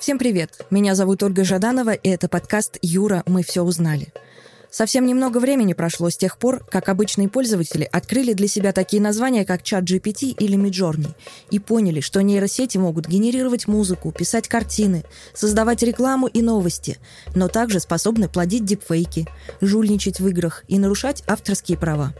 Всем 0.00 0.18
привет! 0.18 0.64
Меня 0.70 0.94
зовут 0.94 1.22
Ольга 1.22 1.44
Жаданова, 1.44 1.92
и 1.92 2.08
это 2.08 2.26
подкаст 2.26 2.78
«Юра, 2.80 3.22
мы 3.26 3.42
все 3.42 3.62
узнали». 3.62 4.14
Совсем 4.70 5.04
немного 5.04 5.36
времени 5.36 5.74
прошло 5.74 6.08
с 6.08 6.16
тех 6.16 6.38
пор, 6.38 6.64
как 6.70 6.88
обычные 6.88 7.28
пользователи 7.28 7.86
открыли 7.92 8.32
для 8.32 8.48
себя 8.48 8.72
такие 8.72 9.02
названия, 9.02 9.44
как 9.44 9.62
чат 9.62 9.84
GPT 9.84 10.34
или 10.38 10.56
Midjourney, 10.56 11.14
и 11.50 11.58
поняли, 11.58 12.00
что 12.00 12.22
нейросети 12.22 12.78
могут 12.78 13.08
генерировать 13.08 13.68
музыку, 13.68 14.10
писать 14.10 14.48
картины, 14.48 15.04
создавать 15.34 15.82
рекламу 15.82 16.28
и 16.28 16.40
новости, 16.40 16.96
но 17.34 17.48
также 17.48 17.78
способны 17.78 18.30
плодить 18.30 18.64
дипфейки, 18.64 19.28
жульничать 19.60 20.18
в 20.18 20.26
играх 20.28 20.64
и 20.66 20.78
нарушать 20.78 21.22
авторские 21.26 21.76
права. 21.76 22.14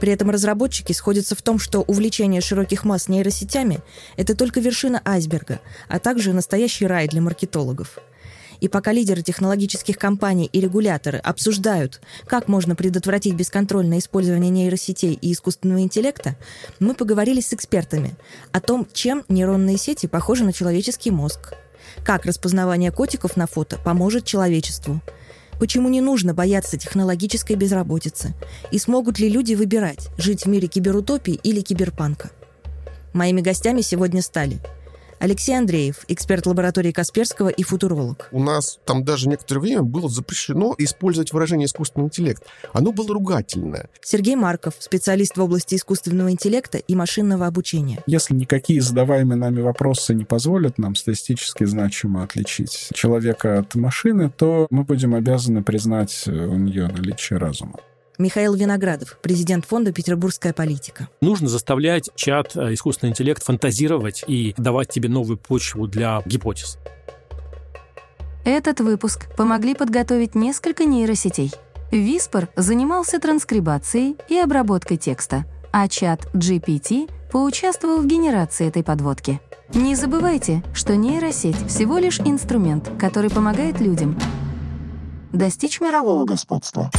При 0.00 0.12
этом 0.12 0.30
разработчики 0.30 0.92
сходятся 0.92 1.34
в 1.34 1.42
том, 1.42 1.58
что 1.58 1.80
увлечение 1.80 2.40
широких 2.40 2.84
масс 2.84 3.08
нейросетями– 3.08 3.80
это 4.16 4.34
только 4.36 4.60
вершина 4.60 5.00
айсберга, 5.04 5.60
а 5.88 5.98
также 5.98 6.32
настоящий 6.32 6.86
рай 6.86 7.08
для 7.08 7.20
маркетологов– 7.20 7.98
и 8.60 8.68
пока 8.68 8.92
лидеры 8.92 9.20
технологических 9.20 9.98
компаний 9.98 10.48
и 10.50 10.58
регуляторы 10.58 11.18
обсуждают, 11.18 12.00
как 12.26 12.48
можно 12.48 12.74
предотвратить 12.74 13.34
бесконтрольное 13.34 13.98
использование 13.98 14.50
нейросетей 14.50 15.18
и 15.20 15.32
искусственного 15.32 15.80
интеллекта, 15.80 16.36
мы 16.78 16.94
поговорили 16.94 17.40
с 17.40 17.52
экспертами 17.52 18.14
о 18.52 18.60
том, 18.60 18.86
чем 18.92 19.24
нейронные 19.28 19.76
сети 19.76 20.06
похожи 20.06 20.44
на 20.44 20.54
человеческий 20.54 21.10
мозг, 21.10 21.52
как 22.04 22.24
распознавание 22.24 22.90
котиков 22.90 23.36
на 23.36 23.46
фото 23.46 23.78
поможет 23.78 24.24
человечеству, 24.24 25.02
почему 25.58 25.88
не 25.88 26.00
нужно 26.00 26.34
бояться 26.34 26.78
технологической 26.78 27.56
безработицы 27.56 28.34
и 28.70 28.78
смогут 28.78 29.18
ли 29.18 29.28
люди 29.28 29.54
выбирать, 29.54 30.08
жить 30.18 30.44
в 30.44 30.48
мире 30.48 30.68
киберутопии 30.68 31.40
или 31.42 31.60
киберпанка. 31.60 32.30
Моими 33.12 33.40
гостями 33.40 33.80
сегодня 33.80 34.22
стали– 34.22 34.60
Алексей 35.24 35.56
Андреев, 35.56 36.04
эксперт 36.08 36.44
лаборатории 36.44 36.92
Касперского 36.92 37.48
и 37.48 37.62
футуролог. 37.62 38.28
У 38.30 38.42
нас 38.42 38.78
там 38.84 39.04
даже 39.04 39.26
некоторое 39.26 39.60
время 39.60 39.82
было 39.82 40.06
запрещено 40.10 40.74
использовать 40.76 41.32
выражение 41.32 41.64
«искусственный 41.64 42.08
интеллект». 42.08 42.42
Оно 42.74 42.92
было 42.92 43.14
ругательное. 43.14 43.88
Сергей 44.02 44.36
Марков, 44.36 44.74
специалист 44.80 45.34
в 45.38 45.42
области 45.42 45.76
искусственного 45.76 46.30
интеллекта 46.30 46.76
и 46.76 46.94
машинного 46.94 47.46
обучения. 47.46 48.02
Если 48.06 48.34
никакие 48.34 48.82
задаваемые 48.82 49.38
нами 49.38 49.62
вопросы 49.62 50.12
не 50.12 50.26
позволят 50.26 50.76
нам 50.76 50.94
статистически 50.94 51.64
значимо 51.64 52.22
отличить 52.22 52.90
человека 52.92 53.60
от 53.60 53.74
машины, 53.76 54.30
то 54.30 54.66
мы 54.68 54.84
будем 54.84 55.14
обязаны 55.14 55.62
признать 55.62 56.24
у 56.26 56.56
нее 56.56 56.86
наличие 56.88 57.38
разума. 57.38 57.80
Михаил 58.16 58.54
Виноградов, 58.54 59.18
президент 59.22 59.64
фонда 59.64 59.92
«Петербургская 59.92 60.52
политика». 60.52 61.08
Нужно 61.20 61.48
заставлять 61.48 62.10
чат, 62.14 62.54
э, 62.54 62.74
искусственный 62.74 63.10
интеллект 63.10 63.42
фантазировать 63.42 64.24
и 64.26 64.54
давать 64.56 64.88
тебе 64.88 65.08
новую 65.08 65.36
почву 65.36 65.88
для 65.88 66.22
гипотез. 66.24 66.78
Этот 68.44 68.80
выпуск 68.80 69.34
помогли 69.36 69.74
подготовить 69.74 70.34
несколько 70.34 70.84
нейросетей. 70.84 71.52
Виспор 71.90 72.48
занимался 72.56 73.18
транскрибацией 73.18 74.16
и 74.28 74.38
обработкой 74.38 74.96
текста, 74.96 75.44
а 75.72 75.88
чат 75.88 76.28
GPT 76.34 77.10
поучаствовал 77.32 78.00
в 78.00 78.06
генерации 78.06 78.68
этой 78.68 78.84
подводки. 78.84 79.40
Не 79.72 79.96
забывайте, 79.96 80.62
что 80.72 80.94
нейросеть 80.94 81.66
всего 81.66 81.98
лишь 81.98 82.20
инструмент, 82.20 82.90
который 82.98 83.30
помогает 83.30 83.80
людям 83.80 84.16
достичь 85.32 85.80
мирового 85.80 86.24
господства. 86.24 86.90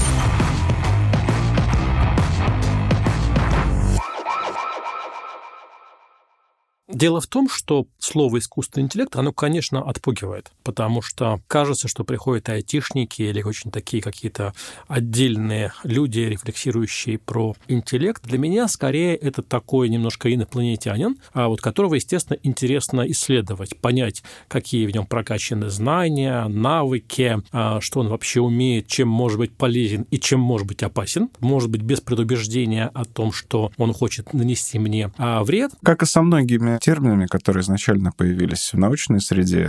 Дело 6.95 7.19
в 7.19 7.27
том, 7.27 7.49
что 7.49 7.87
слово 7.99 8.39
«искусственный 8.39 8.85
интеллект», 8.85 9.17
оно, 9.17 9.33
конечно, 9.33 9.81
отпугивает, 9.81 10.53
потому 10.63 11.01
что 11.01 11.41
кажется, 11.45 11.89
что 11.89 12.05
приходят 12.05 12.47
айтишники 12.47 13.21
или 13.21 13.43
очень 13.43 13.69
такие 13.69 14.01
какие-то 14.01 14.53
отдельные 14.87 15.73
люди, 15.83 16.21
рефлексирующие 16.21 17.17
про 17.17 17.53
интеллект. 17.67 18.23
Для 18.23 18.37
меня, 18.37 18.69
скорее, 18.69 19.17
это 19.17 19.41
такой 19.41 19.89
немножко 19.89 20.33
инопланетянин, 20.33 21.17
а 21.33 21.49
вот 21.49 21.59
которого, 21.59 21.95
естественно, 21.95 22.37
интересно 22.43 23.01
исследовать, 23.11 23.75
понять, 23.77 24.23
какие 24.47 24.87
в 24.87 24.91
нем 24.91 25.05
прокачаны 25.05 25.69
знания, 25.69 26.47
навыки, 26.47 27.41
а, 27.51 27.81
что 27.81 27.99
он 27.99 28.07
вообще 28.07 28.39
умеет, 28.39 28.87
чем 28.87 29.09
может 29.09 29.37
быть 29.37 29.51
полезен 29.51 30.07
и 30.11 30.17
чем 30.17 30.39
может 30.39 30.65
быть 30.65 30.81
опасен. 30.81 31.29
Может 31.41 31.69
быть, 31.69 31.81
без 31.81 31.99
предубеждения 31.99 32.89
о 32.93 33.03
том, 33.03 33.33
что 33.33 33.73
он 33.77 33.91
хочет 33.91 34.33
нанести 34.33 34.79
мне 34.79 35.11
а, 35.17 35.43
вред. 35.43 35.71
Как 35.83 36.01
и 36.01 36.05
со 36.05 36.21
многими 36.21 36.79
терминами, 36.85 37.25
которые 37.25 37.61
изначально 37.61 38.11
появились 38.11 38.71
в 38.73 38.77
научной 38.77 39.19
среде. 39.19 39.67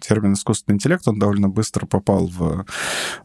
Термин 0.00 0.32
искусственный 0.32 0.74
интеллект, 0.76 1.06
он 1.06 1.18
довольно 1.18 1.48
быстро 1.48 1.86
попал 1.86 2.26
в 2.26 2.66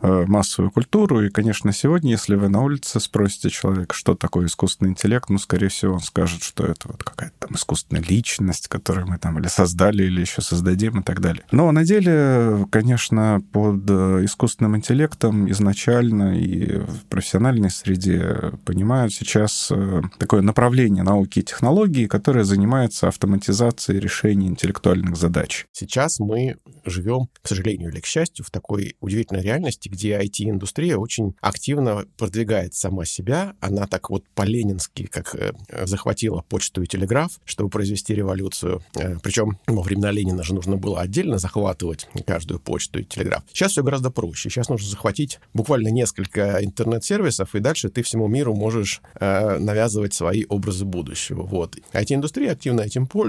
э, 0.01 0.25
массовую 0.27 0.69
культуру. 0.71 1.25
И, 1.25 1.29
конечно, 1.29 1.73
сегодня, 1.73 2.11
если 2.11 2.35
вы 2.35 2.49
на 2.49 2.61
улице 2.61 2.99
спросите 2.99 3.49
человека, 3.49 3.95
что 3.95 4.13
такое 4.13 4.45
искусственный 4.45 4.91
интеллект, 4.91 5.29
ну, 5.29 5.39
скорее 5.39 5.69
всего, 5.69 5.93
он 5.93 6.01
скажет, 6.01 6.43
что 6.43 6.65
это 6.65 6.87
вот 6.87 7.03
какая-то 7.03 7.35
там 7.39 7.55
искусственная 7.55 8.03
личность, 8.03 8.67
которую 8.67 9.07
мы 9.07 9.17
там 9.17 9.39
или 9.39 9.47
создали, 9.47 10.03
или 10.03 10.21
еще 10.21 10.41
создадим 10.41 10.99
и 10.99 11.03
так 11.03 11.19
далее. 11.19 11.43
Но 11.51 11.71
на 11.71 11.83
деле, 11.83 12.67
конечно, 12.69 13.41
под 13.51 13.89
искусственным 13.89 14.77
интеллектом 14.77 15.49
изначально 15.49 16.37
и 16.37 16.77
в 16.77 17.05
профессиональной 17.09 17.71
среде 17.71 18.51
понимают 18.65 19.13
сейчас 19.13 19.69
э, 19.71 20.01
такое 20.19 20.41
направление 20.41 21.03
науки 21.03 21.39
и 21.39 21.43
технологий, 21.43 22.07
которое 22.07 22.43
занимается 22.43 23.07
автоматизации 23.31 23.97
решения 23.97 24.47
интеллектуальных 24.47 25.15
задач. 25.15 25.65
Сейчас 25.71 26.19
мы 26.19 26.57
живем, 26.85 27.29
к 27.41 27.47
сожалению 27.47 27.89
или 27.89 27.99
к 28.01 28.05
счастью, 28.05 28.43
в 28.45 28.51
такой 28.51 28.95
удивительной 28.99 29.41
реальности, 29.41 29.87
где 29.87 30.19
IT-индустрия 30.19 30.97
очень 30.97 31.35
активно 31.39 32.05
продвигает 32.17 32.73
сама 32.73 33.05
себя. 33.05 33.53
Она 33.61 33.87
так 33.87 34.09
вот 34.09 34.25
по-ленински, 34.35 35.05
как 35.05 35.33
э, 35.35 35.53
захватила 35.85 36.43
почту 36.49 36.81
и 36.81 36.87
телеграф, 36.87 37.39
чтобы 37.45 37.69
произвести 37.69 38.13
революцию. 38.13 38.83
Э, 38.95 39.15
причем 39.23 39.57
во 39.67 39.81
времена 39.81 40.11
Ленина 40.11 40.43
же 40.43 40.53
нужно 40.53 40.75
было 40.75 40.99
отдельно 40.99 41.37
захватывать 41.37 42.09
каждую 42.27 42.59
почту 42.59 42.99
и 42.99 43.05
телеграф. 43.05 43.43
Сейчас 43.53 43.71
все 43.71 43.83
гораздо 43.83 44.11
проще. 44.11 44.49
Сейчас 44.49 44.67
нужно 44.67 44.89
захватить 44.89 45.39
буквально 45.53 45.87
несколько 45.87 46.63
интернет-сервисов, 46.63 47.55
и 47.55 47.59
дальше 47.59 47.89
ты 47.89 48.03
всему 48.03 48.27
миру 48.27 48.53
можешь 48.55 49.01
э, 49.19 49.57
навязывать 49.57 50.13
свои 50.13 50.45
образы 50.49 50.83
будущего. 50.83 51.43
Вот. 51.43 51.77
IT-индустрия 51.93 52.51
активно 52.51 52.81
этим 52.81 53.07
пользуется. 53.07 53.20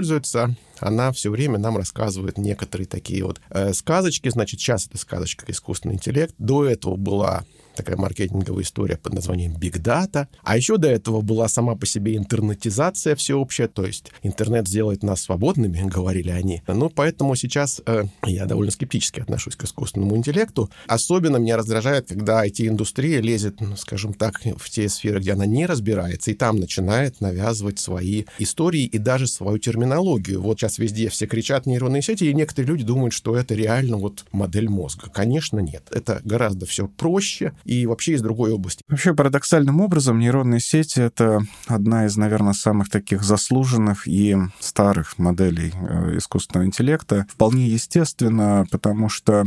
Она 0.79 1.11
все 1.11 1.29
время 1.29 1.57
нам 1.59 1.77
рассказывает 1.77 2.37
некоторые 2.37 2.87
такие 2.87 3.23
вот 3.23 3.39
э, 3.49 3.73
сказочки. 3.73 4.29
Значит, 4.29 4.59
сейчас 4.59 4.87
это 4.87 4.97
сказочка 4.97 5.45
искусственный 5.51 5.95
интеллект. 5.95 6.35
До 6.37 6.65
этого 6.65 6.95
была 6.95 7.43
такая 7.75 7.97
маркетинговая 7.97 8.63
история 8.63 8.97
под 8.97 9.13
названием 9.13 9.53
Big 9.53 9.81
Data. 9.81 10.27
А 10.43 10.57
еще 10.57 10.77
до 10.77 10.89
этого 10.89 11.21
была 11.21 11.47
сама 11.47 11.75
по 11.75 11.85
себе 11.85 12.15
интернетизация 12.17 13.15
всеобщая, 13.15 13.67
то 13.67 13.85
есть 13.85 14.11
интернет 14.21 14.67
сделает 14.67 15.03
нас 15.03 15.21
свободными, 15.21 15.81
говорили 15.89 16.29
они. 16.29 16.61
Ну, 16.67 16.89
поэтому 16.89 17.35
сейчас 17.35 17.81
э, 17.85 18.05
я 18.25 18.45
довольно 18.45 18.71
скептически 18.71 19.19
отношусь 19.19 19.55
к 19.55 19.63
искусственному 19.63 20.15
интеллекту. 20.17 20.69
Особенно 20.87 21.37
меня 21.37 21.57
раздражает, 21.57 22.07
когда 22.07 22.45
IT-индустрия 22.45 23.21
лезет, 23.21 23.61
ну, 23.61 23.75
скажем 23.75 24.13
так, 24.13 24.41
в 24.57 24.69
те 24.69 24.89
сферы, 24.89 25.19
где 25.19 25.33
она 25.33 25.45
не 25.45 25.65
разбирается, 25.65 26.31
и 26.31 26.33
там 26.33 26.57
начинает 26.57 27.21
навязывать 27.21 27.79
свои 27.79 28.25
истории 28.39 28.83
и 28.83 28.97
даже 28.97 29.27
свою 29.27 29.57
терминологию. 29.57 30.41
Вот 30.41 30.59
сейчас 30.59 30.77
везде 30.77 31.09
все 31.09 31.27
кричат 31.27 31.65
нейронные 31.65 32.01
сети, 32.01 32.29
и 32.29 32.33
некоторые 32.33 32.69
люди 32.69 32.83
думают, 32.83 33.13
что 33.13 33.35
это 33.35 33.55
реально 33.55 33.97
вот 33.97 34.25
модель 34.31 34.69
мозга. 34.69 35.09
Конечно, 35.09 35.59
нет. 35.59 35.83
Это 35.91 36.21
гораздо 36.23 36.65
все 36.65 36.87
проще, 36.87 37.53
и 37.65 37.85
вообще 37.85 38.13
из 38.13 38.21
другой 38.21 38.51
области. 38.51 38.83
Вообще, 38.87 39.13
парадоксальным 39.13 39.81
образом, 39.81 40.19
нейронные 40.19 40.59
сети— 40.59 40.99
это 41.01 41.41
одна 41.67 42.05
из, 42.05 42.17
наверное, 42.17 42.53
самых 42.53 42.89
таких 42.89 43.23
заслуженных 43.23 44.07
и 44.07 44.35
старых 44.59 45.17
моделей 45.17 45.73
э, 45.73 46.17
искусственного 46.17 46.65
интеллекта. 46.65 47.25
Вполне 47.29 47.67
естественно, 47.67 48.65
потому 48.71 49.09
что 49.09 49.45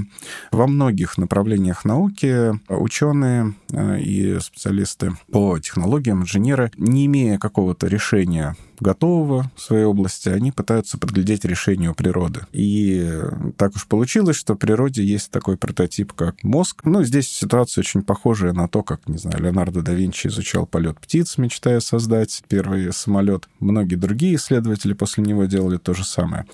во 0.50 0.66
многих 0.66 1.18
направлениях 1.18 1.84
науки 1.84 2.52
ученые 2.68 3.54
э, 3.72 4.00
и 4.00 4.38
специалисты 4.40 5.12
по 5.30 5.58
технологиям, 5.58 6.22
инженеры, 6.22 6.70
не 6.76 7.06
имея 7.06 7.38
какого-то 7.38 7.86
решения 7.86 8.56
готового 8.80 9.50
в 9.56 9.60
своей 9.60 9.84
области, 9.84 10.28
они 10.28 10.52
пытаются 10.52 10.98
подглядеть 10.98 11.44
решение 11.44 11.90
у 11.90 11.94
природы. 11.94 12.40
И 12.52 13.20
так 13.56 13.74
уж 13.76 13.86
получилось, 13.86 14.36
что 14.36 14.54
в 14.54 14.58
природе 14.58 15.02
есть 15.04 15.30
такой 15.30 15.56
прототип, 15.56 16.12
как 16.12 16.42
мозг. 16.42 16.82
Ну, 16.84 17.02
здесь 17.02 17.28
ситуация 17.28 17.82
очень 17.82 18.02
похожая 18.02 18.52
на 18.52 18.68
то, 18.68 18.82
как, 18.82 19.08
не 19.08 19.18
знаю, 19.18 19.42
Леонардо 19.42 19.82
да 19.82 19.92
Винчи 19.92 20.28
изучал 20.28 20.66
полет 20.66 20.98
птиц, 21.00 21.38
мечтая 21.38 21.80
создать 21.80 22.42
первый 22.48 22.92
самолет. 22.92 23.48
Многие 23.60 23.96
другие 23.96 24.36
исследователи 24.36 24.92
после 24.92 25.24
него 25.24 25.44
делали 25.44 25.76
то 25.76 25.94
же 25.94 26.04
самое. 26.04 26.46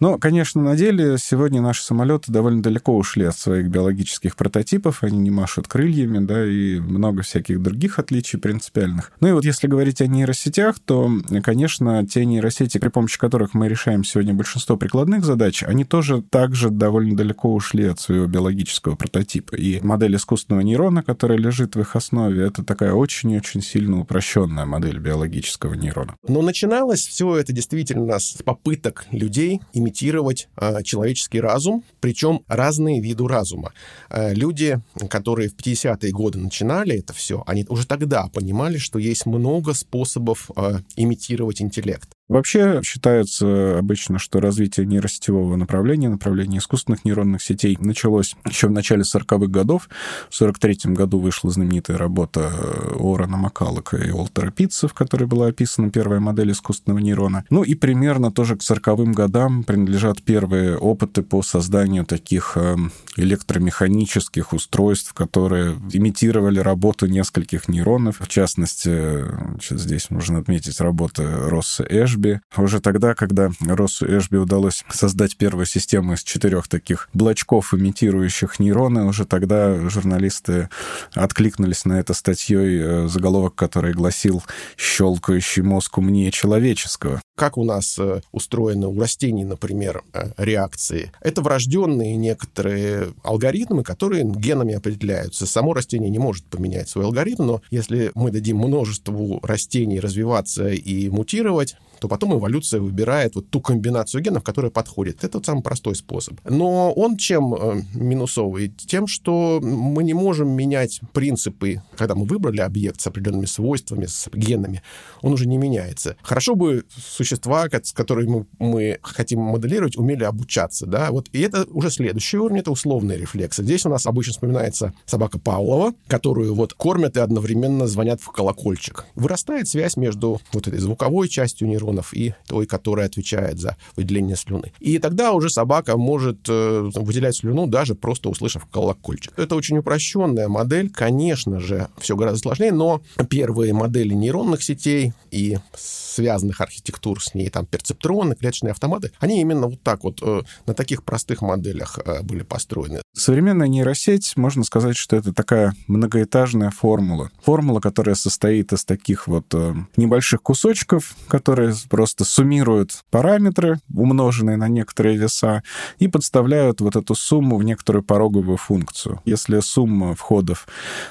Но, 0.00 0.18
конечно, 0.18 0.62
на 0.62 0.76
деле 0.76 1.16
сегодня 1.18 1.60
наши 1.60 1.82
самолеты 1.82 2.32
довольно 2.32 2.62
далеко 2.62 2.96
ушли 2.96 3.24
от 3.24 3.36
своих 3.36 3.68
биологических 3.68 4.36
прототипов, 4.36 5.02
они 5.02 5.18
не 5.18 5.30
машут 5.30 5.68
крыльями, 5.68 6.24
да, 6.24 6.44
и 6.44 6.78
много 6.78 7.22
всяких 7.22 7.62
других 7.62 7.98
отличий 7.98 8.38
принципиальных. 8.38 9.12
Ну 9.20 9.28
и 9.28 9.32
вот 9.32 9.44
если 9.44 9.66
говорить 9.66 10.00
о 10.00 10.06
нейросетях, 10.06 10.78
то, 10.78 11.10
конечно, 11.42 11.67
конечно, 11.68 12.06
те 12.06 12.24
нейросети, 12.24 12.78
при 12.78 12.88
помощи 12.88 13.18
которых 13.18 13.52
мы 13.52 13.68
решаем 13.68 14.02
сегодня 14.02 14.32
большинство 14.32 14.78
прикладных 14.78 15.22
задач, 15.22 15.62
они 15.62 15.84
тоже 15.84 16.22
также 16.22 16.70
довольно 16.70 17.14
далеко 17.14 17.52
ушли 17.52 17.84
от 17.84 18.00
своего 18.00 18.26
биологического 18.26 18.96
прототипа. 18.96 19.54
И 19.54 19.78
модель 19.82 20.16
искусственного 20.16 20.62
нейрона, 20.62 21.02
которая 21.02 21.36
лежит 21.36 21.76
в 21.76 21.80
их 21.80 21.94
основе, 21.94 22.42
это 22.46 22.64
такая 22.64 22.94
очень-очень 22.94 23.60
сильно 23.60 24.00
упрощенная 24.00 24.64
модель 24.64 24.98
биологического 24.98 25.74
нейрона. 25.74 26.16
Но 26.26 26.40
начиналось 26.40 27.06
все 27.06 27.36
это 27.36 27.52
действительно 27.52 28.18
с 28.18 28.42
попыток 28.42 29.06
людей 29.10 29.60
имитировать 29.74 30.48
э, 30.56 30.82
человеческий 30.84 31.40
разум, 31.40 31.84
причем 32.00 32.40
разные 32.48 33.02
виды 33.02 33.28
разума. 33.28 33.72
Э, 34.08 34.32
люди, 34.32 34.80
которые 35.10 35.50
в 35.50 35.56
50-е 35.56 36.12
годы 36.12 36.38
начинали 36.38 36.96
это 36.96 37.12
все, 37.12 37.42
они 37.46 37.66
уже 37.68 37.86
тогда 37.86 38.28
понимали, 38.32 38.78
что 38.78 38.98
есть 38.98 39.26
много 39.26 39.74
способов 39.74 40.50
э, 40.56 40.78
имитировать 40.96 41.57
интеллект. 41.60 42.17
Вообще 42.28 42.82
считается 42.84 43.78
обычно, 43.78 44.18
что 44.18 44.40
развитие 44.40 44.84
нейросетевого 44.84 45.56
направления, 45.56 46.10
направления 46.10 46.58
искусственных 46.58 47.06
нейронных 47.06 47.42
сетей 47.42 47.78
началось 47.80 48.36
еще 48.46 48.68
в 48.68 48.70
начале 48.70 49.02
40-х 49.02 49.46
годов. 49.46 49.88
В 50.28 50.34
43 50.34 50.92
году 50.92 51.20
вышла 51.20 51.50
знаменитая 51.50 51.96
работа 51.96 52.50
Уоррена 52.96 53.38
Маккаллока 53.38 53.96
и 53.96 54.10
Уолтера 54.10 54.50
Питца, 54.50 54.88
в 54.88 54.94
которой 54.94 55.24
была 55.24 55.46
описана 55.46 55.90
первая 55.90 56.20
модель 56.20 56.52
искусственного 56.52 56.98
нейрона. 56.98 57.44
Ну 57.48 57.62
и 57.62 57.74
примерно 57.74 58.30
тоже 58.30 58.56
к 58.56 58.60
40-м 58.60 59.12
годам 59.12 59.64
принадлежат 59.64 60.22
первые 60.22 60.76
опыты 60.76 61.22
по 61.22 61.42
созданию 61.42 62.04
таких 62.04 62.58
эм, 62.58 62.92
электромеханических 63.16 64.52
устройств, 64.52 65.14
которые 65.14 65.76
имитировали 65.92 66.60
работу 66.60 67.06
нескольких 67.06 67.68
нейронов. 67.68 68.20
В 68.20 68.28
частности, 68.28 69.24
здесь 69.70 70.10
можно 70.10 70.40
отметить 70.40 70.78
работы 70.80 71.26
Росса 71.26 71.86
Эш 71.88 72.17
Эшби. 72.18 72.40
Уже 72.56 72.80
тогда, 72.80 73.14
когда 73.14 73.50
Россу 73.60 74.06
Эшби 74.06 74.36
удалось 74.36 74.84
создать 74.90 75.36
первую 75.36 75.66
систему 75.66 76.14
из 76.14 76.22
четырех 76.22 76.68
таких 76.68 77.08
блочков, 77.12 77.74
имитирующих 77.74 78.58
нейроны, 78.58 79.04
уже 79.04 79.24
тогда 79.24 79.88
журналисты 79.88 80.68
откликнулись 81.14 81.84
на 81.84 82.00
это 82.00 82.14
статьей, 82.14 82.80
э, 82.80 83.08
заголовок 83.08 83.54
который 83.54 83.92
гласил 83.92 84.42
«Щелкающий 84.76 85.62
мозг 85.62 85.98
умнее 85.98 86.30
человеческого». 86.30 87.20
Как 87.36 87.56
у 87.56 87.64
нас 87.64 87.96
э, 87.98 88.20
устроены 88.32 88.88
у 88.88 88.98
растений, 88.98 89.44
например, 89.44 90.02
э, 90.12 90.30
реакции? 90.36 91.12
Это 91.20 91.40
врожденные 91.40 92.16
некоторые 92.16 93.08
алгоритмы, 93.22 93.84
которые 93.84 94.24
генами 94.24 94.74
определяются. 94.74 95.46
Само 95.46 95.72
растение 95.72 96.10
не 96.10 96.18
может 96.18 96.44
поменять 96.46 96.88
свой 96.88 97.04
алгоритм, 97.04 97.46
но 97.46 97.62
если 97.70 98.10
мы 98.14 98.32
дадим 98.32 98.58
множеству 98.58 99.38
растений 99.42 100.00
развиваться 100.00 100.68
и 100.68 101.08
мутировать, 101.10 101.76
то 102.00 102.07
потом 102.08 102.34
эволюция 102.36 102.80
выбирает 102.80 103.34
вот 103.34 103.50
ту 103.50 103.60
комбинацию 103.60 104.22
генов, 104.22 104.42
которая 104.42 104.70
подходит. 104.70 105.24
Это 105.24 105.38
вот 105.38 105.46
самый 105.46 105.62
простой 105.62 105.94
способ. 105.94 106.38
Но 106.48 106.92
он 106.92 107.16
чем 107.16 107.54
э, 107.54 107.82
минусовый? 107.94 108.68
Тем, 108.68 109.06
что 109.06 109.60
мы 109.62 110.02
не 110.04 110.14
можем 110.14 110.48
менять 110.50 111.00
принципы, 111.12 111.82
когда 111.96 112.14
мы 112.14 112.24
выбрали 112.24 112.60
объект 112.60 113.00
с 113.00 113.06
определенными 113.06 113.46
свойствами, 113.46 114.06
с 114.06 114.28
генами, 114.32 114.82
он 115.22 115.32
уже 115.32 115.46
не 115.46 115.58
меняется. 115.58 116.16
Хорошо 116.22 116.54
бы 116.54 116.84
существа, 116.96 117.66
с 117.70 117.92
которыми 117.92 118.46
мы 118.58 118.98
хотим 119.02 119.40
моделировать, 119.40 119.96
умели 119.96 120.24
обучаться, 120.24 120.86
да, 120.86 121.10
вот, 121.10 121.28
и 121.32 121.40
это 121.40 121.64
уже 121.70 121.90
следующий 121.90 122.38
уровень, 122.38 122.60
это 122.60 122.70
условные 122.70 123.18
рефлексы. 123.18 123.62
Здесь 123.62 123.86
у 123.86 123.88
нас 123.88 124.06
обычно 124.06 124.32
вспоминается 124.32 124.92
собака 125.06 125.38
Павлова, 125.38 125.94
которую 126.06 126.54
вот 126.54 126.74
кормят 126.74 127.16
и 127.16 127.20
одновременно 127.20 127.86
звонят 127.86 128.20
в 128.20 128.28
колокольчик. 128.30 129.04
Вырастает 129.14 129.68
связь 129.68 129.96
между 129.96 130.40
вот 130.52 130.68
этой 130.68 130.78
звуковой 130.78 131.28
частью 131.28 131.68
нейрона 131.68 131.97
нейронов 131.98 132.14
и 132.14 132.34
той, 132.46 132.66
которая 132.66 133.06
отвечает 133.06 133.58
за 133.58 133.76
выделение 133.96 134.36
слюны. 134.36 134.72
И 134.80 134.98
тогда 134.98 135.32
уже 135.32 135.50
собака 135.50 135.96
может 135.96 136.48
э, 136.48 136.90
выделять 136.94 137.36
слюну, 137.36 137.66
даже 137.66 137.94
просто 137.94 138.28
услышав 138.28 138.66
колокольчик. 138.66 139.32
Это 139.36 139.54
очень 139.56 139.78
упрощенная 139.78 140.48
модель. 140.48 140.90
Конечно 140.90 141.60
же, 141.60 141.88
все 141.98 142.16
гораздо 142.16 142.40
сложнее, 142.40 142.72
но 142.72 143.02
первые 143.28 143.72
модели 143.72 144.14
нейронных 144.14 144.62
сетей 144.62 145.12
и 145.30 145.58
связанных 145.76 146.60
архитектур 146.60 147.22
с 147.22 147.34
ней, 147.34 147.50
там, 147.50 147.66
перцептроны, 147.66 148.34
клеточные 148.34 148.72
автоматы, 148.72 149.12
они 149.20 149.40
именно 149.40 149.68
вот 149.68 149.82
так 149.82 150.04
вот 150.04 150.20
э, 150.22 150.42
на 150.66 150.74
таких 150.74 151.02
простых 151.04 151.42
моделях 151.42 151.98
э, 152.04 152.22
были 152.22 152.42
построены. 152.42 153.02
Современная 153.14 153.68
нейросеть, 153.68 154.36
можно 154.36 154.64
сказать, 154.64 154.96
что 154.96 155.16
это 155.16 155.32
такая 155.32 155.74
многоэтажная 155.86 156.70
формула. 156.70 157.30
Формула, 157.42 157.80
которая 157.80 158.14
состоит 158.14 158.72
из 158.72 158.84
таких 158.84 159.26
вот 159.28 159.54
небольших 159.96 160.42
кусочков, 160.42 161.14
которые 161.28 161.72
просто 161.88 162.24
суммируют 162.24 163.02
параметры, 163.10 163.80
умноженные 163.94 164.56
на 164.56 164.68
некоторые 164.68 165.16
веса, 165.16 165.62
и 165.98 166.08
подставляют 166.08 166.80
вот 166.80 166.96
эту 166.96 167.14
сумму 167.14 167.56
в 167.56 167.64
некоторую 167.64 168.02
пороговую 168.02 168.56
функцию. 168.56 169.20
Если 169.24 169.60
сумма 169.60 170.14
входов 170.14 170.66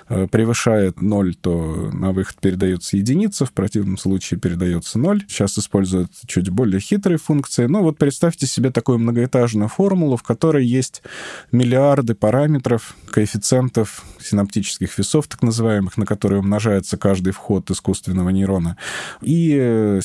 э, 0.09 0.27
превышает 0.27 1.01
0, 1.01 1.35
то 1.35 1.89
на 1.93 2.11
выход 2.11 2.37
передается 2.39 2.97
единица, 2.97 3.45
в 3.45 3.51
противном 3.51 3.97
случае 3.97 4.39
передается 4.39 4.99
0. 4.99 5.25
Сейчас 5.27 5.57
используют 5.57 6.11
чуть 6.25 6.49
более 6.49 6.79
хитрые 6.79 7.17
функции. 7.17 7.65
Но 7.65 7.83
вот 7.83 7.97
представьте 7.97 8.47
себе 8.47 8.71
такую 8.71 8.99
многоэтажную 8.99 9.69
формулу, 9.69 10.17
в 10.17 10.23
которой 10.23 10.65
есть 10.65 11.01
миллиарды 11.51 12.15
параметров, 12.15 12.95
коэффициентов 13.09 14.03
синаптических 14.19 14.97
весов, 14.97 15.27
так 15.27 15.41
называемых, 15.41 15.97
на 15.97 16.05
которые 16.05 16.39
умножается 16.39 16.97
каждый 16.97 17.33
вход 17.33 17.69
искусственного 17.71 18.29
нейрона. 18.29 18.77
И 19.21 19.55
э, 19.59 20.01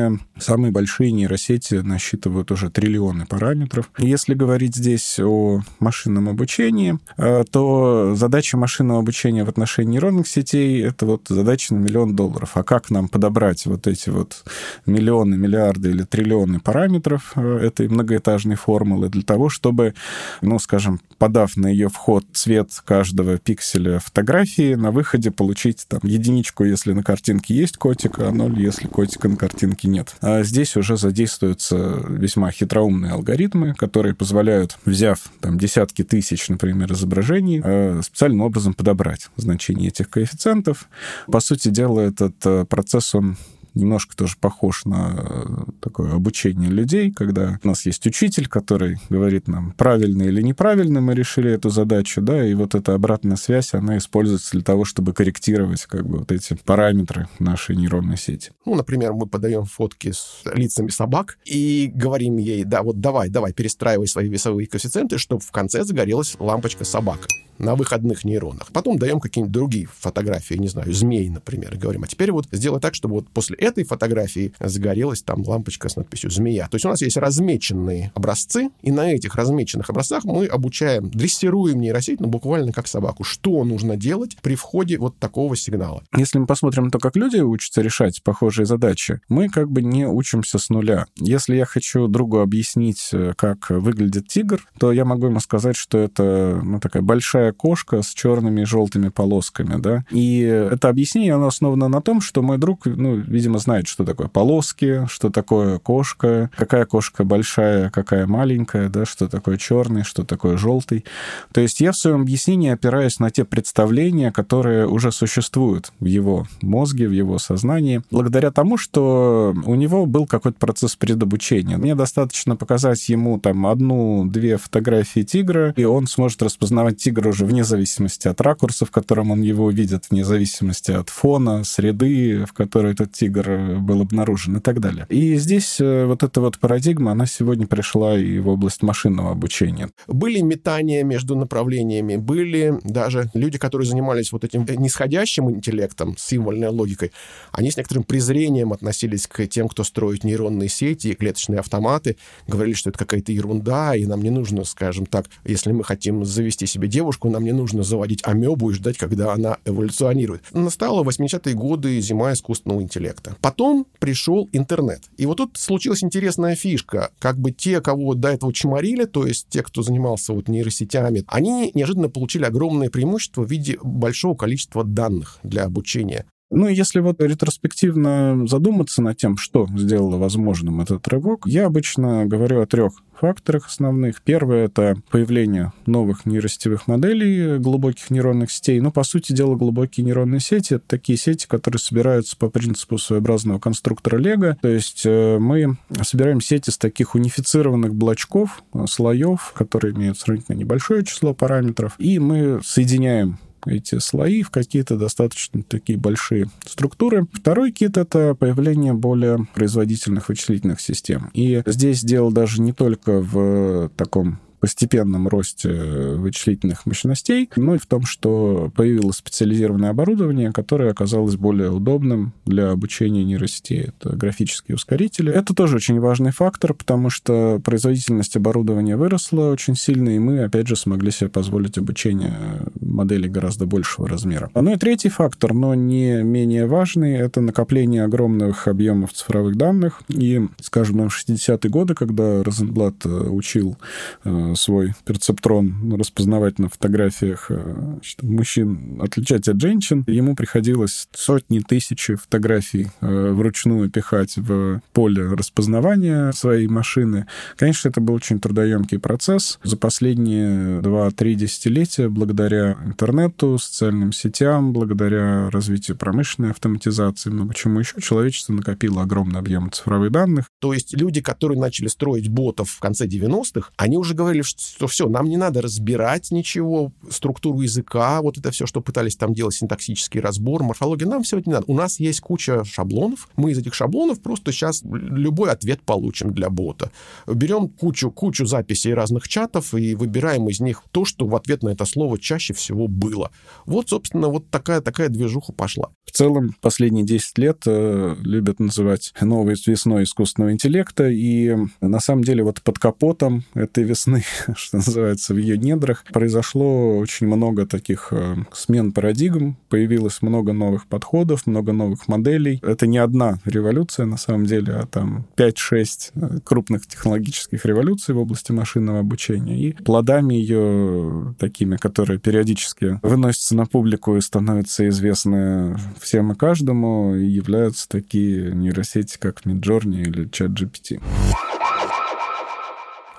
сегодня 0.00 0.18
самые 0.38 0.72
большие 0.72 1.12
нейросети 1.12 1.74
насчитывают 1.74 2.50
уже 2.50 2.70
триллионы 2.70 3.26
параметров. 3.26 3.90
Если 3.98 4.34
говорить 4.34 4.76
здесь 4.76 5.18
о 5.18 5.60
машинном 5.78 6.28
обучении, 6.28 6.98
э, 7.16 7.44
то 7.50 8.14
задача 8.14 8.56
машинного 8.56 9.00
обучения 9.00 9.44
в 9.44 9.48
отношении 9.48 9.92
нейронных 9.92 10.26
сетей— 10.28 10.82
это 10.84 11.06
вот 11.06 11.26
задача 11.28 11.74
на 11.74 11.78
миллион 11.80 12.16
долларов. 12.16 12.52
А 12.54 12.62
как 12.62 12.90
нам 12.90 13.08
подобрать 13.08 13.66
вот 13.66 13.86
эти 13.86 14.10
вот 14.10 14.44
миллионы, 14.86 15.36
миллиарды 15.36 15.90
или 15.90 16.04
триллионы 16.04 16.60
параметров 16.60 17.32
э, 17.36 17.58
этой 17.58 17.88
многоэтажной 17.88 18.56
формулы 18.56 19.08
для 19.08 19.22
того, 19.22 19.48
чтобы, 19.48 19.94
ну, 20.40 20.58
скажем, 20.58 21.00
подав 21.20 21.54
на 21.56 21.66
ее 21.66 21.90
вход 21.90 22.24
цвет 22.32 22.70
каждого 22.84 23.36
пикселя 23.36 23.98
фотографии, 23.98 24.74
на 24.74 24.90
выходе 24.90 25.30
получить 25.30 25.84
там 25.86 26.00
единичку, 26.02 26.64
если 26.64 26.94
на 26.94 27.02
картинке 27.02 27.54
есть 27.54 27.76
котик, 27.76 28.18
а 28.18 28.32
ноль, 28.32 28.58
если 28.58 28.86
котика 28.86 29.28
на 29.28 29.36
картинке 29.36 29.86
нет. 29.86 30.16
А 30.22 30.42
здесь 30.42 30.76
уже 30.76 30.96
задействуются 30.96 31.76
весьма 32.08 32.50
хитроумные 32.50 33.12
алгоритмы, 33.12 33.74
которые 33.74 34.14
позволяют, 34.14 34.78
взяв 34.86 35.20
там 35.40 35.58
десятки 35.58 36.04
тысяч, 36.04 36.48
например, 36.48 36.90
изображений, 36.94 37.60
э, 37.62 38.00
специальным 38.02 38.40
образом 38.40 38.72
подобрать 38.72 39.28
значение 39.36 39.88
этих 39.88 40.08
коэффициентов. 40.08 40.88
По 41.26 41.40
сути 41.40 41.68
дела, 41.68 42.00
этот 42.00 42.34
э, 42.46 42.64
процесс, 42.64 43.14
он 43.14 43.36
немножко 43.74 44.16
тоже 44.16 44.36
похож 44.40 44.84
на 44.84 45.14
э, 45.16 45.46
такое 45.80 46.14
обучение 46.14 46.70
людей, 46.70 47.12
когда 47.12 47.58
у 47.62 47.68
нас 47.68 47.86
есть 47.86 48.06
учитель, 48.06 48.48
который 48.48 48.98
говорит 49.08 49.48
нам, 49.48 49.72
правильно 49.72 50.22
или 50.22 50.42
неправильно 50.42 51.00
мы 51.00 51.14
решили 51.14 51.50
эту 51.52 51.70
задачу, 51.70 52.20
да, 52.20 52.46
и 52.46 52.54
вот 52.54 52.74
эта 52.74 52.94
обратная 52.94 53.36
связь, 53.36 53.74
она 53.74 53.98
используется 53.98 54.52
для 54.52 54.62
того, 54.62 54.84
чтобы 54.84 55.12
корректировать 55.12 55.84
как 55.86 56.06
бы 56.06 56.18
вот 56.18 56.32
эти 56.32 56.54
параметры 56.64 57.28
нашей 57.38 57.76
нейронной 57.76 58.16
сети. 58.16 58.50
Ну, 58.66 58.74
например, 58.74 59.12
мы 59.12 59.26
подаем 59.26 59.64
фотки 59.64 60.12
с 60.12 60.42
лицами 60.54 60.88
собак 60.88 61.38
и 61.44 61.90
говорим 61.94 62.36
ей, 62.36 62.64
да, 62.64 62.82
вот 62.82 63.00
давай, 63.00 63.28
давай, 63.28 63.52
перестраивай 63.52 64.06
свои 64.06 64.28
весовые 64.28 64.66
коэффициенты, 64.66 65.18
чтобы 65.18 65.42
в 65.42 65.50
конце 65.50 65.84
загорелась 65.84 66.36
лампочка 66.38 66.84
собака 66.84 67.26
на 67.60 67.74
выходных 67.74 68.24
нейронах. 68.24 68.68
Потом 68.72 68.98
даем 68.98 69.20
какие-нибудь 69.20 69.52
другие 69.52 69.86
фотографии, 69.86 70.54
не 70.54 70.68
знаю, 70.68 70.92
змей, 70.92 71.28
например, 71.28 71.74
и 71.74 71.78
говорим, 71.78 72.04
а 72.04 72.06
теперь 72.06 72.32
вот 72.32 72.46
сделай 72.50 72.80
так, 72.80 72.94
чтобы 72.94 73.16
вот 73.16 73.28
после 73.28 73.56
этой 73.56 73.84
фотографии 73.84 74.52
загорелась 74.58 75.22
там 75.22 75.46
лампочка 75.46 75.88
с 75.88 75.96
надписью 75.96 76.30
«Змея». 76.30 76.68
То 76.68 76.76
есть 76.76 76.86
у 76.86 76.88
нас 76.88 77.02
есть 77.02 77.16
размеченные 77.16 78.12
образцы, 78.14 78.70
и 78.82 78.90
на 78.90 79.12
этих 79.12 79.34
размеченных 79.34 79.90
образцах 79.90 80.24
мы 80.24 80.46
обучаем, 80.46 81.10
дрессируем 81.10 81.80
нейросеть, 81.80 82.20
ну, 82.20 82.28
буквально 82.28 82.72
как 82.72 82.88
собаку. 82.88 83.24
Что 83.24 83.64
нужно 83.64 83.96
делать 83.96 84.36
при 84.42 84.54
входе 84.54 84.98
вот 84.98 85.18
такого 85.18 85.56
сигнала? 85.56 86.02
Если 86.16 86.38
мы 86.38 86.46
посмотрим 86.46 86.84
на 86.84 86.90
то, 86.90 86.98
как 86.98 87.16
люди 87.16 87.38
учатся 87.38 87.82
решать 87.82 88.22
похожие 88.22 88.66
задачи, 88.66 89.20
мы 89.28 89.48
как 89.48 89.70
бы 89.70 89.82
не 89.82 90.06
учимся 90.06 90.58
с 90.58 90.70
нуля. 90.70 91.06
Если 91.16 91.56
я 91.56 91.66
хочу 91.66 92.08
другу 92.08 92.38
объяснить, 92.38 93.10
э, 93.12 93.34
как 93.36 93.70
выглядит 93.70 94.28
тигр, 94.28 94.66
то 94.78 94.92
я 94.92 95.04
могу 95.04 95.26
ему 95.26 95.40
сказать, 95.40 95.76
что 95.76 95.98
это 95.98 96.60
ну, 96.62 96.80
такая 96.80 97.02
большая 97.02 97.49
большая 97.50 97.52
кошка 97.52 98.02
с 98.02 98.14
черными 98.14 98.62
и 98.62 98.64
желтыми 98.64 99.08
полосками, 99.08 99.80
да. 99.80 100.04
И 100.10 100.40
это 100.40 100.88
объяснение, 100.88 101.34
оно 101.34 101.46
основано 101.46 101.88
на 101.88 102.00
том, 102.00 102.20
что 102.20 102.42
мой 102.42 102.58
друг, 102.58 102.86
ну, 102.86 103.16
видимо, 103.16 103.58
знает, 103.58 103.88
что 103.88 104.04
такое 104.04 104.28
полоски, 104.28 105.06
что 105.08 105.30
такое 105.30 105.78
кошка, 105.78 106.50
какая 106.56 106.84
кошка 106.84 107.24
большая, 107.24 107.90
какая 107.90 108.26
маленькая, 108.26 108.88
да, 108.88 109.04
что 109.04 109.28
такое 109.28 109.56
черный, 109.56 110.04
что 110.04 110.24
такое 110.24 110.56
желтый. 110.56 111.04
То 111.52 111.60
есть 111.60 111.80
я 111.80 111.92
в 111.92 111.96
своем 111.96 112.22
объяснении 112.22 112.70
опираюсь 112.70 113.20
на 113.20 113.30
те 113.30 113.44
представления, 113.44 114.32
которые 114.32 114.86
уже 114.86 115.12
существуют 115.12 115.92
в 116.00 116.06
его 116.06 116.46
мозге, 116.62 117.08
в 117.08 117.12
его 117.12 117.38
сознании, 117.38 118.02
благодаря 118.10 118.50
тому, 118.50 118.78
что 118.78 119.54
у 119.64 119.74
него 119.74 120.06
был 120.06 120.26
какой-то 120.26 120.58
процесс 120.58 120.96
предобучения. 120.96 121.76
Мне 121.76 121.94
достаточно 121.94 122.56
показать 122.56 123.08
ему 123.08 123.38
там 123.38 123.66
одну-две 123.66 124.56
фотографии 124.56 125.22
тигра, 125.22 125.72
и 125.76 125.84
он 125.84 126.06
сможет 126.06 126.42
распознавать 126.42 126.98
тигра 126.98 127.30
уже 127.30 127.39
вне 127.44 127.64
зависимости 127.64 128.28
от 128.28 128.40
ракурса, 128.40 128.86
в 128.86 128.90
котором 128.90 129.30
он 129.30 129.42
его 129.42 129.70
видит, 129.70 130.04
вне 130.10 130.24
зависимости 130.24 130.90
от 130.90 131.08
фона, 131.08 131.64
среды, 131.64 132.44
в 132.44 132.52
которой 132.52 132.92
этот 132.92 133.12
тигр 133.12 133.78
был 133.80 134.02
обнаружен 134.02 134.56
и 134.56 134.60
так 134.60 134.80
далее. 134.80 135.06
И 135.08 135.36
здесь 135.36 135.80
э, 135.80 136.06
вот 136.06 136.22
эта 136.22 136.40
вот 136.40 136.58
парадигма, 136.58 137.12
она 137.12 137.26
сегодня 137.26 137.66
пришла 137.66 138.18
и 138.18 138.38
в 138.38 138.48
область 138.48 138.82
машинного 138.82 139.32
обучения. 139.32 139.90
Были 140.06 140.40
метания 140.40 141.04
между 141.04 141.36
направлениями, 141.36 142.16
были 142.16 142.78
даже 142.84 143.30
люди, 143.34 143.58
которые 143.58 143.86
занимались 143.86 144.32
вот 144.32 144.44
этим 144.44 144.66
нисходящим 144.68 145.50
интеллектом, 145.50 146.16
символьной 146.18 146.68
логикой, 146.68 147.12
они 147.52 147.70
с 147.70 147.76
некоторым 147.76 148.04
презрением 148.04 148.72
относились 148.72 149.26
к 149.26 149.46
тем, 149.46 149.68
кто 149.68 149.84
строит 149.84 150.24
нейронные 150.24 150.68
сети 150.68 151.08
и 151.08 151.14
клеточные 151.14 151.60
автоматы, 151.60 152.16
говорили, 152.46 152.74
что 152.74 152.90
это 152.90 152.98
какая-то 152.98 153.32
ерунда, 153.32 153.96
и 153.96 154.06
нам 154.06 154.22
не 154.22 154.30
нужно, 154.30 154.64
скажем 154.64 155.06
так, 155.06 155.26
если 155.44 155.72
мы 155.72 155.84
хотим 155.84 156.24
завести 156.24 156.66
себе 156.66 156.88
девушку, 156.88 157.29
нам 157.30 157.44
не 157.44 157.52
нужно 157.52 157.82
заводить 157.82 158.20
амебу 158.24 158.70
и 158.70 158.74
ждать, 158.74 158.98
когда 158.98 159.32
она 159.32 159.58
эволюционирует. 159.64 160.42
Настало 160.52 161.04
80-е 161.04 161.54
годы 161.54 162.00
зима 162.00 162.32
искусственного 162.32 162.82
интеллекта. 162.82 163.36
Потом 163.40 163.86
пришел 163.98 164.48
интернет. 164.52 165.02
И 165.16 165.26
вот 165.26 165.38
тут 165.38 165.56
случилась 165.56 166.02
интересная 166.02 166.56
фишка. 166.56 167.10
Как 167.18 167.38
бы 167.38 167.52
те, 167.52 167.80
кого 167.80 168.14
до 168.14 168.28
этого 168.28 168.52
чморили, 168.52 169.04
то 169.04 169.26
есть 169.26 169.46
те, 169.48 169.62
кто 169.62 169.82
занимался 169.82 170.32
вот 170.32 170.48
нейросетями, 170.48 171.24
они 171.26 171.70
неожиданно 171.74 172.08
получили 172.08 172.44
огромное 172.44 172.90
преимущество 172.90 173.42
в 173.42 173.50
виде 173.50 173.78
большого 173.82 174.34
количества 174.34 174.84
данных 174.84 175.38
для 175.42 175.64
обучения. 175.64 176.26
Ну, 176.50 176.66
если 176.66 176.98
вот 176.98 177.22
ретроспективно 177.22 178.46
задуматься 178.48 179.02
над 179.02 179.16
тем, 179.16 179.36
что 179.36 179.68
сделало 179.76 180.16
возможным 180.16 180.80
этот 180.80 181.06
рывок, 181.06 181.42
я 181.46 181.66
обычно 181.66 182.26
говорю 182.26 182.60
о 182.60 182.66
трех 182.66 182.92
факторах 183.14 183.68
основных. 183.68 184.22
Первое— 184.22 184.64
это 184.66 184.96
появление 185.10 185.72
новых 185.86 186.26
нейросетевых 186.26 186.88
моделей 186.88 187.58
глубоких 187.58 188.10
нейронных 188.10 188.50
сетей. 188.50 188.80
Ну, 188.80 188.90
по 188.90 189.04
сути 189.04 189.32
дела, 189.32 189.54
глубокие 189.54 190.04
нейронные 190.04 190.40
сети— 190.40 190.74
это 190.74 190.84
такие 190.88 191.18
сети, 191.18 191.46
которые 191.46 191.78
собираются 191.78 192.36
по 192.36 192.50
принципу 192.50 192.98
своеобразного 192.98 193.60
конструктора 193.60 194.16
Лего. 194.16 194.56
То 194.60 194.68
есть 194.68 195.02
э, 195.04 195.38
мы 195.38 195.76
собираем 196.02 196.40
сети 196.40 196.70
из 196.70 196.78
таких 196.78 197.14
унифицированных 197.14 197.94
блочков, 197.94 198.64
слоев, 198.88 199.52
которые 199.54 199.94
имеют 199.94 200.18
сравнительно 200.18 200.56
небольшое 200.56 201.04
число 201.04 201.32
параметров, 201.32 201.94
и 201.98 202.18
мы 202.18 202.60
соединяем 202.64 203.38
эти 203.66 203.98
слои 203.98 204.42
в 204.42 204.50
какие-то 204.50 204.96
достаточно 204.96 205.62
такие 205.62 205.98
большие 205.98 206.48
структуры. 206.66 207.26
Второй 207.32 207.72
кит— 207.72 207.96
это 207.98 208.34
появление 208.34 208.92
более 208.92 209.46
производительных 209.54 210.28
вычислительных 210.28 210.80
систем. 210.80 211.30
И 211.34 211.62
здесь 211.66 212.02
дело 212.02 212.32
даже 212.32 212.60
не 212.60 212.72
только 212.72 213.20
в 213.20 213.90
таком 213.96 214.40
постепенном 214.60 215.28
росте 215.28 215.70
вычислительных 215.70 216.86
мощностей, 216.86 217.48
но 217.56 217.74
и 217.74 217.78
в 217.78 217.86
том, 217.86 218.04
что 218.04 218.70
появилось 218.76 219.16
специализированное 219.16 219.90
оборудование, 219.90 220.52
которое 220.52 220.90
оказалось 220.90 221.36
более 221.36 221.70
удобным 221.70 222.32
для 222.44 222.70
обучения 222.70 223.24
нейросетей. 223.24 223.90
Это 223.96 224.14
графические 224.14 224.76
ускорители. 224.76 225.32
Это 225.32 225.54
тоже 225.54 225.76
очень 225.76 225.98
важный 225.98 226.32
фактор, 226.32 226.74
потому 226.74 227.10
что 227.10 227.60
производительность 227.64 228.36
оборудования 228.36 228.96
выросла 228.96 229.50
очень 229.50 229.76
сильно, 229.76 230.10
и 230.10 230.18
мы, 230.18 230.44
опять 230.44 230.68
же, 230.68 230.76
смогли 230.76 231.10
себе 231.10 231.30
позволить 231.30 231.78
обучение 231.78 232.36
моделей 232.80 233.28
гораздо 233.28 233.66
большего 233.66 234.08
размера. 234.08 234.50
Ну 234.54 234.72
и 234.72 234.76
третий 234.76 235.08
фактор, 235.08 235.54
но 235.54 235.74
не 235.74 236.22
менее 236.22 236.66
важный, 236.66 237.14
это 237.14 237.40
накопление 237.40 238.04
огромных 238.04 238.68
объемов 238.68 239.12
цифровых 239.12 239.56
данных. 239.56 240.02
И, 240.08 240.46
скажем, 240.60 241.08
в 241.08 241.28
60-е 241.28 241.70
годы, 241.70 241.94
когда 241.94 242.42
Розенблат 242.42 242.94
э, 243.04 243.08
учил 243.08 243.76
э, 244.24 244.49
свой 244.54 244.94
перцептрон 245.04 245.94
распознавать 245.94 246.58
на 246.58 246.68
фотографиях 246.68 247.46
э, 247.50 247.74
значит, 247.94 248.22
мужчин, 248.22 249.00
отличать 249.02 249.48
от 249.48 249.60
женщин. 249.60 250.04
Ему 250.06 250.34
приходилось 250.34 251.08
сотни 251.12 251.60
тысяч 251.60 252.10
фотографий 252.20 252.88
э, 253.00 253.30
вручную 253.32 253.90
пихать 253.90 254.36
в 254.36 254.80
поле 254.92 255.26
распознавания 255.26 256.32
своей 256.32 256.66
машины. 256.68 257.26
Конечно, 257.56 257.88
это 257.88 258.00
был 258.00 258.14
очень 258.14 258.40
трудоемкий 258.40 258.98
процесс. 258.98 259.58
За 259.62 259.76
последние 259.76 260.80
2-3 260.80 261.34
десятилетия, 261.34 262.08
благодаря 262.08 262.76
интернету, 262.84 263.58
социальным 263.58 264.12
сетям, 264.12 264.72
благодаря 264.72 265.50
развитию 265.50 265.96
промышленной 265.96 266.50
автоматизации, 266.50 267.30
много 267.30 267.54
чему 267.54 267.80
еще, 267.80 268.00
человечество 268.00 268.52
накопило 268.52 269.02
огромный 269.02 269.40
объем 269.40 269.70
цифровых 269.70 270.10
данных. 270.10 270.46
То 270.60 270.72
есть 270.72 270.94
люди, 270.96 271.20
которые 271.20 271.58
начали 271.58 271.88
строить 271.88 272.28
ботов 272.28 272.70
в 272.70 272.80
конце 272.80 273.06
90-х, 273.06 273.70
они 273.76 273.96
уже 273.96 274.14
говорили 274.14 274.39
говорили, 274.40 274.42
что 274.42 274.86
все, 274.86 275.08
нам 275.08 275.28
не 275.28 275.36
надо 275.36 275.62
разбирать 275.62 276.30
ничего, 276.30 276.92
структуру 277.10 277.60
языка, 277.60 278.20
вот 278.22 278.38
это 278.38 278.50
все, 278.50 278.66
что 278.66 278.80
пытались 278.80 279.16
там 279.16 279.34
делать, 279.34 279.54
синтаксический 279.54 280.20
разбор, 280.20 280.62
морфология, 280.62 281.06
нам 281.06 281.22
все 281.22 281.38
это 281.38 281.48
не 281.48 281.54
надо. 281.54 281.64
У 281.68 281.74
нас 281.74 282.00
есть 282.00 282.20
куча 282.20 282.64
шаблонов, 282.64 283.28
мы 283.36 283.52
из 283.52 283.58
этих 283.58 283.74
шаблонов 283.74 284.20
просто 284.20 284.52
сейчас 284.52 284.82
любой 284.84 285.50
ответ 285.50 285.82
получим 285.82 286.32
для 286.32 286.50
бота. 286.50 286.90
Берем 287.26 287.68
кучу, 287.68 288.10
кучу 288.10 288.46
записей 288.46 288.94
разных 288.94 289.28
чатов 289.28 289.74
и 289.74 289.94
выбираем 289.94 290.48
из 290.48 290.60
них 290.60 290.82
то, 290.90 291.04
что 291.04 291.26
в 291.26 291.34
ответ 291.36 291.62
на 291.62 291.70
это 291.70 291.84
слово 291.84 292.18
чаще 292.18 292.54
всего 292.54 292.88
было. 292.88 293.30
Вот, 293.66 293.88
собственно, 293.88 294.28
вот 294.28 294.48
такая, 294.50 294.80
такая 294.80 295.08
движуха 295.08 295.52
пошла. 295.52 295.90
В 296.04 296.12
целом, 296.12 296.56
последние 296.60 297.04
10 297.04 297.38
лет 297.38 297.62
э, 297.66 298.16
любят 298.20 298.58
называть 298.60 299.12
новой 299.20 299.54
весной 299.66 300.04
искусственного 300.04 300.52
интеллекта, 300.52 301.08
и 301.08 301.56
на 301.80 302.00
самом 302.00 302.24
деле 302.24 302.42
вот 302.42 302.62
под 302.62 302.78
капотом 302.78 303.44
этой 303.54 303.84
весны 303.84 304.24
что 304.56 304.76
называется, 304.76 305.34
в 305.34 305.38
ее 305.38 305.58
недрах, 305.58 306.04
произошло 306.12 306.98
очень 306.98 307.26
много 307.26 307.66
таких 307.66 308.08
э, 308.10 308.36
смен 308.52 308.92
парадигм, 308.92 309.56
появилось 309.68 310.22
много 310.22 310.52
новых 310.52 310.86
подходов, 310.86 311.46
много 311.46 311.72
новых 311.72 312.08
моделей. 312.08 312.60
Это 312.62 312.86
не 312.86 312.98
одна 312.98 313.38
революция, 313.44 314.06
на 314.06 314.16
самом 314.16 314.46
деле, 314.46 314.74
а 314.74 314.86
там 314.86 315.26
5-6 315.36 316.10
э, 316.14 316.38
крупных 316.44 316.86
технологических 316.86 317.64
революций 317.64 318.14
в 318.14 318.18
области 318.18 318.52
машинного 318.52 319.00
обучения. 319.00 319.58
И 319.58 319.72
плодами 319.72 320.34
ее 320.34 321.34
такими, 321.38 321.76
которые 321.76 322.18
периодически 322.18 322.98
выносятся 323.02 323.56
на 323.56 323.66
публику 323.66 324.16
и 324.16 324.20
становятся 324.20 324.88
известны 324.88 325.76
всем 326.00 326.32
и 326.32 326.34
каждому, 326.34 327.14
являются 327.14 327.88
такие 327.88 328.52
нейросети, 328.52 329.18
как 329.18 329.42
Midjourney 329.44 330.02
или 330.02 330.28
ChatGPT. 330.28 331.00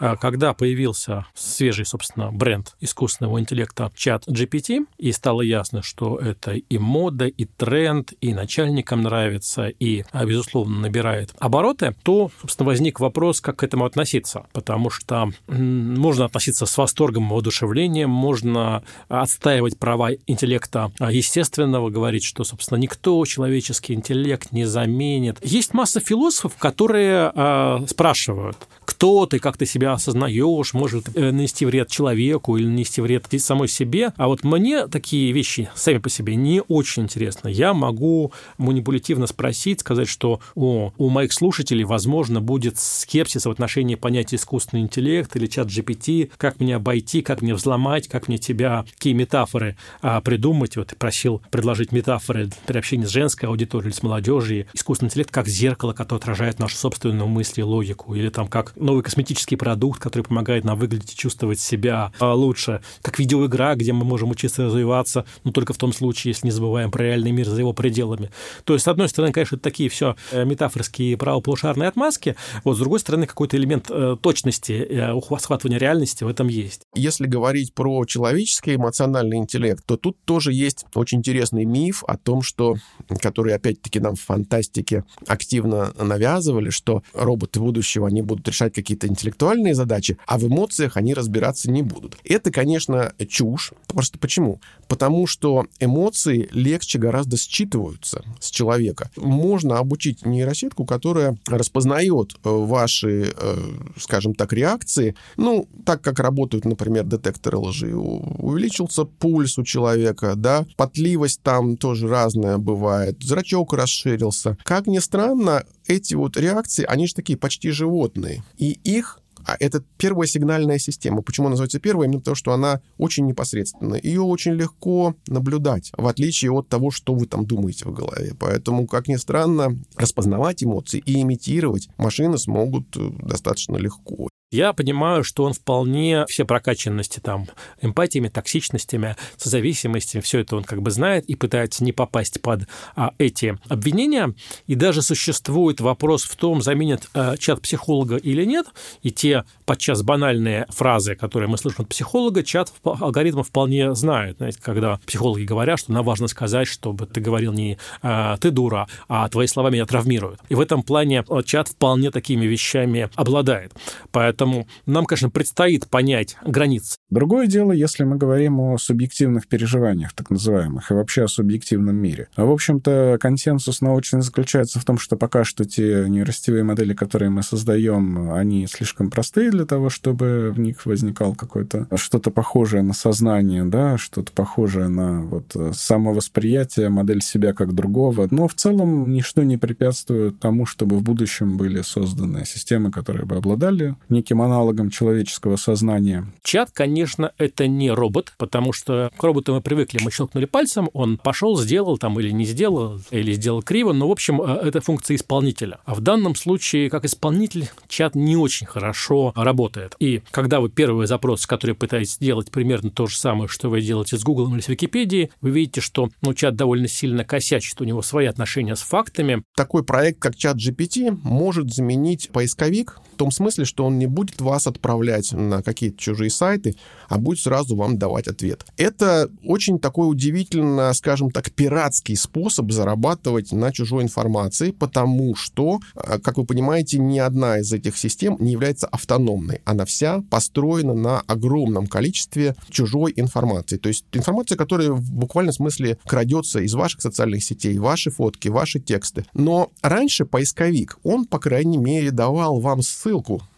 А 0.02 0.16
когда 0.16 0.56
появился 0.56 1.28
свежий, 1.36 1.86
собственно, 1.86 2.32
бренд 2.32 2.76
искусственного 2.80 3.40
интеллекта 3.40 3.92
чат 3.96 4.28
GPT, 4.28 4.88
и 4.98 5.12
стало 5.12 5.44
ясно, 5.44 5.84
что 5.84 6.18
это 6.18 6.54
и 6.54 6.78
мода, 6.80 7.28
и 7.28 7.46
тренд, 7.46 8.12
и 8.20 8.34
начальникам 8.34 9.04
нравится, 9.04 9.68
и, 9.68 10.04
а, 10.12 10.26
безусловно, 10.26 10.80
набирает 10.80 11.36
обороты, 11.38 11.96
то, 12.02 12.32
собственно, 12.42 12.70
возник 12.70 13.00
вопрос, 13.00 13.42
как 13.42 13.58
к 13.58 13.64
этому 13.64 13.86
относиться. 13.86 14.48
Потому 14.54 14.90
что 14.90 15.30
можно 15.48 16.26
относиться 16.26 16.66
с 16.66 16.78
восторгом, 16.80 17.30
воодушевлением, 17.30 18.10
можно 18.10 18.84
отстаивать 19.08 19.78
права 19.78 20.14
интеллекта 20.26 20.92
а, 20.98 21.12
естественного, 21.12 21.92
говорить, 21.92 22.24
что, 22.24 22.44
собственно, 22.44 22.80
никто 22.80 23.24
человеческий 23.26 23.94
интеллект 23.94 24.52
не 24.52 24.66
заменит. 24.66 25.38
Есть 25.44 25.76
масса 25.76 26.00
философов, 26.00 26.58
которые 26.58 27.32
э, 27.36 27.86
спрашивают, 27.88 28.58
кто 28.84 29.28
ты, 29.28 29.38
как 29.38 29.58
ты 29.58 29.68
себя 29.68 29.91
осознаешь, 29.94 30.74
может 30.74 31.16
э, 31.16 31.32
нанести 31.32 31.66
вред 31.66 31.90
человеку 31.90 32.58
или 32.58 32.68
нанести 32.68 33.02
вред 33.02 33.28
самой 33.38 33.68
себе. 33.68 34.14
А 34.18 34.28
вот 34.28 34.44
мне 34.44 34.88
такие 34.88 35.32
вещи 35.32 35.70
сами 35.76 35.98
по 36.00 36.10
себе 36.10 36.36
не 36.36 36.62
очень 36.68 37.04
интересны. 37.04 37.50
Я 37.50 37.74
могу 37.74 38.32
манипулятивно 38.58 39.28
спросить, 39.28 39.80
сказать, 39.82 40.08
что 40.08 40.42
о, 40.56 40.92
у 40.98 41.10
моих 41.10 41.34
слушателей, 41.34 41.84
возможно, 41.84 42.42
будет 42.42 42.78
скепсис 42.78 43.46
в 43.46 43.52
отношении 43.52 43.96
понятия 43.96 44.36
искусственный 44.36 44.84
интеллект 44.84 45.36
или 45.36 45.48
чат 45.48 45.68
GPT, 45.68 46.32
как 46.38 46.60
мне 46.60 46.76
обойти, 46.76 47.22
как 47.22 47.42
мне 47.42 47.54
взломать, 47.54 48.08
как 48.08 48.28
мне 48.28 48.38
тебя, 48.38 48.86
какие 48.92 49.14
метафоры 49.14 49.78
а, 50.02 50.22
придумать. 50.22 50.78
Вот 50.78 50.96
просил 50.98 51.42
предложить 51.52 51.92
метафоры 51.92 52.50
при 52.66 52.78
общении 52.78 53.06
с 53.06 53.10
женской 53.10 53.50
аудиторией 53.50 53.94
с 53.94 54.04
молодежью. 54.04 54.68
Искусственный 54.74 55.08
интеллект 55.08 55.32
как 55.32 55.48
зеркало, 55.48 55.94
которое 55.94 56.22
отражает 56.22 56.60
нашу 56.60 56.76
собственную 56.76 57.28
мысль 57.28 57.62
и 57.62 57.64
логику. 57.64 58.16
Или 58.16 58.30
там 58.30 58.48
как 58.48 58.74
новый 58.76 59.04
косметический 59.04 59.58
продукт 59.58 59.81
продукт, 59.82 60.00
который 60.00 60.22
помогает 60.22 60.64
нам 60.64 60.78
выглядеть 60.78 61.14
и 61.14 61.16
чувствовать 61.16 61.60
себя 61.60 62.12
а, 62.20 62.36
лучше, 62.36 62.82
как 63.02 63.18
видеоигра, 63.18 63.74
где 63.74 63.94
мы 63.94 64.06
можем 64.06 64.30
учиться 64.30 64.66
развиваться, 64.66 65.26
но 65.44 65.52
только 65.52 65.74
в 65.74 65.78
том 65.78 65.92
случае, 65.92 66.34
если 66.34 66.46
не 66.46 66.52
забываем 66.52 66.92
про 66.92 67.02
реальный 67.02 67.32
мир 67.32 67.48
за 67.48 67.60
его 67.60 67.74
пределами. 67.74 68.30
То 68.64 68.74
есть, 68.74 68.86
с 68.86 68.88
одной 68.88 69.10
стороны, 69.10 69.34
конечно, 69.34 69.56
это 69.56 69.64
такие 69.64 69.90
все 69.90 70.16
э, 70.32 70.46
метафорские 70.46 71.18
правополушарные 71.18 71.90
отмазки, 71.90 72.36
вот 72.64 72.76
с 72.76 72.80
другой 72.80 73.00
стороны, 73.00 73.26
какой-то 73.26 73.58
элемент 73.58 73.88
э, 73.90 74.18
точности, 74.22 74.74
э, 74.74 75.20
схватывания 75.40 75.80
реальности 75.80 76.24
в 76.24 76.28
этом 76.28 76.48
есть. 76.48 76.84
Если 76.94 77.26
говорить 77.26 77.74
про 77.74 78.06
человеческий 78.06 78.76
эмоциональный 78.76 79.38
интеллект, 79.38 79.84
то 79.84 79.98
тут 79.98 80.16
тоже 80.26 80.54
есть 80.54 80.86
очень 80.94 81.18
интересный 81.18 81.66
миф 81.66 82.04
о 82.06 82.18
том, 82.18 82.44
что, 82.44 82.76
который 83.20 83.56
опять-таки 83.56 84.00
нам 84.00 84.16
в 84.16 84.22
фантастике 84.22 85.06
активно 85.26 85.92
навязывали, 86.00 86.70
что 86.70 87.02
роботы 87.14 87.60
будущего, 87.60 88.08
они 88.08 88.22
будут 88.22 88.48
решать 88.48 88.76
какие-то 88.76 89.08
интеллектуальные 89.08 89.71
задачи, 89.74 90.18
а 90.26 90.38
в 90.38 90.48
эмоциях 90.48 90.98
они 90.98 91.14
разбираться 91.14 91.70
не 91.72 91.82
будут. 91.82 92.18
Это, 92.24 92.52
конечно, 92.52 93.14
чушь. 93.28 93.74
Просто 93.88 94.20
почему? 94.20 94.62
Потому 94.88 95.28
что 95.28 95.66
эмоции 95.80 96.50
легче 96.52 97.00
гораздо 97.00 97.38
считываются 97.38 98.24
с 98.40 98.50
человека. 98.50 99.10
Можно 99.16 99.78
обучить 99.78 100.26
нейросетку, 100.26 100.86
которая 100.86 101.38
распознает 101.48 102.36
э, 102.44 102.50
ваши, 102.50 103.34
э, 103.36 103.58
скажем 103.98 104.36
так, 104.36 104.54
реакции, 104.54 105.16
ну, 105.38 105.68
так 105.86 106.02
как 106.02 106.20
работают, 106.20 106.66
например, 106.66 107.06
детекторы 107.06 107.58
лжи. 107.58 107.96
Увеличился 107.96 109.06
пульс 109.06 109.58
у 109.58 109.64
человека, 109.64 110.36
да, 110.36 110.66
потливость 110.78 111.42
там 111.42 111.78
тоже 111.78 112.08
разная 112.08 112.58
бывает, 112.58 113.22
зрачок 113.22 113.74
расширился. 113.74 114.58
Как 114.64 114.88
ни 114.88 115.00
странно, 115.00 115.64
эти 115.88 116.16
вот 116.16 116.38
реакции, 116.38 116.86
они 116.88 117.08
же 117.08 117.16
такие 117.16 117.38
почти 117.38 117.72
животные. 117.72 118.44
И 118.58 118.72
их 118.84 119.21
а 119.46 119.56
это 119.60 119.84
первая 119.98 120.28
сигнальная 120.28 120.80
система. 120.80 121.22
Почему 121.22 121.48
она 121.48 121.52
называется 121.52 121.80
первой? 121.80 122.06
Именно 122.06 122.20
потому, 122.20 122.36
что 122.36 122.54
она 122.54 122.82
очень 122.98 123.26
непосредственная. 123.26 124.00
Ее 124.02 124.22
очень 124.22 124.54
легко 124.54 125.16
наблюдать, 125.28 125.92
в 125.98 126.08
отличие 126.08 126.52
от 126.52 126.68
того, 126.68 126.92
что 126.92 127.14
вы 127.14 127.26
там 127.26 127.46
думаете 127.46 127.86
в 127.86 127.94
голове. 127.94 128.34
Поэтому, 128.40 128.88
как 128.88 129.08
ни 129.08 129.16
странно, 129.16 129.78
распознавать 129.96 130.64
эмоции 130.64 131.02
и 131.06 131.22
имитировать 131.22 131.90
машины 131.98 132.38
смогут 132.38 132.96
э, 132.98 133.10
достаточно 133.20 133.78
легко 133.78 134.31
я 134.52 134.74
понимаю, 134.74 135.24
что 135.24 135.46
он 135.46 135.54
вполне 135.54 136.26
все 136.28 136.44
прокачанности 136.44 137.20
там, 137.20 137.48
эмпатиями, 137.82 138.28
токсичностями, 138.28 139.16
созависимостями, 139.38 140.22
все 140.22 140.40
это 140.40 140.58
он 140.58 140.66
как 140.66 140.82
бы 140.82 140.92
знает 140.92 141.26
и 141.26 141.36
пытается 141.36 141.86
не 141.86 141.94
попасть 141.94 142.42
под 142.42 142.68
а, 142.96 143.14
эти 143.18 143.58
обвинения. 143.70 144.34
И 144.68 144.76
даже 144.76 145.02
существует 145.02 145.80
вопрос 145.80 146.24
в 146.24 146.36
том, 146.36 146.62
заменят 146.62 147.10
а, 147.14 147.38
чат 147.38 147.62
психолога 147.62 148.18
или 148.18 148.44
нет, 148.44 148.68
и 149.02 149.12
те 149.12 149.46
подчас 149.66 150.04
банальные 150.04 150.68
фразы, 150.70 151.16
которые 151.16 151.48
мы 151.48 151.58
слышим 151.58 151.84
от 151.84 151.90
психолога, 151.90 152.44
чат 152.44 152.74
алгоритмов 152.84 153.48
вполне 153.48 153.96
знают. 153.96 154.38
Знаете, 154.38 154.60
когда 154.62 155.00
психологи 155.06 155.44
говорят, 155.44 155.80
что 155.80 155.94
нам 155.94 156.04
важно 156.04 156.28
сказать, 156.28 156.68
чтобы 156.68 157.06
ты 157.06 157.22
говорил 157.22 157.54
не 157.54 157.78
а, 158.02 158.36
«ты 158.36 158.52
дура», 158.52 158.90
а 159.08 159.30
«твои 159.30 159.48
слова 159.48 159.70
меня 159.70 159.86
травмируют». 159.86 160.42
И 160.50 160.56
в 160.56 160.60
этом 160.60 160.84
плане 160.84 161.24
чат 161.46 161.70
вполне 161.70 162.12
такими 162.12 162.46
вещами 162.46 163.10
обладает. 163.16 163.72
Поэтому 164.12 164.41
Поэтому 164.42 164.68
нам, 164.88 165.06
конечно, 165.06 165.30
предстоит 165.30 165.88
понять 165.88 166.36
границы. 166.44 166.98
Другое 167.12 167.46
дело, 167.46 167.74
если 167.74 168.06
мы 168.06 168.16
говорим 168.16 168.62
о 168.62 168.78
субъективных 168.78 169.46
переживаниях, 169.48 170.14
так 170.14 170.30
называемых, 170.30 170.90
и 170.92 170.94
вообще 170.94 171.26
о 171.26 171.28
субъективном 171.28 171.98
мире. 171.98 172.30
А, 172.38 172.46
в 172.46 172.52
общем-то, 172.52 173.18
консенсус 173.20 173.82
научный 173.82 174.22
заключается 174.22 174.80
в 174.80 174.86
том, 174.86 174.98
что 174.98 175.18
пока 175.18 175.44
что 175.44 175.66
те 175.66 176.06
нейросетевые 176.08 176.64
модели, 176.64 176.94
которые 176.94 177.30
мы 177.30 177.44
создаем, 177.44 178.32
они 178.32 178.66
слишком 178.66 179.10
простые 179.10 179.52
для 179.52 179.66
того, 179.66 179.90
чтобы 179.90 180.54
в 180.56 180.60
них 180.62 180.86
возникал 180.86 181.36
какое-то 181.36 181.86
что-то 181.98 182.32
похожее 182.32 182.82
на 182.82 182.94
сознание, 182.94 183.66
да, 183.66 183.98
что-то 183.98 184.32
похожее 184.32 184.88
на 184.88 185.22
вот 185.22 185.54
самовосприятие, 185.74 186.88
модель 186.88 187.22
себя 187.22 187.52
как 187.52 187.74
другого. 187.74 188.30
Но 188.32 188.48
в 188.48 188.54
целом 188.54 189.12
ничто 189.12 189.44
не 189.44 189.58
препятствует 189.58 190.40
тому, 190.40 190.66
чтобы 190.66 190.98
в 190.98 191.04
будущем 191.04 191.58
были 191.58 191.82
созданы 191.82 192.46
системы, 192.46 192.90
которые 192.90 193.26
бы 193.26 193.36
обладали 193.36 193.98
неким 194.08 194.42
аналогом 194.42 194.90
человеческого 194.90 195.58
сознания. 195.58 196.26
Чат, 196.42 196.72
конечно, 196.72 197.01
это 197.38 197.68
не 197.68 197.92
робот, 197.92 198.34
потому 198.38 198.74
что 198.74 199.12
к 199.18 199.24
роботу 199.24 199.54
мы 199.54 199.62
привыкли, 199.62 200.00
мы 200.04 200.12
щелкнули 200.12 200.46
пальцем, 200.46 200.90
он 200.94 201.18
пошел, 201.18 201.58
сделал 201.58 201.98
там 201.98 202.20
или 202.20 202.32
не 202.32 202.46
сделал, 202.46 203.00
или 203.12 203.34
сделал 203.34 203.62
криво, 203.62 203.94
но, 203.94 204.08
в 204.08 204.12
общем, 204.12 204.42
э, 204.42 204.62
это 204.64 204.82
функция 204.82 205.16
исполнителя. 205.16 205.80
А 205.86 205.96
в 205.96 206.02
данном 206.02 206.36
случае, 206.36 206.90
как 206.90 207.06
исполнитель, 207.06 207.70
чат 207.88 208.16
не 208.16 208.36
очень 208.38 208.68
хорошо 208.68 209.34
работает. 209.36 209.96
И 210.00 210.22
когда 210.32 210.60
вы 210.60 210.70
первый 210.70 211.08
запрос, 211.08 211.46
который 211.46 211.76
пытаетесь 211.76 212.14
сделать 212.14 212.52
примерно 212.52 212.90
то 212.90 213.08
же 213.08 213.18
самое, 213.18 213.48
что 213.48 213.70
вы 213.70 213.82
делаете 213.82 214.18
с 214.18 214.24
Google 214.24 214.54
или 214.54 214.62
с 214.62 214.68
Википедией, 214.68 215.32
вы 215.42 215.52
видите, 215.52 215.82
что 215.82 216.10
ну, 216.22 216.34
чат 216.34 216.56
довольно 216.56 216.88
сильно 216.88 217.24
косячит, 217.24 217.82
у 217.82 217.84
него 217.84 218.02
свои 218.02 218.26
отношения 218.26 218.76
с 218.76 218.82
фактами. 218.82 219.44
Такой 219.56 219.84
проект, 219.84 220.20
как 220.20 220.36
чат 220.36 220.58
GPT, 220.58 221.18
может 221.24 221.74
заменить 221.74 222.30
поисковик 222.30 223.00
том 223.22 223.30
смысле, 223.30 223.66
что 223.66 223.86
он 223.86 224.00
не 224.00 224.08
будет 224.08 224.42
вас 224.42 224.66
отправлять 224.66 225.32
на 225.32 225.62
какие-то 225.62 225.96
чужие 225.96 226.32
сайты, 226.32 226.76
а 227.08 227.20
будет 227.20 227.38
сразу 227.38 227.76
вам 227.76 228.00
давать 228.00 228.28
ответ. 228.28 228.66
Это 228.78 229.30
очень 229.44 229.78
такой 229.78 230.10
удивительно, 230.10 230.92
скажем 230.94 231.30
так, 231.30 231.52
пиратский 231.52 232.16
способ 232.16 232.72
зарабатывать 232.72 233.52
на 233.52 233.72
чужой 233.72 234.02
информации, 234.02 234.72
потому 234.72 235.36
что, 235.36 235.78
а, 235.94 236.18
как 236.18 236.40
вы 236.40 236.46
понимаете, 236.46 236.98
ни 236.98 237.20
одна 237.20 237.60
из 237.60 237.72
этих 237.72 237.96
систем 237.96 238.38
не 238.40 238.54
является 238.54 238.88
автономной. 238.88 239.62
Она 239.66 239.86
вся 239.86 240.24
построена 240.32 240.96
на 240.96 241.20
огромном 241.20 241.86
количестве 241.86 242.56
чужой 242.72 243.14
информации. 243.16 243.78
То 243.78 243.90
есть 243.90 244.04
информация, 244.14 244.58
которая 244.58 244.90
в 244.90 245.12
буквальном 245.12 245.54
смысле 245.54 246.00
крадется 246.08 246.60
из 246.62 246.74
ваших 246.74 247.02
социальных 247.02 247.44
сетей, 247.44 247.78
ваши 247.78 248.10
фотки, 248.10 248.48
ваши 248.48 248.80
тексты. 248.80 249.26
Но 249.36 249.70
раньше 249.84 250.26
поисковик, 250.26 250.98
он, 251.04 251.26
по 251.26 251.38
крайней 251.38 251.78
мере, 251.78 252.10
давал 252.10 252.60
вам 252.60 252.82
ссылку 252.82 253.11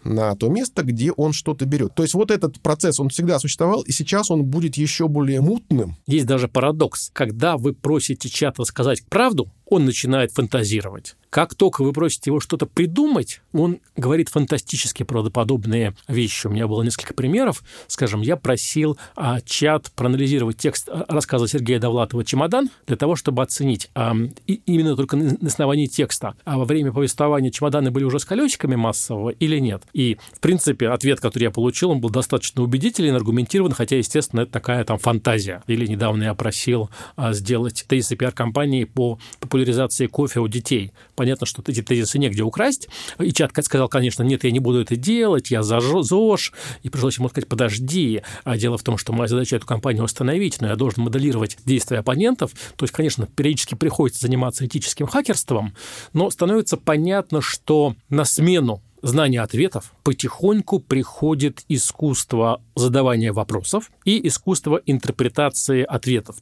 на 0.04 0.36
то 0.36 0.50
место, 0.50 0.84
где 0.84 1.12
он 1.12 1.34
что-то 1.34 1.66
берет. 1.66 1.96
То 1.96 2.04
есть 2.04 2.13
вот 2.13 2.32
этот 2.32 2.60
процесс, 2.62 3.00
он 3.00 3.10
всегда 3.10 3.39
существовал, 3.39 3.82
и 3.82 3.92
сейчас 3.92 4.32
он 4.32 4.44
будет 4.44 4.76
еще 4.76 5.08
более 5.08 5.42
мутным. 5.42 5.96
Есть 6.08 6.26
даже 6.26 6.48
парадокс. 6.48 7.10
Когда 7.13 7.58
вы 7.58 7.74
просите 7.74 8.30
чат 8.30 8.60
рассказать 8.60 9.06
правду, 9.06 9.50
он 9.74 9.86
начинает 9.86 10.32
фантазировать. 10.32 11.16
Как 11.34 11.56
только 11.56 11.84
вы 11.84 11.94
просите 11.94 12.30
его 12.30 12.40
что-то 12.40 12.68
придумать, 12.68 13.42
он 13.54 13.80
говорит 13.98 14.30
фантастически 14.30 15.02
правдоподобные 15.02 15.96
вещи. 16.08 16.46
У 16.46 16.52
меня 16.52 16.68
было 16.68 16.84
несколько 16.84 17.16
примеров. 17.16 17.64
Скажем, 17.88 18.22
я 18.22 18.36
просил 18.36 19.00
а, 19.16 19.42
чат 19.42 19.92
проанализировать 19.96 20.58
текст 20.58 20.90
а, 20.90 21.06
рассказа 21.08 21.48
Сергея 21.48 21.80
Довлатова 21.80 22.24
«Чемодан» 22.24 22.70
для 22.86 22.98
того, 22.98 23.16
чтобы 23.16 23.42
оценить 23.42 23.90
а, 23.96 24.16
и, 24.46 24.62
именно 24.68 24.96
только 24.96 25.18
на, 25.18 25.36
основании 25.48 25.88
текста, 25.88 26.36
а 26.46 26.60
во 26.60 26.66
время 26.66 26.92
повествования 26.92 27.50
чемоданы 27.50 27.90
были 27.90 28.04
уже 28.04 28.20
с 28.20 28.26
колесиками 28.26 28.76
массового 28.76 29.32
или 29.32 29.58
нет. 29.58 29.82
И, 29.92 30.20
в 30.34 30.40
принципе, 30.40 30.90
ответ, 30.90 31.20
который 31.20 31.46
я 31.46 31.52
получил, 31.52 31.90
он 31.90 32.00
был 32.00 32.12
достаточно 32.12 32.62
убедителен, 32.62 33.16
аргументирован, 33.16 33.72
хотя, 33.72 33.98
естественно, 33.98 34.42
это 34.42 34.52
такая 34.52 34.84
там 34.84 35.00
фантазия. 35.00 35.64
Или 35.66 35.88
недавно 35.88 36.26
я 36.26 36.36
просил 36.36 36.92
а, 37.16 37.34
сделать 37.34 37.86
тезисы 37.88 38.16
пиар-компании 38.16 38.84
по 38.84 39.18
популяризации 39.63 40.08
кофе 40.08 40.41
у 40.41 40.47
детей 40.49 40.91
понятно, 41.15 41.47
что 41.47 41.63
эти 41.65 41.82
тезисы 41.82 42.19
негде 42.19 42.43
украсть. 42.43 42.89
И 43.19 43.32
чат 43.32 43.52
сказал, 43.63 43.88
конечно, 43.88 44.21
нет, 44.23 44.43
я 44.43 44.52
не 44.52 44.60
буду 44.60 44.82
это 44.82 44.97
делать, 44.97 45.52
я 45.52 45.63
за 45.63 45.80
ЗОЖ. 45.80 46.52
И 46.84 46.89
пришлось 46.89 47.17
ему 47.17 47.30
сказать, 47.30 47.47
подожди. 47.47 48.21
А 48.43 48.58
дело 48.58 48.78
в 48.78 48.84
том, 48.84 48.97
что 48.97 49.13
моя 49.13 49.28
задача 49.28 49.56
эту 49.56 49.65
компанию 49.65 50.04
остановить, 50.04 50.60
но 50.60 50.67
я 50.67 50.76
должен 50.76 51.04
моделировать 51.04 51.58
действия 51.65 51.99
оппонентов. 51.99 52.52
То 52.76 52.84
есть, 52.84 52.93
конечно, 52.93 53.26
периодически 53.26 53.76
приходится 53.76 54.21
заниматься 54.21 54.65
этическим 54.65 55.08
хакерством, 55.08 55.73
но 56.12 56.30
становится 56.30 56.76
понятно, 56.76 57.41
что 57.41 57.95
на 58.10 58.26
смену 58.26 58.82
знания 59.02 59.41
ответов 59.41 59.93
потихоньку 60.04 60.80
приходит 60.80 61.63
искусство 61.69 62.62
задавания 62.76 63.32
вопросов 63.32 63.91
и 64.04 64.28
искусство 64.28 64.82
интерпретации 64.86 65.84
ответов. 65.84 66.38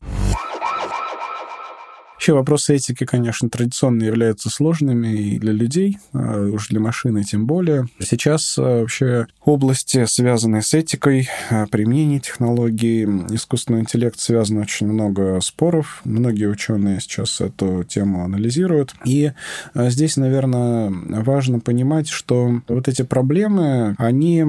Вообще 2.22 2.34
вопросы 2.34 2.76
этики, 2.76 3.04
конечно, 3.04 3.50
традиционно 3.50 4.04
являются 4.04 4.52
сложными 4.52 5.08
и 5.08 5.40
для 5.40 5.54
людей, 5.54 5.98
а 6.14 6.52
уж 6.52 6.68
для 6.68 6.80
машины 6.80 7.24
тем 7.24 7.48
более. 7.48 7.88
Сейчас 8.00 8.60
а, 8.60 8.82
вообще 8.82 9.26
области, 9.44 10.06
связанные 10.06 10.62
с 10.62 10.76
этикой, 10.76 11.28
а, 11.50 11.66
применение 11.66 12.20
технологий, 12.20 13.06
искусственного 13.06 13.82
интеллекта, 13.82 14.22
связано 14.22 14.62
очень 14.62 14.86
много 14.86 15.40
споров. 15.42 16.02
Многие 16.04 16.46
ученые 16.46 17.00
сейчас 17.00 17.42
эту 17.42 17.84
тему 17.86 18.24
анализируют. 18.24 18.94
И 19.04 19.32
а, 19.74 19.90
здесь, 19.90 20.16
наверное, 20.16 20.92
важно 20.92 21.60
понимать, 21.60 22.08
что 22.08 22.62
вот 22.68 22.88
эти 22.88 23.02
проблемы, 23.02 23.96
они 23.98 24.46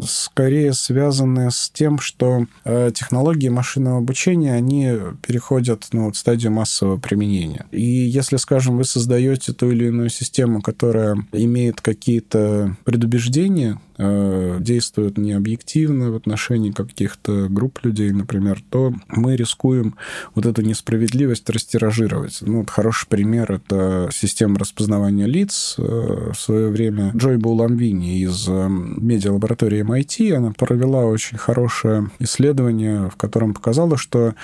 скорее 0.00 0.74
связаны 0.74 1.50
с 1.50 1.70
тем, 1.70 1.98
что 1.98 2.46
технологии 2.64 3.48
машинного 3.48 3.98
обучения, 3.98 4.54
они 4.54 4.92
переходят 5.26 5.88
ну, 5.90 6.04
вот, 6.04 6.14
в 6.14 6.18
стадию 6.18 6.52
массового 6.52 6.98
применения 6.98 7.15
применения. 7.16 7.64
И 7.72 7.82
если, 7.82 8.36
скажем, 8.36 8.76
вы 8.76 8.84
создаете 8.84 9.52
ту 9.52 9.70
или 9.70 9.86
иную 9.86 10.10
систему, 10.10 10.60
которая 10.60 11.16
имеет 11.32 11.80
какие-то 11.80 12.76
предубеждения, 12.84 13.80
э, 13.98 14.58
действует 14.60 15.16
необъективно 15.16 16.10
в 16.10 16.16
отношении 16.16 16.70
каких-то 16.70 17.48
групп 17.48 17.80
людей, 17.82 18.10
например, 18.12 18.62
то 18.68 18.92
мы 19.08 19.36
рискуем 19.36 19.96
вот 20.34 20.44
эту 20.44 20.60
несправедливость 20.60 21.48
растиражировать. 21.48 22.38
Ну, 22.42 22.58
вот 22.58 22.70
хороший 22.70 23.08
пример— 23.08 23.52
это 23.52 24.10
система 24.12 24.58
распознавания 24.58 25.26
лиц. 25.26 25.76
Э, 25.78 26.32
в 26.34 26.38
свое 26.38 26.68
время 26.68 27.12
Джой 27.16 27.38
Буламвини 27.38 28.20
из 28.20 28.46
э, 28.48 28.68
медиалаборатории 28.68 29.82
MIT, 29.82 30.34
она 30.34 30.52
провела 30.52 31.04
очень 31.06 31.38
хорошее 31.38 32.10
исследование, 32.18 33.08
в 33.08 33.16
котором 33.16 33.54
показала, 33.54 33.96
что 33.96 34.34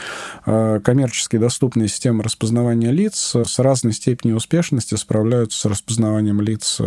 коммерчески 0.44 1.36
доступные 1.36 1.88
системы 1.88 2.22
распознавания 2.22 2.61
лиц 2.70 3.34
с 3.34 3.58
разной 3.58 3.92
степенью 3.92 4.36
успешности 4.36 4.94
справляются 4.94 5.60
с 5.60 5.64
распознаванием 5.64 6.40
лиц 6.40 6.78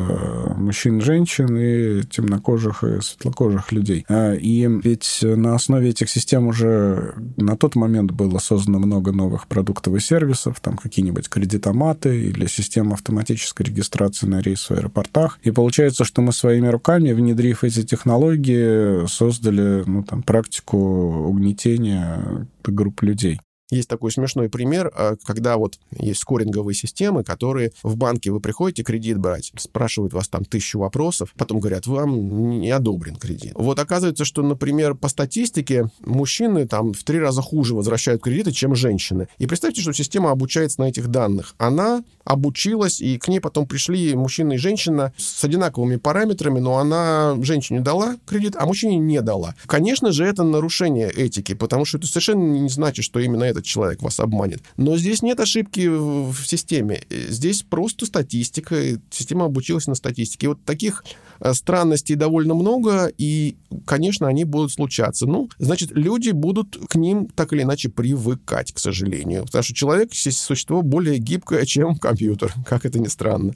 мужчин, 0.56 1.02
женщин 1.02 1.58
и 1.58 2.04
темнокожих 2.04 2.84
и 2.84 3.02
светлокожих 3.02 3.72
людей. 3.72 4.06
И 4.10 4.70
ведь 4.84 5.20
на 5.22 5.56
основе 5.56 5.90
этих 5.90 6.10
систем 6.10 6.48
уже 6.48 7.14
на 7.38 7.58
тот 7.58 7.76
момент 7.76 8.12
было 8.12 8.40
создано 8.40 8.80
много 8.80 9.12
новых 9.12 9.48
продуктов 9.48 9.96
и 9.96 10.00
сервисов, 10.00 10.60
там 10.60 10.78
какие-нибудь 10.78 11.30
кредитоматы 11.30 12.30
или 12.30 12.48
система 12.48 12.94
автоматической 12.94 13.66
регистрации 13.66 14.28
на 14.28 14.42
рейс 14.42 14.70
в 14.70 14.72
аэропортах. 14.72 15.40
И 15.44 15.52
получается, 15.52 16.04
что 16.06 16.22
мы 16.22 16.32
своими 16.34 16.68
руками, 16.68 17.12
внедрив 17.12 17.64
эти 17.64 17.84
технологии, 17.84 19.08
создали 19.08 19.84
ну, 19.86 20.04
там, 20.04 20.24
практику 20.24 20.78
угнетения 20.78 22.48
групп 22.64 23.02
людей. 23.04 23.40
Есть 23.71 23.89
такой 23.89 24.12
смешной 24.12 24.47
пример, 24.47 24.91
а, 24.93 25.15
когда 25.23 25.58
вот 25.58 25.80
есть 25.97 26.19
скоринговые 26.19 26.75
системы, 26.75 27.23
которые 27.23 27.71
в 27.82 27.95
банке 27.97 28.32
вы 28.32 28.39
приходите 28.39 28.84
кредит 28.84 29.17
брать, 29.17 29.51
спрашивают 29.58 30.13
вас 30.13 30.28
там 30.28 30.45
тысячу 30.45 30.80
вопросов, 30.80 31.34
потом 31.36 31.60
говорят, 31.60 31.88
вам 31.88 32.60
не 32.60 32.69
одобрен 32.69 33.15
кредит. 33.15 33.54
Вот 33.56 33.80
оказывается, 33.80 34.23
что, 34.23 34.43
например, 34.43 34.93
по 34.93 35.08
статистике 35.08 35.89
мужчины 36.01 36.67
там 36.67 36.93
в 36.93 37.04
три 37.04 37.19
раза 37.19 37.41
хуже 37.41 37.73
возвращают 37.73 38.21
кредиты, 38.21 38.51
чем 38.51 38.75
женщины. 38.75 39.30
И 39.39 39.47
представьте, 39.47 39.82
что 39.82 39.93
система 39.93 40.30
обучается 40.30 40.82
на 40.82 40.86
этих 40.89 41.08
данных. 41.08 41.56
Она 41.58 42.04
обучилась, 42.23 43.01
и 43.01 43.17
к 43.17 43.28
ней 43.28 43.39
потом 43.39 43.65
пришли 43.65 44.13
мужчина 44.13 44.54
и 44.54 44.58
женщина 44.58 45.12
с 45.17 45.43
одинаковыми 45.43 45.95
параметрами, 45.95 46.60
но 46.60 46.78
она 46.78 47.36
женщине 47.41 47.80
дала 47.80 48.17
кредит, 48.28 48.56
а 48.58 48.65
мужчине 48.65 48.97
не 48.97 49.21
дала. 49.21 49.56
Конечно 49.65 50.12
же, 50.12 50.25
это 50.25 50.43
нарушение 50.43 51.10
этики, 51.10 51.56
потому 51.56 51.86
что 51.86 51.97
это 51.97 52.06
совершенно 52.06 52.43
не 52.43 52.69
значит, 52.69 53.06
что 53.06 53.19
именно 53.19 53.55
этот 53.56 53.65
человек 53.65 54.02
вас 54.02 54.20
обманет. 54.20 54.62
Но 54.78 54.98
здесь 54.98 55.22
нет 55.22 55.39
ошибки 55.39 55.88
в 55.88 56.36
системе. 56.46 57.02
Здесь 57.10 57.63
просто 57.63 58.06
статистика. 58.06 58.76
Система 59.10 59.46
обучилась 59.46 59.88
на 59.88 59.96
статистике. 59.96 60.46
И 60.46 60.50
вот 60.50 60.63
таких 60.63 61.04
э, 61.39 61.54
странностей 61.54 62.15
довольно 62.15 62.54
много, 62.54 63.12
и, 63.18 63.56
конечно, 63.86 64.28
они 64.28 64.44
будут 64.44 64.72
случаться. 64.72 65.26
Ну, 65.26 65.50
значит, 65.58 65.91
люди 65.91 66.32
будут 66.32 66.78
к 66.89 66.96
ним 66.96 67.28
так 67.28 67.54
или 67.54 67.63
иначе 67.63 67.89
привыкать, 67.89 68.74
к 68.74 68.80
сожалению. 68.80 69.46
Потому 69.46 69.63
что 69.63 69.74
человек— 69.74 70.10
существо 70.13 70.82
более 70.82 71.18
гибкое, 71.18 71.65
чем 71.65 71.96
компьютер, 71.96 72.54
как 72.65 72.86
это 72.86 73.00
ни 73.00 73.08
странно. 73.08 73.54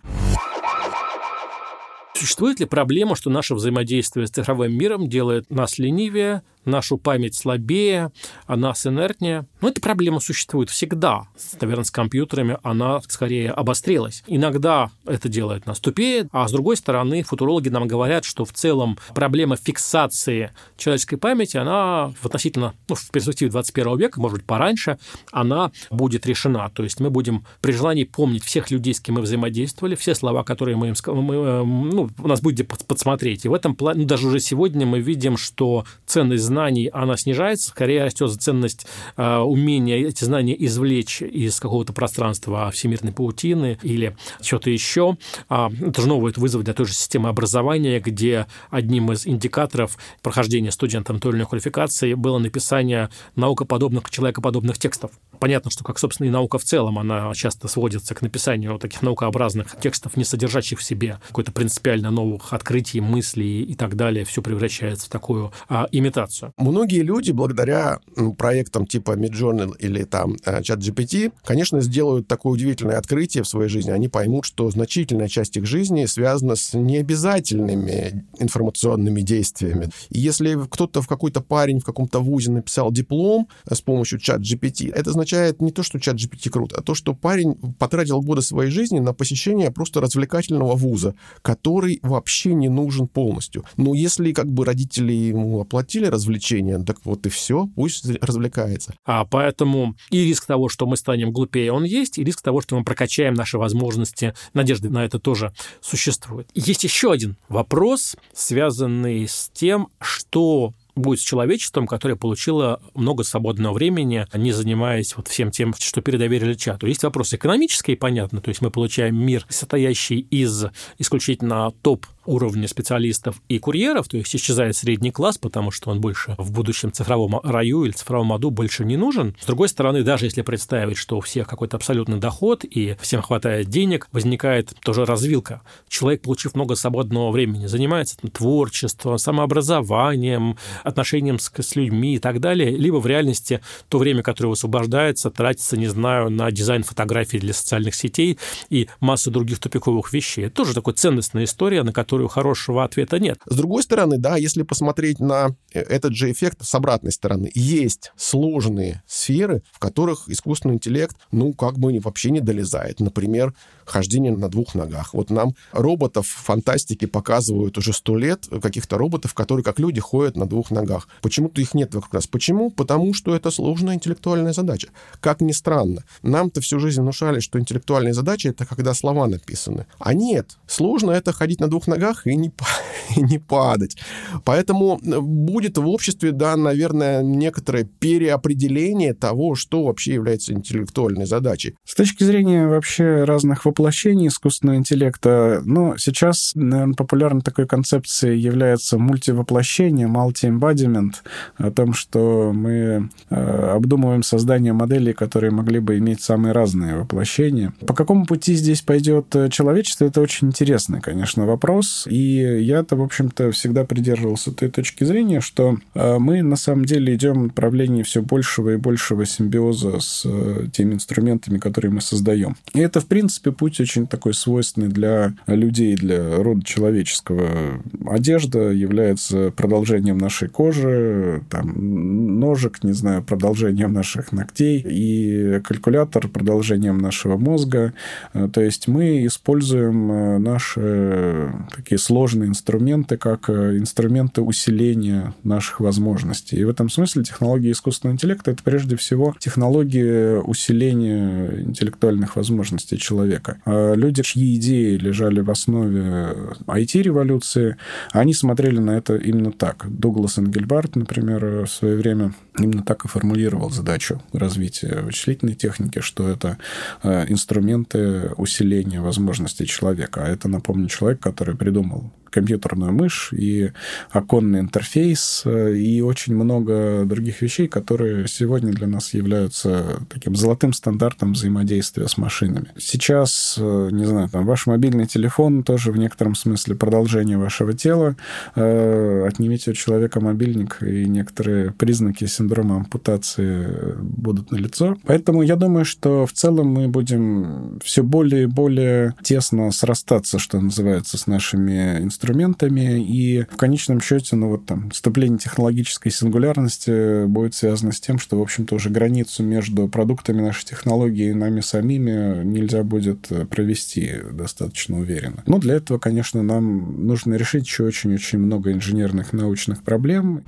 Существует 2.19 2.59
ли 2.59 2.65
проблема, 2.65 3.15
что 3.15 3.29
наше 3.29 3.55
взаимодействие 3.55 4.27
с 4.27 4.31
цифровым 4.31 4.73
миром 4.73 5.07
делает 5.07 5.49
нас 5.49 5.77
ленивее, 5.77 6.43
нашу 6.65 6.97
память 6.97 7.35
слабее, 7.35 8.11
а 8.45 8.55
нас 8.55 8.85
инертнее. 8.85 9.45
Но 9.61 9.69
эта 9.69 9.81
проблема 9.81 10.19
существует 10.19 10.69
всегда. 10.69 11.27
Наверное, 11.59 11.83
с 11.83 11.91
компьютерами 11.91 12.57
она 12.63 13.01
скорее 13.07 13.51
обострилась. 13.51 14.23
Иногда 14.27 14.91
это 15.05 15.29
делает 15.29 15.65
нас 15.65 15.79
тупее, 15.79 16.27
а 16.31 16.47
с 16.47 16.51
другой 16.51 16.77
стороны, 16.77 17.23
футурологи 17.23 17.69
нам 17.69 17.87
говорят, 17.87 18.25
что 18.25 18.45
в 18.45 18.53
целом 18.53 18.97
проблема 19.13 19.55
фиксации 19.55 20.51
человеческой 20.77 21.17
памяти, 21.17 21.57
она 21.57 22.13
в 22.21 22.25
относительно, 22.25 22.73
ну, 22.87 22.95
в 22.95 23.09
перспективе 23.11 23.51
21 23.51 23.97
века, 23.97 24.19
может 24.19 24.37
быть, 24.37 24.45
пораньше, 24.45 24.97
она 25.31 25.71
будет 25.89 26.25
решена. 26.25 26.69
То 26.73 26.83
есть 26.83 26.99
мы 26.99 27.09
будем 27.09 27.45
при 27.61 27.71
желании 27.71 28.03
помнить 28.03 28.43
всех 28.43 28.71
людей, 28.71 28.93
с 28.93 28.99
кем 28.99 29.15
мы 29.15 29.21
взаимодействовали, 29.21 29.95
все 29.95 30.15
слова, 30.15 30.43
которые 30.43 30.77
мы 30.77 30.89
им 30.89 30.95
мы, 31.07 31.35
э, 31.35 31.63
ну, 31.63 32.09
у 32.17 32.27
нас 32.27 32.41
будет 32.41 32.67
подсмотреть. 32.87 33.45
И 33.45 33.49
в 33.49 33.53
этом 33.53 33.75
плане, 33.75 34.01
ну, 34.01 34.05
даже 34.05 34.27
уже 34.27 34.39
сегодня 34.39 34.85
мы 34.85 34.99
видим, 34.99 35.37
что 35.37 35.85
ценность 36.05 36.43
знаний, 36.43 36.58
она 36.67 37.17
снижается, 37.17 37.69
скорее 37.69 38.03
растет 38.03 38.31
ценность 38.41 38.85
э, 39.17 39.37
умения 39.37 40.07
эти 40.07 40.23
знания 40.23 40.55
извлечь 40.65 41.21
из 41.21 41.59
какого-то 41.59 41.93
пространства 41.93 42.71
всемирной 42.71 43.11
паутины 43.11 43.77
или 43.83 44.15
что-то 44.41 44.69
еще. 44.69 45.17
А, 45.49 45.71
это 45.81 46.01
же 46.01 46.07
новый 46.07 46.33
вызов 46.35 46.63
для 46.63 46.73
той 46.73 46.85
же 46.85 46.93
системы 46.93 47.29
образования, 47.29 47.99
где 47.99 48.47
одним 48.69 49.11
из 49.11 49.27
индикаторов 49.27 49.97
прохождения 50.21 50.71
студентам 50.71 51.19
той 51.19 51.31
или 51.31 51.37
иной 51.37 51.47
квалификации 51.47 52.13
было 52.13 52.39
написание 52.39 53.09
наукоподобных, 53.35 54.09
человекоподобных 54.09 54.77
текстов. 54.77 55.11
Понятно, 55.39 55.71
что, 55.71 55.83
как, 55.83 55.99
собственно, 55.99 56.27
и 56.27 56.31
наука 56.31 56.57
в 56.57 56.63
целом, 56.63 56.99
она 56.99 57.33
часто 57.33 57.67
сводится 57.67 58.13
к 58.15 58.21
написанию 58.21 58.77
таких 58.77 59.01
наукообразных 59.01 59.79
текстов, 59.79 60.17
не 60.17 60.23
содержащих 60.23 60.79
в 60.79 60.83
себе 60.83 61.19
какой-то 61.27 61.51
принципиально 61.51 62.11
новых 62.11 62.53
открытий, 62.53 63.01
мыслей 63.01 63.63
и 63.63 63.75
так 63.75 63.95
далее. 63.95 64.25
Все 64.25 64.41
превращается 64.41 65.07
в 65.07 65.09
такую 65.09 65.51
а, 65.67 65.87
имитацию 65.91 66.38
информацию. 66.39 66.53
Многие 66.57 67.01
люди 67.01 67.31
благодаря 67.31 67.99
проектам 68.37 68.85
типа 68.85 69.11
Midjourney 69.17 69.75
или 69.79 70.03
там 70.03 70.35
ChatGPT, 70.45 71.27
э, 71.27 71.31
конечно, 71.43 71.81
сделают 71.81 72.27
такое 72.27 72.53
удивительное 72.53 72.97
открытие 72.97 73.43
в 73.43 73.47
своей 73.47 73.69
жизни. 73.69 73.91
Они 73.91 74.07
поймут, 74.07 74.45
что 74.45 74.69
значительная 74.69 75.27
часть 75.27 75.57
их 75.57 75.65
жизни 75.65 76.05
связана 76.05 76.55
с 76.55 76.73
необязательными 76.73 78.25
информационными 78.39 79.21
действиями. 79.21 79.89
И 80.09 80.19
если 80.19 80.57
кто-то 80.69 81.01
в 81.01 81.07
какой-то 81.07 81.41
парень 81.41 81.79
в 81.79 81.83
каком-то 81.83 82.19
вузе 82.19 82.51
написал 82.51 82.91
диплом 82.91 83.47
э, 83.65 83.75
с 83.75 83.81
помощью 83.81 84.19
ChatGPT, 84.19 84.91
это 84.93 85.09
означает 85.09 85.61
не 85.61 85.71
то, 85.71 85.83
что 85.83 85.97
ChatGPT 85.97 86.49
крут, 86.49 86.73
а 86.73 86.81
то, 86.81 86.95
что 86.95 87.13
парень 87.13 87.55
потратил 87.77 88.21
годы 88.21 88.41
своей 88.41 88.71
жизни 88.71 88.99
на 88.99 89.13
посещение 89.13 89.71
просто 89.71 90.01
развлекательного 90.01 90.75
вуза, 90.75 91.15
который 91.41 91.99
вообще 92.03 92.53
не 92.53 92.69
нужен 92.69 93.07
полностью. 93.07 93.63
Но 93.77 93.93
если 93.93 94.31
как 94.31 94.47
бы 94.51 94.65
родители 94.65 95.13
ему 95.13 95.61
оплатили 95.61 96.05
развлекательный 96.05 96.28
развлечения. 96.29 96.79
Так 96.79 96.97
вот 97.03 97.25
и 97.25 97.29
все, 97.29 97.67
пусть 97.75 98.05
развлекается. 98.21 98.93
А 99.05 99.25
поэтому 99.25 99.95
и 100.11 100.23
риск 100.25 100.45
того, 100.45 100.69
что 100.69 100.85
мы 100.85 100.97
станем 100.97 101.31
глупее, 101.31 101.71
он 101.71 101.83
есть, 101.83 102.17
и 102.17 102.23
риск 102.23 102.41
того, 102.41 102.61
что 102.61 102.77
мы 102.77 102.83
прокачаем 102.83 103.33
наши 103.33 103.57
возможности. 103.57 104.33
Надежды 104.53 104.89
на 104.89 105.03
это 105.03 105.19
тоже 105.19 105.53
существует. 105.81 106.49
Есть 106.53 106.83
еще 106.83 107.11
один 107.11 107.35
вопрос, 107.49 108.15
связанный 108.33 109.27
с 109.27 109.49
тем, 109.53 109.89
что 109.99 110.73
будет 110.95 111.19
с 111.19 111.23
человечеством, 111.23 111.87
которое 111.87 112.15
получило 112.15 112.81
много 112.93 113.23
свободного 113.23 113.73
времени, 113.73 114.25
не 114.33 114.51
занимаясь 114.51 115.15
вот 115.15 115.27
всем 115.27 115.49
тем, 115.49 115.73
что 115.77 116.01
передоверили 116.01 116.53
чату. 116.53 116.87
Есть 116.87 117.03
вопрос 117.03 117.33
экономический, 117.33 117.95
понятно, 117.95 118.41
то 118.41 118.49
есть 118.49 118.61
мы 118.61 118.69
получаем 118.69 119.15
мир, 119.15 119.45
состоящий 119.49 120.19
из 120.19 120.65
исключительно 120.97 121.71
топ 121.81 122.05
уровня 122.29 122.67
специалистов 122.67 123.41
и 123.49 123.57
курьеров, 123.57 124.07
то 124.07 124.17
есть 124.17 124.35
исчезает 124.35 124.75
средний 124.75 125.11
класс, 125.11 125.37
потому 125.39 125.71
что 125.71 125.89
он 125.89 125.99
больше 125.99 126.35
в 126.37 126.51
будущем 126.51 126.91
цифровом 126.91 127.39
раю 127.43 127.85
или 127.85 127.91
цифровом 127.91 128.31
аду 128.33 128.51
больше 128.51 128.85
не 128.85 128.97
нужен. 128.97 129.35
С 129.41 129.45
другой 129.45 129.67
стороны, 129.67 130.03
даже 130.03 130.25
если 130.25 130.43
представить, 130.43 130.97
что 130.97 131.17
у 131.17 131.21
всех 131.21 131.47
какой-то 131.47 131.77
абсолютный 131.77 132.19
доход 132.19 132.63
и 132.63 132.95
всем 133.01 133.21
хватает 133.21 133.67
денег, 133.67 134.07
возникает 134.11 134.73
тоже 134.81 135.05
развилка. 135.05 135.61
Человек, 135.87 136.21
получив 136.21 136.53
много 136.53 136.75
свободного 136.75 137.31
времени, 137.31 137.65
занимается 137.65 138.17
творчеством, 138.31 139.17
самообразованием, 139.17 140.57
отношением 140.83 141.39
с, 141.39 141.51
с 141.55 141.75
людьми 141.75 142.15
и 142.15 142.19
так 142.19 142.39
далее, 142.39 142.69
либо 142.69 142.97
в 142.97 143.07
реальности 143.07 143.61
то 143.87 143.97
время, 143.97 144.21
которое 144.21 144.49
высвобождается, 144.49 145.31
тратится, 145.31 145.77
не 145.77 145.87
знаю, 145.87 146.29
на 146.29 146.51
дизайн 146.51 146.83
фотографий 146.83 147.39
для 147.39 147.53
социальных 147.53 147.95
сетей 147.95 148.37
и 148.69 148.87
массу 148.99 149.31
других 149.31 149.59
тупиковых 149.59 150.13
вещей. 150.13 150.45
Это 150.45 150.57
тоже 150.57 150.75
такая 150.75 150.93
ценностная 150.93 151.45
история, 151.45 151.83
на 151.83 151.91
которую 151.91 152.18
которую 152.19 152.27
хорошего 152.27 152.83
ответа 152.83 153.19
нет. 153.19 153.39
С 153.45 153.55
другой 153.55 153.83
стороны, 153.83 154.17
да, 154.17 154.35
если 154.35 154.63
посмотреть 154.63 155.19
на 155.19 155.55
э, 155.73 155.79
этот 155.79 156.15
же 156.15 156.31
эффект 156.31 156.57
с 156.61 156.75
обратной 156.75 157.11
стороны, 157.11 157.49
есть 157.53 158.11
сложные 158.17 159.01
сферы, 159.07 159.61
в 159.71 159.79
которых 159.79 160.27
искусственный 160.27 160.75
интеллект, 160.75 161.15
ну, 161.31 161.53
как 161.53 161.77
бы 161.77 161.97
вообще 161.99 162.31
не 162.31 162.41
долезает. 162.41 162.99
Например, 162.99 163.53
хождение 163.89 164.31
на 164.31 164.49
двух 164.49 164.75
ногах. 164.75 165.13
Вот 165.13 165.29
нам 165.29 165.55
роботов 165.71 166.27
фантастики 166.27 167.05
показывают 167.05 167.77
уже 167.77 167.93
сто 167.93 168.17
лет, 168.17 168.47
каких-то 168.61 168.97
роботов, 168.97 169.33
которые 169.33 169.63
как 169.63 169.79
люди 169.79 169.99
ходят 169.99 170.37
на 170.37 170.45
двух 170.45 170.71
ногах. 170.71 171.07
Почему-то 171.21 171.61
их 171.61 171.73
нет 171.73 171.93
вокруг 171.93 172.13
нас. 172.13 172.27
Почему? 172.27 172.71
Потому 172.71 173.13
что 173.13 173.35
это 173.35 173.51
сложная 173.51 173.95
интеллектуальная 173.95 174.53
задача. 174.53 174.89
Как 175.19 175.41
ни 175.41 175.51
странно, 175.51 176.03
нам-то 176.21 176.61
всю 176.61 176.79
жизнь 176.79 177.01
внушали, 177.01 177.39
что 177.39 177.59
интеллектуальные 177.59 178.13
задачи— 178.13 178.47
это 178.49 178.65
когда 178.65 178.93
слова 178.93 179.27
написаны. 179.27 179.85
А 179.99 180.13
нет, 180.13 180.57
сложно 180.67 181.11
это 181.11 181.33
ходить 181.33 181.59
на 181.59 181.67
двух 181.67 181.87
ногах, 181.87 182.27
и 182.27 182.35
не, 182.35 182.51
и 183.15 183.21
не 183.21 183.39
падать. 183.39 183.97
Поэтому 184.45 184.99
будет 185.01 185.77
в 185.77 185.87
обществе, 185.87 186.31
да, 186.31 186.55
наверное, 186.55 187.21
некоторое 187.21 187.83
переопределение 187.83 189.13
того, 189.13 189.55
что 189.55 189.83
вообще 189.83 190.13
является 190.13 190.53
интеллектуальной 190.53 191.25
задачей. 191.25 191.75
С 191.85 191.95
точки 191.95 192.23
зрения 192.23 192.67
вообще 192.67 193.23
разных 193.23 193.65
воплощений 193.79 194.27
искусственного 194.27 194.75
интеллекта, 194.75 195.61
ну, 195.63 195.97
сейчас, 195.97 196.51
наверное, 196.53 196.95
популярной 196.95 197.41
такой 197.41 197.65
концепцией 197.65 198.37
является 198.37 198.97
мультивоплощение, 198.97 200.07
multi-embodiment, 200.07 201.13
о 201.57 201.71
том, 201.71 201.93
что 201.93 202.51
мы 202.53 203.09
э, 203.29 203.71
обдумываем 203.75 204.21
создание 204.21 204.73
моделей, 204.73 205.13
которые 205.13 205.51
могли 205.51 205.79
бы 205.79 205.97
иметь 205.97 206.21
самые 206.21 206.51
разные 206.51 206.97
воплощения. 206.97 207.71
По 207.87 207.93
какому 207.93 208.25
пути 208.25 208.53
здесь 208.55 208.81
пойдет 208.81 209.33
человечество, 209.49 210.03
это 210.03 210.19
очень 210.19 210.49
интересный, 210.49 210.99
конечно, 210.99 211.45
вопрос. 211.45 212.05
И 212.09 212.61
я-то, 212.61 212.97
в 212.97 213.01
общем-то, 213.01 213.51
всегда 213.51 213.85
придерживался 213.85 214.51
той 214.51 214.69
точки 214.69 215.05
зрения, 215.05 215.39
что 215.39 215.77
э, 215.93 216.17
мы 216.19 216.41
на 216.41 216.57
самом 216.57 216.83
деле 216.83 217.15
идем 217.15 217.43
в 217.43 217.43
направлении 217.43 218.03
все 218.03 218.21
большего 218.21 218.71
и 218.71 218.75
большего 218.75 219.25
симбиоза 219.25 220.01
с 220.01 220.23
э, 220.25 220.67
теми 220.73 220.95
инструментами, 220.95 221.59
которые 221.59 221.91
мы 221.91 222.01
создаем. 222.01 222.57
И 222.73 222.79
это, 222.79 222.99
в 222.99 223.05
принципе, 223.05 223.53
путь 223.53 223.68
очень 223.79 224.07
такой 224.07 224.33
свойственный 224.33 224.87
для 224.87 225.33
людей, 225.47 225.95
для 225.95 226.37
рода 226.37 226.63
человеческого. 226.63 227.81
Одежда 228.05 228.69
является 228.69 229.51
продолжением 229.51 230.17
нашей 230.17 230.47
кожи, 230.47 231.43
там, 231.49 232.39
ножик, 232.39 232.83
не 232.83 232.93
знаю, 232.93 233.23
продолжением 233.23 233.93
наших 233.93 234.31
ногтей, 234.31 234.83
и 234.85 235.59
калькулятор 235.63 236.27
продолжением 236.27 236.97
нашего 236.97 237.37
мозга. 237.37 237.93
Э, 238.33 238.47
то 238.51 238.61
есть 238.61 238.87
мы 238.87 239.25
используем 239.25 240.43
наши 240.43 241.51
такие 241.75 241.97
сложные 241.97 242.49
инструменты 242.49 243.17
как 243.17 243.49
инструменты 243.49 244.41
усиления 244.41 245.33
наших 245.43 245.79
возможностей. 245.79 246.57
И 246.57 246.63
в 246.63 246.69
этом 246.69 246.89
смысле 246.89 247.23
технологии 247.23 247.71
искусственного 247.71 248.15
интеллекта— 248.15 248.51
это 248.51 248.63
прежде 248.63 248.95
всего 248.95 249.35
технологии 249.39 250.37
усиления 250.37 251.61
интеллектуальных 251.61 252.35
возможностей 252.35 252.97
человека. 252.97 253.48
А 253.65 253.93
люди, 253.93 254.23
чьи 254.23 254.55
идеи 254.55 254.97
лежали 254.97 255.41
в 255.41 255.49
основе 255.49 256.33
IT-революции, 256.67 257.77
они 258.11 258.33
смотрели 258.33 258.79
на 258.79 258.91
это 258.91 259.15
именно 259.15 259.51
так. 259.51 259.85
Дуглас 259.89 260.37
Энгельбарт, 260.37 260.95
например, 260.95 261.65
в 261.65 261.67
свое 261.67 261.95
время 261.95 262.33
именно 262.57 262.83
так 262.83 263.05
и 263.05 263.07
формулировал 263.07 263.69
задачу 263.69 264.21
развития 264.33 265.01
вычислительной 265.01 265.55
техники, 265.55 265.99
что 265.99 266.27
это 266.27 266.57
э, 267.03 267.25
инструменты 267.29 268.31
усиления 268.37 269.01
возможностей 269.01 269.65
человека. 269.65 270.23
А 270.23 270.27
это, 270.27 270.47
напомню, 270.47 270.87
человек, 270.87 271.19
который 271.19 271.55
придумал 271.55 272.11
компьютерную 272.29 272.93
мышь 272.93 273.33
и 273.33 273.71
оконный 274.11 274.59
интерфейс 274.59 275.43
э, 275.45 275.75
и 275.75 276.01
очень 276.01 276.35
много 276.35 277.03
других 277.05 277.41
вещей, 277.41 277.67
которые 277.67 278.27
сегодня 278.27 278.71
для 278.71 278.87
нас 278.87 279.13
являются 279.13 279.99
таким 280.09 280.35
золотым 280.35 280.73
стандартом 280.73 281.33
взаимодействия 281.33 282.07
с 282.07 282.17
машинами. 282.17 282.69
Сейчас, 282.77 283.33
э, 283.57 283.89
не 283.91 284.05
знаю, 284.05 284.29
там 284.29 284.45
ваш 284.45 284.67
мобильный 284.67 285.05
телефон 285.05 285.63
тоже 285.63 285.91
в 285.91 285.97
некотором 285.97 286.35
смысле 286.35 286.75
продолжение 286.75 287.37
вашего 287.37 287.73
тела. 287.73 288.15
Э, 288.55 289.25
отнимите 289.27 289.71
у 289.71 289.73
человека 289.73 290.19
мобильник, 290.19 290.77
и 290.81 291.05
некоторые 291.05 291.71
признаки 291.71 292.25
синдрома 292.25 292.77
ампутации 292.77 293.95
будут 294.01 294.51
налицо. 294.51 294.97
Поэтому 295.05 295.41
я 295.41 295.55
думаю, 295.55 295.85
что 295.85 296.25
в 296.25 296.33
целом 296.33 296.67
мы 296.67 296.87
будем 296.87 297.79
все 297.83 298.03
более 298.03 298.43
и 298.43 298.47
более 298.47 299.15
тесно 299.23 299.71
срастаться, 299.71 300.39
что 300.39 300.59
называется, 300.59 301.17
с 301.17 301.27
нашими 301.27 301.99
инструментами, 301.99 303.03
и 303.03 303.45
в 303.51 303.57
конечном 303.57 304.01
счете, 304.01 304.35
ну 304.35 304.49
вот 304.49 304.65
там, 304.65 304.89
вступление 304.91 305.39
технологической 305.39 306.11
сингулярности 306.11 307.25
будет 307.25 307.55
связано 307.55 307.91
с 307.91 307.99
тем, 307.99 308.19
что, 308.19 308.37
в 308.37 308.41
общем-то, 308.41 308.75
уже 308.75 308.89
границу 308.89 309.43
между 309.43 309.87
продуктами 309.87 310.41
нашей 310.41 310.65
технологии 310.65 311.29
и 311.29 311.33
нами 311.33 311.61
самими 311.61 312.43
нельзя 312.43 312.83
будет 312.83 313.28
провести 313.49 314.15
достаточно 314.31 314.99
уверенно. 314.99 315.43
Но 315.45 315.59
для 315.59 315.75
этого, 315.75 315.99
конечно, 315.99 316.43
нам 316.43 317.05
нужно 317.07 317.35
решить 317.35 317.65
еще 317.65 317.83
очень-очень 317.83 318.39
много 318.39 318.71
инженерных 318.71 319.33
научных 319.33 319.83
проблем. 319.83 320.43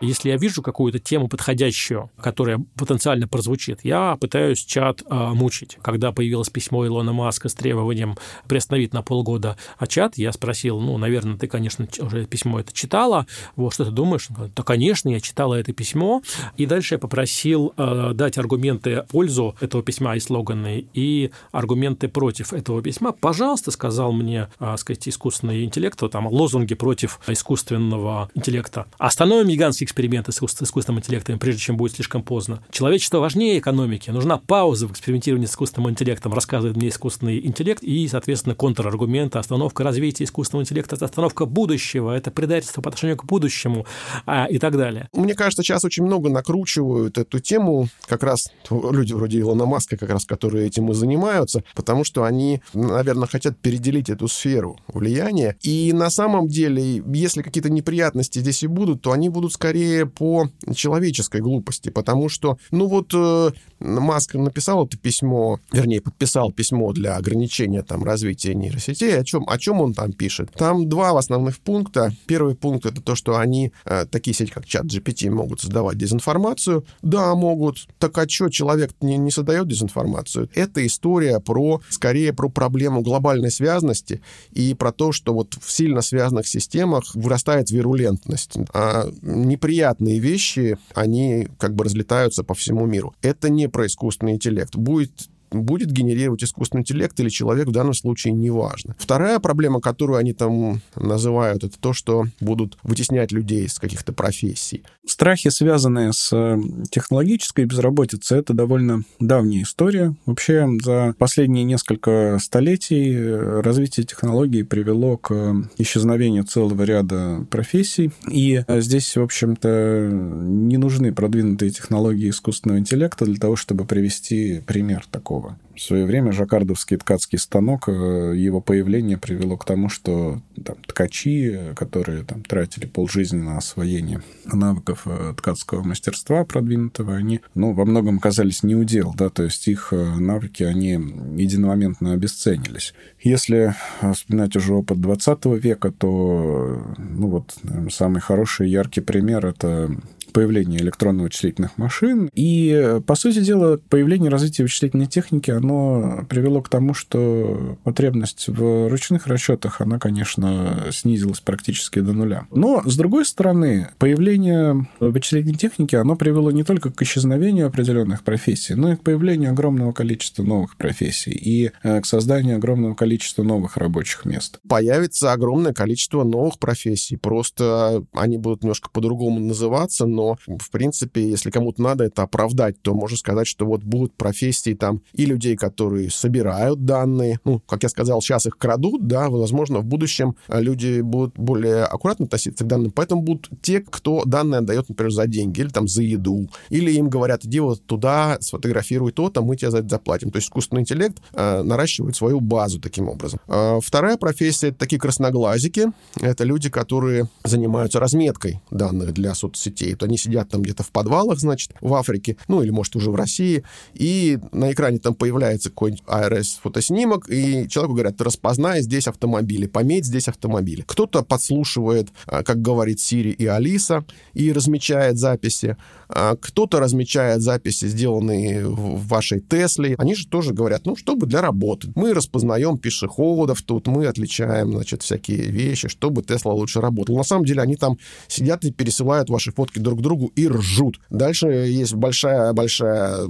Если 0.00 0.30
я 0.30 0.36
вижу 0.38 0.62
какую-то 0.62 0.98
тему 0.98 1.28
подходящую, 1.28 2.10
которая 2.18 2.64
потенциально 2.76 3.28
прозвучит, 3.28 3.80
я 3.82 4.16
пытаюсь 4.16 4.64
чат 4.64 5.02
э, 5.02 5.14
мучить. 5.34 5.76
Когда 5.82 6.10
появилось 6.10 6.48
письмо 6.48 6.86
Илона 6.86 7.12
Маска 7.12 7.50
с 7.50 7.54
требованием 7.54 8.16
приостановить 8.48 8.94
на 8.94 9.02
полгода 9.02 9.58
а 9.76 9.86
чат, 9.86 10.16
я 10.16 10.32
спросил, 10.32 10.80
ну, 10.80 10.96
наверное, 10.96 11.36
ты, 11.36 11.46
конечно, 11.46 11.86
уже 11.98 12.24
письмо 12.24 12.60
это 12.60 12.72
читала, 12.72 13.26
вот 13.56 13.74
что 13.74 13.84
ты 13.84 13.90
думаешь? 13.90 14.28
Да, 14.56 14.62
конечно, 14.62 15.10
я 15.10 15.20
читала 15.20 15.54
это 15.54 15.74
письмо. 15.74 16.22
И 16.56 16.64
дальше 16.64 16.94
я 16.94 16.98
попросил 16.98 17.74
э, 17.76 18.12
дать 18.14 18.38
аргументы 18.38 19.02
в 19.02 19.08
пользу 19.08 19.54
этого 19.60 19.82
письма 19.82 20.16
и 20.16 20.20
слоганы, 20.20 20.86
и 20.94 21.30
аргументы 21.52 22.08
против 22.08 22.54
этого 22.54 22.82
письма. 22.82 23.12
Пожалуйста, 23.12 23.70
сказал 23.70 24.12
мне, 24.12 24.48
э, 24.60 24.76
сказать, 24.78 25.06
искусственный 25.08 25.64
интеллект, 25.64 26.00
там, 26.10 26.26
лозунги 26.26 26.74
против 26.74 27.20
искусственного 27.26 28.30
интеллекта. 28.34 28.86
Остановим 28.96 29.48
гигантский 29.48 29.89
эксперименты 29.90 30.32
с 30.32 30.40
искусственным 30.40 31.00
интеллектом, 31.00 31.38
прежде 31.38 31.60
чем 31.60 31.76
будет 31.76 31.94
слишком 31.94 32.22
поздно. 32.22 32.62
Человечество 32.70 33.18
важнее 33.18 33.58
экономики. 33.58 34.10
Нужна 34.10 34.38
пауза 34.38 34.86
в 34.86 34.92
экспериментировании 34.92 35.46
с 35.46 35.50
искусственным 35.50 35.90
интеллектом, 35.90 36.32
рассказывает 36.32 36.76
мне 36.76 36.88
искусственный 36.88 37.44
интеллект, 37.44 37.82
и, 37.82 38.06
соответственно, 38.08 38.54
контраргументы, 38.54 39.38
остановка 39.38 39.82
развития 39.82 40.24
искусственного 40.24 40.62
интеллекта, 40.62 40.96
это 40.96 41.06
остановка 41.06 41.44
будущего, 41.44 42.12
это 42.12 42.30
предательство 42.30 42.82
по 42.82 42.88
отношению 42.90 43.16
к 43.16 43.24
будущему 43.24 43.86
а, 44.26 44.46
и 44.46 44.58
так 44.58 44.76
далее. 44.76 45.08
Мне 45.12 45.34
кажется, 45.34 45.62
сейчас 45.62 45.84
очень 45.84 46.04
много 46.04 46.30
накручивают 46.30 47.18
эту 47.18 47.40
тему, 47.40 47.88
как 48.06 48.22
раз 48.22 48.52
люди 48.70 49.12
вроде 49.12 49.40
Илона 49.40 49.66
Маска, 49.66 49.96
как 49.96 50.10
раз, 50.10 50.24
которые 50.24 50.66
этим 50.66 50.90
и 50.90 50.94
занимаются, 50.94 51.64
потому 51.74 52.04
что 52.04 52.24
они, 52.24 52.62
наверное, 52.74 53.28
хотят 53.28 53.58
переделить 53.58 54.08
эту 54.08 54.28
сферу 54.28 54.78
влияния. 54.88 55.56
И 55.62 55.92
на 55.92 56.10
самом 56.10 56.48
деле, 56.48 57.02
если 57.06 57.42
какие-то 57.42 57.70
неприятности 57.70 58.38
здесь 58.38 58.62
и 58.62 58.66
будут, 58.66 59.02
то 59.02 59.12
они 59.12 59.28
будут 59.28 59.52
скорее 59.52 59.79
скорее 59.80 60.06
по 60.06 60.48
человеческой 60.74 61.40
глупости, 61.40 61.88
потому 61.88 62.28
что, 62.28 62.58
ну 62.70 62.86
вот, 62.86 63.12
э, 63.14 63.50
Маск 63.80 64.34
написал 64.34 64.86
это 64.86 64.96
письмо, 64.98 65.58
вернее, 65.72 66.00
подписал 66.00 66.52
письмо 66.52 66.92
для 66.92 67.16
ограничения 67.16 67.82
там 67.82 68.04
развития 68.04 68.54
нейросетей. 68.54 69.18
О 69.18 69.24
чем, 69.24 69.44
о 69.48 69.58
чем 69.58 69.80
он 69.80 69.94
там 69.94 70.12
пишет? 70.12 70.50
Там 70.52 70.88
два 70.88 71.18
основных 71.18 71.58
пункта. 71.58 72.14
Первый 72.26 72.54
пункт— 72.54 72.86
это 72.86 73.00
то, 73.00 73.14
что 73.14 73.38
они, 73.38 73.72
э, 73.84 74.04
такие 74.06 74.34
сети, 74.34 74.50
как 74.50 74.66
чат 74.66 74.84
GPT, 74.84 75.30
могут 75.30 75.60
создавать 75.60 75.96
дезинформацию. 75.96 76.84
Да, 77.02 77.34
могут. 77.34 77.88
Так 77.98 78.16
а 78.18 78.28
что, 78.28 78.50
человек 78.50 78.92
не, 79.00 79.16
не 79.16 79.30
создает 79.30 79.66
дезинформацию? 79.66 80.48
Это 80.54 80.86
история 80.86 81.40
про, 81.40 81.80
скорее, 81.88 82.32
про 82.32 82.48
проблему 82.48 83.00
глобальной 83.00 83.50
связанности 83.50 84.20
и 84.52 84.74
про 84.74 84.92
то, 84.92 85.12
что 85.12 85.32
вот 85.32 85.56
в 85.60 85.70
сильно 85.70 86.02
связанных 86.02 86.46
системах 86.46 87.14
вырастает 87.14 87.70
вирулентность. 87.70 88.56
А 88.74 89.08
неприятные 89.22 90.18
вещи, 90.18 90.76
они 90.94 91.48
как 91.58 91.74
бы 91.74 91.84
разлетаются 91.84 92.44
по 92.44 92.54
всему 92.54 92.86
миру. 92.86 93.14
Это 93.22 93.48
не 93.48 93.69
про 93.70 93.86
искусственный 93.86 94.32
интеллект. 94.32 94.76
Будет 94.76 95.28
будет 95.50 95.90
генерировать 95.90 96.44
искусственный 96.44 96.82
интеллект 96.82 97.18
или 97.20 97.28
человек 97.28 97.68
в 97.68 97.72
данном 97.72 97.94
случае 97.94 98.32
неважно. 98.32 98.94
Вторая 98.98 99.38
проблема, 99.38 99.80
которую 99.80 100.18
они 100.18 100.32
там 100.32 100.80
называют, 100.96 101.64
это 101.64 101.78
то, 101.78 101.92
что 101.92 102.26
будут 102.40 102.78
вытеснять 102.82 103.32
людей 103.32 103.66
из 103.66 103.78
каких-то 103.78 104.12
профессий. 104.12 104.82
Страхи, 105.06 105.50
связанные 105.50 106.12
с 106.12 106.30
э, 106.32 106.58
технологической 106.90 107.64
безработицей, 107.64 108.38
это 108.38 108.54
довольно 108.54 109.02
давняя 109.18 109.62
история. 109.62 110.14
Вообще 110.26 110.68
за 110.82 111.14
последние 111.18 111.64
несколько 111.64 112.38
столетий 112.40 113.12
э, 113.14 113.60
развитие 113.60 114.06
технологий 114.06 114.62
привело 114.62 115.16
к 115.16 115.56
исчезновению 115.78 116.44
целого 116.44 116.82
ряда 116.82 117.46
профессий. 117.50 118.12
И 118.30 118.62
э, 118.66 118.80
здесь, 118.80 119.16
в 119.16 119.22
общем-то, 119.22 120.10
не 120.12 120.76
нужны 120.76 121.12
продвинутые 121.12 121.70
технологии 121.70 122.30
искусственного 122.30 122.78
интеллекта 122.78 123.24
для 123.24 123.36
того, 123.36 123.56
чтобы 123.56 123.84
привести 123.84 124.60
пример 124.66 125.04
такого 125.10 125.39
другого. 125.40 125.58
В 125.74 125.80
свое 125.80 126.04
время 126.04 126.32
жаккардовский 126.32 126.98
ткацкий 126.98 127.38
станок, 127.38 127.88
э, 127.88 128.34
его 128.36 128.60
появление 128.60 129.16
привело 129.16 129.56
к 129.56 129.64
тому, 129.64 129.88
что 129.88 130.42
там, 130.62 130.76
ткачи, 130.86 131.72
которые 131.74 132.22
там, 132.24 132.42
тратили 132.42 132.86
полжизни 132.86 133.38
на 133.40 133.56
освоение 133.56 134.22
навыков 134.44 135.02
э, 135.06 135.32
ткацкого 135.36 135.82
мастерства 135.82 136.44
продвинутого, 136.44 137.14
они 137.14 137.40
ну, 137.54 137.72
во 137.72 137.86
многом 137.86 138.18
оказались 138.18 138.62
неудел, 138.62 139.14
да, 139.16 139.30
то 139.30 139.44
есть 139.44 139.68
их 139.68 139.92
э, 139.92 140.16
навыки, 140.16 140.64
они 140.64 140.90
единомоментно 140.90 142.12
обесценились. 142.12 142.92
Если 143.22 143.74
вспоминать 144.12 144.56
уже 144.56 144.74
опыт 144.74 145.00
20 145.00 145.46
века, 145.62 145.92
то 145.92 146.94
ну, 146.98 147.28
вот, 147.28 147.54
наверное, 147.62 147.90
самый 147.90 148.20
хороший 148.20 148.68
яркий 148.68 149.00
пример— 149.00 149.46
это 149.46 149.90
появления 150.32 150.78
электронно-вычислительных 150.78 151.78
машин. 151.78 152.30
И, 152.34 153.00
по 153.06 153.14
сути 153.14 153.40
дела, 153.40 153.78
появление 153.88 154.30
развития 154.30 154.62
вычислительной 154.62 155.06
техники, 155.06 155.50
оно 155.50 156.24
привело 156.28 156.62
к 156.62 156.68
тому, 156.68 156.94
что 156.94 157.76
потребность 157.84 158.48
в 158.48 158.88
ручных 158.88 159.26
расчетах, 159.26 159.80
она, 159.80 159.98
конечно, 159.98 160.86
снизилась 160.90 161.40
практически 161.40 162.00
до 162.00 162.12
нуля. 162.12 162.46
Но, 162.50 162.82
с 162.84 162.96
другой 162.96 163.24
стороны, 163.24 163.88
появление 163.98 164.86
вычислительной 165.00 165.56
техники, 165.56 165.96
оно 165.96 166.16
привело 166.16 166.50
не 166.50 166.64
только 166.64 166.90
к 166.90 167.02
исчезновению 167.02 167.66
определенных 167.66 168.22
профессий, 168.22 168.74
но 168.74 168.92
и 168.92 168.96
к 168.96 169.02
появлению 169.02 169.50
огромного 169.50 169.92
количества 169.92 170.42
новых 170.42 170.76
профессий 170.76 171.32
и 171.32 171.70
э, 171.82 172.00
к 172.00 172.06
созданию 172.06 172.56
огромного 172.56 172.94
количества 172.94 173.42
новых 173.42 173.76
рабочих 173.76 174.24
мест. 174.24 174.60
Появится 174.68 175.32
огромное 175.32 175.72
количество 175.72 176.24
новых 176.24 176.58
профессий. 176.58 177.16
Просто 177.16 178.04
они 178.12 178.38
будут 178.38 178.62
немножко 178.62 178.90
по-другому 178.90 179.40
называться, 179.40 180.06
но, 180.06 180.19
в 180.46 180.70
принципе, 180.70 181.28
если 181.28 181.50
кому-то 181.50 181.82
надо 181.82 182.04
это 182.04 182.22
оправдать, 182.22 182.80
то 182.82 182.94
можно 182.94 183.16
сказать, 183.16 183.46
что 183.46 183.66
вот 183.66 183.82
будут 183.82 184.14
профессии 184.14 184.74
там 184.74 185.02
и 185.12 185.26
людей, 185.26 185.56
которые 185.56 186.10
собирают 186.10 186.84
данные. 186.84 187.40
Ну, 187.44 187.60
как 187.60 187.82
я 187.82 187.88
сказал, 187.88 188.20
сейчас 188.22 188.46
их 188.46 188.56
крадут, 188.58 189.06
да, 189.06 189.28
возможно, 189.28 189.80
в 189.80 189.84
будущем 189.84 190.36
люди 190.48 191.00
будут 191.00 191.38
более 191.38 191.84
аккуратно 191.84 192.26
относиться 192.26 192.64
к 192.64 192.66
данным, 192.66 192.90
поэтому 192.90 193.22
будут 193.22 193.48
те, 193.62 193.80
кто 193.80 194.24
данные 194.24 194.58
отдает, 194.58 194.88
например, 194.88 195.12
за 195.12 195.26
деньги 195.26 195.60
или 195.60 195.68
там 195.68 195.88
за 195.88 196.02
еду, 196.02 196.48
или 196.68 196.90
им 196.92 197.08
говорят, 197.08 197.44
иди 197.44 197.60
вот 197.60 197.84
туда, 197.86 198.38
сфотографируй 198.40 199.12
то-то, 199.12 199.42
мы 199.42 199.56
тебе 199.56 199.70
за 199.70 199.78
это 199.78 199.88
заплатим. 199.88 200.30
То 200.30 200.36
есть 200.36 200.48
искусственный 200.48 200.82
интеллект 200.82 201.18
э, 201.32 201.62
наращивает 201.62 202.16
свою 202.16 202.40
базу 202.40 202.80
таким 202.80 203.08
образом. 203.08 203.40
Э, 203.48 203.78
вторая 203.82 204.16
профессия— 204.16 204.68
это 204.68 204.78
такие 204.78 204.98
красноглазики. 204.98 205.88
Это 206.20 206.44
люди, 206.44 206.70
которые 206.70 207.28
занимаются 207.44 208.00
разметкой 208.00 208.60
данных 208.70 209.12
для 209.12 209.34
соцсетей. 209.34 209.94
То 209.94 210.06
они 210.10 210.18
сидят 210.18 210.48
там 210.48 210.62
где-то 210.62 210.82
в 210.82 210.90
подвалах, 210.90 211.38
значит, 211.38 211.72
в 211.80 211.94
Африке, 211.94 212.36
ну 212.48 212.62
или, 212.62 212.70
может, 212.70 212.96
уже 212.96 213.10
в 213.10 213.14
России, 213.14 213.62
и 213.94 214.38
на 214.52 214.72
экране 214.72 214.98
там 214.98 215.14
появляется 215.14 215.70
какой-нибудь 215.70 216.04
ARS-фотоснимок, 216.06 217.30
и 217.30 217.68
человеку 217.68 217.94
говорят, 217.94 218.20
распознай 218.20 218.82
здесь 218.82 219.06
автомобили, 219.06 219.66
пометь 219.66 220.04
здесь 220.04 220.28
автомобили. 220.28 220.82
Кто-то 220.86 221.22
подслушивает, 221.22 222.08
э, 222.26 222.42
как 222.42 222.60
говорит 222.60 223.00
Сири 223.00 223.30
и 223.30 223.46
Алиса, 223.46 224.04
и 224.34 224.52
размечает 224.52 225.16
записи. 225.16 225.76
А 226.08 226.34
кто-то 226.34 226.80
размечает 226.80 227.40
записи, 227.40 227.86
сделанные 227.86 228.66
в 228.66 229.06
вашей 229.06 229.40
Тесле. 229.40 229.94
Они 229.98 230.16
же 230.16 230.26
тоже 230.26 230.52
говорят, 230.52 230.84
ну, 230.86 230.96
чтобы 230.96 231.26
для 231.26 231.40
работы. 231.40 231.92
Мы 231.94 232.12
распознаем 232.14 232.78
пешеходов 232.78 233.62
тут, 233.62 233.86
мы 233.86 234.06
отличаем, 234.06 234.72
значит, 234.72 235.02
всякие 235.02 235.42
вещи, 235.42 235.88
чтобы 235.88 236.22
Тесла 236.22 236.52
лучше 236.52 236.80
работала. 236.80 237.18
На 237.18 237.22
самом 237.22 237.44
деле 237.44 237.62
они 237.62 237.76
там 237.76 237.96
сидят 238.26 238.64
и 238.64 238.72
пересылают 238.72 239.30
ваши 239.30 239.52
фотки 239.52 239.78
друг 239.78 239.99
другу 240.00 240.32
и 240.36 240.48
ржут. 240.48 241.00
Дальше 241.10 241.46
есть 241.48 241.94
большая-большая, 241.94 243.28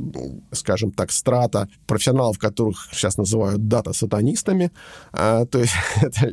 скажем 0.53 0.93
так, 0.93 1.13
страта 1.13 1.69
профессионалов, 1.87 2.39
которых 2.39 2.89
сейчас 2.93 3.17
называют 3.17 3.69
дата-сатанистами, 3.69 4.71
а, 5.13 5.45
то 5.47 5.59
есть 5.59 5.73
это, 6.01 6.31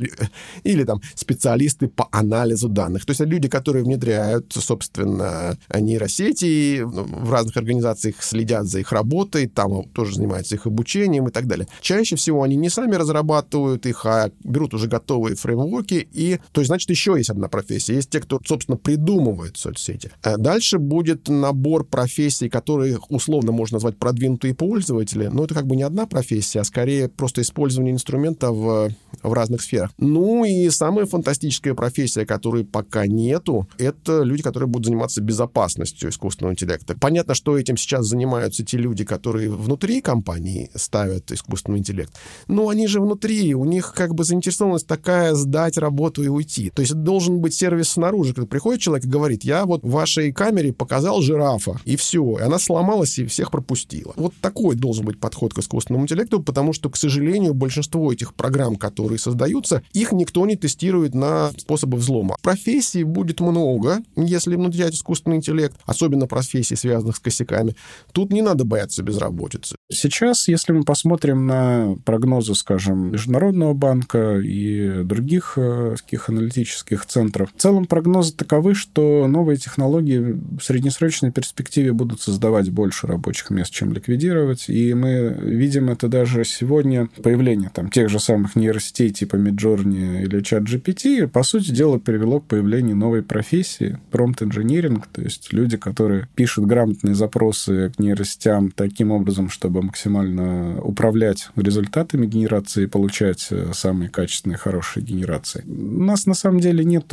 или 0.63 0.83
там 0.83 1.01
специалисты 1.15 1.87
по 1.87 2.07
анализу 2.11 2.69
данных. 2.69 3.05
То 3.05 3.11
есть 3.11 3.21
это 3.21 3.29
люди, 3.29 3.47
которые 3.47 3.83
внедряют, 3.83 4.53
собственно, 4.53 5.57
нейросети, 5.73 6.37
дети 6.37 6.81
в 6.81 7.31
разных 7.31 7.57
организациях 7.57 8.21
следят 8.21 8.65
за 8.65 8.79
их 8.79 8.91
работой, 8.91 9.47
там 9.47 9.83
тоже 9.89 10.15
занимаются 10.15 10.55
их 10.55 10.65
обучением 10.65 11.27
и 11.27 11.31
так 11.31 11.47
далее. 11.47 11.67
Чаще 11.81 12.15
всего 12.15 12.43
они 12.43 12.55
не 12.55 12.69
сами 12.69 12.95
разрабатывают 12.95 13.85
их, 13.85 14.05
а 14.05 14.31
берут 14.43 14.73
уже 14.73 14.87
готовые 14.87 15.35
фреймворки, 15.35 16.07
и, 16.11 16.39
то 16.51 16.61
есть, 16.61 16.67
значит, 16.67 16.89
еще 16.89 17.15
есть 17.17 17.29
одна 17.29 17.47
профессия. 17.47 17.95
Есть 17.95 18.09
те, 18.09 18.19
кто, 18.19 18.39
собственно, 18.45 18.77
придумывает 18.77 19.57
соцсети. 19.57 20.11
А 20.27 20.35
дальше 20.35 20.77
будет 20.77 21.29
набор 21.29 21.85
профессий, 21.85 22.49
которые 22.49 22.99
условно 23.07 23.53
можно 23.53 23.75
назвать 23.75 23.95
продвинутые 23.95 24.53
пользователи, 24.53 25.27
но 25.27 25.45
это 25.45 25.53
как 25.53 25.67
бы 25.67 25.77
не 25.77 25.83
одна 25.83 26.05
профессия, 26.05 26.59
а 26.59 26.63
скорее 26.65 27.07
просто 27.07 27.41
использование 27.41 27.93
инструмента 27.93 28.51
в, 28.51 28.89
в 29.23 29.33
разных 29.33 29.61
сферах. 29.61 29.91
Ну 29.97 30.43
и 30.43 30.69
самая 30.69 31.05
фантастическая 31.05 31.73
профессия, 31.75 32.25
которой 32.25 32.65
пока 32.65 33.07
нету, 33.07 33.69
это 33.77 34.23
люди, 34.23 34.43
которые 34.43 34.67
будут 34.67 34.87
заниматься 34.87 35.21
безопасностью 35.21 36.09
искусственного 36.09 36.51
интеллекта. 36.51 36.97
Понятно, 36.99 37.33
что 37.33 37.57
этим 37.57 37.77
сейчас 37.77 38.05
занимаются 38.07 38.65
те 38.65 38.77
люди, 38.77 39.05
которые 39.05 39.49
внутри 39.49 40.01
компании 40.01 40.69
ставят 40.75 41.31
искусственный 41.31 41.79
интеллект. 41.79 42.11
Но 42.49 42.67
они 42.67 42.87
же 42.87 42.99
внутри, 42.99 43.55
у 43.55 43.63
них 43.63 43.93
как 43.95 44.13
бы 44.13 44.25
заинтересованность 44.25 44.87
такая 44.87 45.35
сдать 45.35 45.77
работу 45.77 46.21
и 46.21 46.27
уйти. 46.27 46.69
То 46.71 46.81
есть 46.81 46.95
должен 46.95 47.39
быть 47.39 47.53
сервис 47.53 47.91
снаружи, 47.91 48.33
когда 48.33 48.47
приходит 48.47 48.81
человек 48.81 49.05
и 49.05 49.09
говорит, 49.09 49.45
я 49.45 49.65
вот 49.65 49.83
в 49.83 49.95
вашей 50.17 50.31
камере 50.31 50.73
показал 50.73 51.21
жирафа, 51.21 51.79
и 51.85 51.95
все. 51.95 52.37
И 52.39 52.41
она 52.41 52.59
сломалась 52.59 53.17
и 53.19 53.25
всех 53.25 53.51
пропустила. 53.51 54.13
Вот 54.15 54.33
такой 54.41 54.75
должен 54.75 55.05
быть 55.05 55.19
подход 55.19 55.53
к 55.53 55.59
искусственному 55.59 56.05
интеллекту, 56.05 56.41
потому 56.41 56.73
что, 56.73 56.89
к 56.89 56.97
сожалению, 56.97 57.53
большинство 57.53 58.11
этих 58.11 58.33
программ, 58.33 58.75
которые 58.75 59.19
создаются, 59.19 59.83
их 59.93 60.11
никто 60.11 60.45
не 60.45 60.55
тестирует 60.55 61.13
на 61.13 61.51
способы 61.57 61.97
взлома. 61.97 62.35
Профессий 62.41 63.03
будет 63.03 63.39
много, 63.39 63.99
если 64.15 64.55
внедрять 64.55 64.95
искусственный 64.95 65.37
интеллект, 65.37 65.75
особенно 65.85 66.27
профессий, 66.27 66.75
связанных 66.75 67.17
с 67.17 67.19
косяками, 67.19 67.75
тут 68.11 68.31
не 68.31 68.41
надо 68.41 68.65
бояться 68.65 69.03
безработицы. 69.03 69.75
Сейчас, 69.89 70.47
если 70.47 70.73
мы 70.73 70.83
посмотрим 70.83 71.45
на 71.45 71.95
прогнозы, 72.03 72.55
скажем, 72.55 73.11
Международного 73.11 73.73
банка 73.73 74.37
и 74.37 75.03
других 75.03 75.53
э, 75.57 75.95
таких 75.97 76.29
аналитических 76.29 77.05
центров, 77.05 77.49
в 77.55 77.61
целом 77.61 77.85
прогнозы 77.85 78.33
таковы, 78.33 78.73
что 78.73 79.27
новые 79.27 79.57
технологии 79.57 80.06
в 80.15 80.61
среднесрочной 80.61 81.31
перспективе 81.31 81.93
будут 81.93 82.21
создавать 82.21 82.69
больше 82.69 83.07
рабочих 83.07 83.49
мест, 83.49 83.71
чем 83.71 83.93
ликвидировать. 83.93 84.69
И 84.69 84.93
мы 84.93 85.35
видим 85.41 85.89
это 85.89 86.07
даже 86.07 86.45
сегодня, 86.45 87.09
появление 87.21 87.69
там 87.73 87.89
тех 87.89 88.09
же 88.09 88.19
самых 88.19 88.55
нейросетей 88.55 89.09
типа 89.09 89.35
Midjourney 89.35 90.23
или 90.23 90.41
ChatGPT, 90.41 91.27
по 91.27 91.43
сути 91.43 91.71
дела, 91.71 91.97
привело 91.97 92.39
к 92.39 92.45
появлению 92.45 92.95
новой 92.95 93.23
профессии, 93.23 93.99
промпт-инжиниринг, 94.11 95.07
то 95.11 95.21
есть 95.21 95.51
люди, 95.53 95.77
которые 95.77 96.27
пишут 96.35 96.65
грамотные 96.65 97.15
запросы 97.15 97.91
к 97.95 97.99
нейросетям 97.99 98.71
таким 98.71 99.11
образом, 99.11 99.49
чтобы 99.49 99.81
максимально 99.81 100.81
управлять 100.81 101.49
результатами 101.55 102.25
генерации 102.25 102.83
и 102.83 102.87
получать 102.87 103.47
э, 103.51 103.71
самые 103.73 104.09
качественные, 104.09 104.57
хорошие 104.57 105.03
генерации. 105.03 105.63
У 105.65 106.03
нас 106.03 106.25
на 106.25 106.33
самом 106.33 106.59
деле 106.59 106.83
нет 106.83 107.07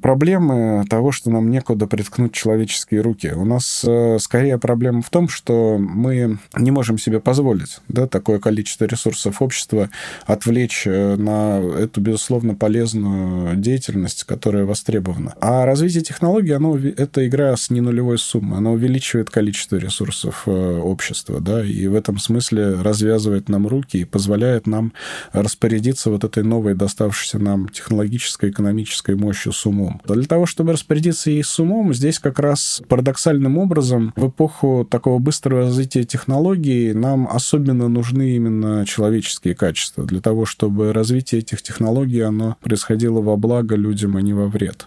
проблемы 0.00 0.84
того, 0.88 1.12
что 1.12 1.30
нам 1.30 1.50
некуда 1.50 1.86
приткнуть 2.18 2.32
человеческие 2.32 3.00
руки. 3.00 3.32
У 3.34 3.44
нас 3.44 3.84
э, 3.86 4.18
скорее 4.18 4.58
проблема 4.58 5.02
в 5.02 5.10
том, 5.10 5.28
что 5.28 5.78
мы 5.78 6.38
не 6.56 6.70
можем 6.72 6.98
себе 6.98 7.20
позволить 7.20 7.78
да, 7.88 8.06
такое 8.06 8.40
количество 8.40 8.86
ресурсов 8.86 9.40
общества 9.40 9.88
отвлечь 10.26 10.82
э, 10.86 11.16
на 11.16 11.60
эту, 11.60 12.00
безусловно, 12.00 12.54
полезную 12.54 13.56
деятельность, 13.56 14.24
которая 14.24 14.64
востребована. 14.64 15.34
А 15.40 15.64
развитие 15.64 16.02
технологий, 16.02 16.52
оно, 16.52 16.76
это 16.76 17.26
игра 17.26 17.56
с 17.56 17.70
ненулевой 17.70 18.18
сумма, 18.18 18.58
она 18.58 18.72
увеличивает 18.72 19.30
количество 19.30 19.76
ресурсов 19.76 20.42
э, 20.46 20.50
общества, 20.50 21.40
да, 21.40 21.64
и 21.64 21.86
в 21.86 21.94
этом 21.94 22.18
смысле 22.18 22.80
развязывает 22.82 23.48
нам 23.48 23.68
руки 23.68 23.98
и 23.98 24.04
позволяет 24.04 24.66
нам 24.66 24.92
распорядиться 25.32 26.10
вот 26.10 26.24
этой 26.24 26.42
новой 26.42 26.74
доставшейся 26.74 27.38
нам 27.38 27.68
технологической, 27.68 28.50
экономической 28.50 29.14
мощью 29.14 29.52
с 29.52 29.64
умом. 29.66 30.00
Для 30.04 30.24
того, 30.24 30.46
чтобы 30.46 30.72
распорядиться 30.72 31.30
ей 31.30 31.44
с 31.44 31.58
умом, 31.60 31.92
здесь 31.98 32.18
как 32.18 32.38
раз 32.38 32.80
парадоксальным 32.88 33.58
образом 33.58 34.12
в 34.16 34.28
эпоху 34.28 34.86
такого 34.90 35.18
быстрого 35.18 35.62
развития 35.62 36.04
технологий 36.04 36.92
нам 36.92 37.28
особенно 37.30 37.88
нужны 37.88 38.36
именно 38.36 38.86
человеческие 38.86 39.54
качества 39.54 40.04
для 40.04 40.20
того, 40.20 40.46
чтобы 40.46 40.92
развитие 40.92 41.40
этих 41.40 41.60
технологий, 41.60 42.20
оно 42.20 42.56
происходило 42.62 43.20
во 43.20 43.36
благо 43.36 43.74
людям, 43.76 44.16
а 44.16 44.22
не 44.22 44.32
во 44.32 44.46
вред. 44.46 44.86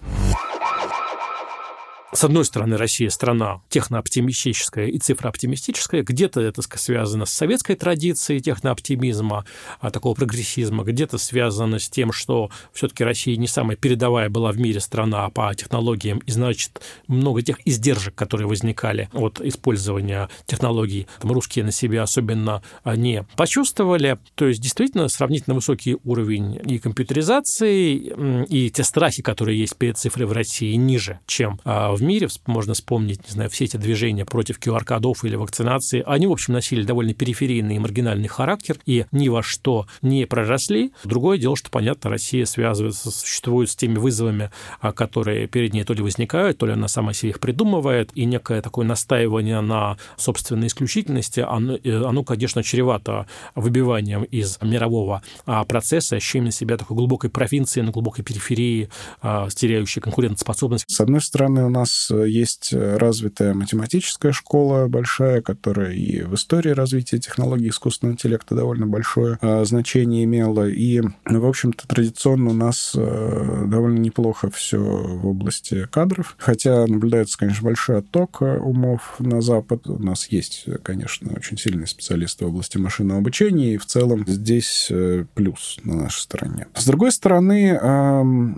С 2.13 2.25
одной 2.25 2.43
стороны, 2.43 2.75
Россия 2.75 3.09
страна 3.09 3.61
технооптимистическая 3.69 4.87
и 4.87 4.97
цифрооптимистическая, 4.97 6.03
где-то 6.03 6.41
это 6.41 6.61
связано 6.61 7.25
с 7.25 7.31
советской 7.31 7.75
традицией 7.75 8.41
технооптимизма, 8.41 9.45
а, 9.79 9.91
такого 9.91 10.13
прогрессизма, 10.13 10.83
где-то 10.83 11.17
связано 11.17 11.79
с 11.79 11.87
тем, 11.87 12.11
что 12.11 12.49
все-таки 12.73 13.05
Россия 13.05 13.37
не 13.37 13.47
самая 13.47 13.77
передовая 13.77 14.29
была 14.29 14.51
в 14.51 14.59
мире 14.59 14.81
страна 14.81 15.29
по 15.29 15.55
технологиям, 15.55 16.19
и 16.25 16.31
значит, 16.31 16.81
много 17.07 17.43
тех 17.43 17.65
издержек, 17.65 18.13
которые 18.13 18.45
возникали 18.45 19.09
от 19.13 19.39
использования 19.39 20.27
технологий, 20.45 21.07
там, 21.21 21.31
русские 21.31 21.63
на 21.63 21.71
себе 21.71 22.01
особенно 22.01 22.61
не 22.83 23.25
почувствовали. 23.37 24.19
То 24.35 24.47
есть, 24.47 24.59
действительно, 24.59 25.07
сравнительно 25.07 25.55
высокий 25.55 25.95
уровень 26.03 26.59
и 26.69 26.77
компьютеризации, 26.77 28.45
и 28.49 28.69
те 28.69 28.83
страхи, 28.83 29.21
которые 29.21 29.57
есть 29.57 29.77
перед 29.77 29.97
цифрой 29.97 30.25
в 30.25 30.33
России, 30.33 30.73
ниже, 30.75 31.19
чем 31.25 31.59
а, 31.63 31.93
в 31.93 32.00
в 32.01 32.03
мире. 32.03 32.27
Можно 32.45 32.73
вспомнить, 32.73 33.23
не 33.25 33.31
знаю, 33.31 33.49
все 33.49 33.65
эти 33.65 33.77
движения 33.77 34.25
против 34.25 34.59
QR-кодов 34.59 35.23
или 35.23 35.35
вакцинации. 35.35 36.03
Они, 36.05 36.27
в 36.27 36.31
общем, 36.31 36.53
носили 36.53 36.83
довольно 36.83 37.13
периферийный 37.13 37.77
и 37.77 37.79
маргинальный 37.79 38.27
характер 38.27 38.77
и 38.85 39.05
ни 39.11 39.29
во 39.29 39.43
что 39.43 39.87
не 40.01 40.25
проросли. 40.25 40.91
Другое 41.03 41.37
дело, 41.37 41.55
что, 41.55 41.69
понятно, 41.69 42.09
Россия 42.09 42.45
связывается, 42.45 43.11
существует 43.11 43.69
с 43.69 43.75
теми 43.75 43.97
вызовами, 43.97 44.51
а, 44.79 44.91
которые 44.91 45.47
перед 45.47 45.73
ней 45.73 45.83
то 45.83 45.93
ли 45.93 46.01
возникают, 46.01 46.57
то 46.57 46.65
ли 46.65 46.73
она 46.73 46.87
сама 46.87 47.13
себе 47.13 47.29
их 47.29 47.39
придумывает, 47.39 48.11
и 48.15 48.25
некое 48.25 48.61
такое 48.61 48.85
настаивание 48.85 49.61
на 49.61 49.97
собственной 50.17 50.67
исключительности, 50.67 51.39
оно, 51.39 51.75
э, 51.75 52.03
оно 52.03 52.23
конечно, 52.23 52.63
чревато 52.63 53.27
выбиванием 53.55 54.23
из 54.23 54.57
мирового 54.61 55.21
а, 55.45 55.63
процесса, 55.65 56.15
ощущением 56.15 56.51
себя 56.51 56.77
такой 56.77 56.97
глубокой 56.97 57.29
провинции, 57.29 57.81
на 57.81 57.91
глубокой 57.91 58.23
периферии, 58.23 58.89
а, 59.21 59.47
теряющей 59.49 60.01
конкурентоспособность. 60.01 60.85
С 60.87 60.99
одной 60.99 61.21
стороны, 61.21 61.65
у 61.65 61.69
нас 61.69 61.90
э, 62.11 62.29
есть 62.29 62.73
развитая 62.73 63.53
математическая 63.53 64.31
школа 64.31 64.87
большая, 64.87 65.41
которая 65.41 65.91
и 65.91 66.21
в 66.21 66.35
истории 66.35 66.69
развития 66.69 67.19
технологий 67.19 67.69
искусственного 67.69 68.13
интеллекта 68.13 68.55
довольно 68.55 68.87
большое 68.87 69.37
значение 69.63 70.23
имела. 70.23 70.67
И, 70.69 71.01
в 71.25 71.45
общем-то, 71.45 71.87
традиционно 71.87 72.51
у 72.51 72.53
нас 72.53 72.91
довольно 72.93 73.99
неплохо 73.99 74.49
все 74.49 74.77
в 74.77 75.27
области 75.27 75.87
кадров, 75.91 76.35
хотя 76.37 76.85
наблюдается, 76.87 77.37
конечно, 77.37 77.65
большой 77.65 77.99
отток 77.99 78.41
умов 78.41 79.15
на 79.19 79.41
Запад. 79.41 79.87
У 79.87 79.97
нас 79.97 80.27
есть, 80.27 80.65
конечно, 80.83 81.31
очень 81.35 81.57
сильные 81.57 81.87
специалисты 81.87 82.45
в 82.45 82.49
области 82.49 82.77
машинного 82.77 83.19
обучения, 83.19 83.73
и 83.73 83.77
в 83.77 83.85
целом 83.85 84.25
здесь 84.27 84.87
э, 84.89 85.25
плюс 85.33 85.77
на 85.83 85.95
нашей 85.95 86.21
стороне. 86.21 86.67
С 86.75 86.85
другой 86.85 87.11
стороны, 87.11 87.79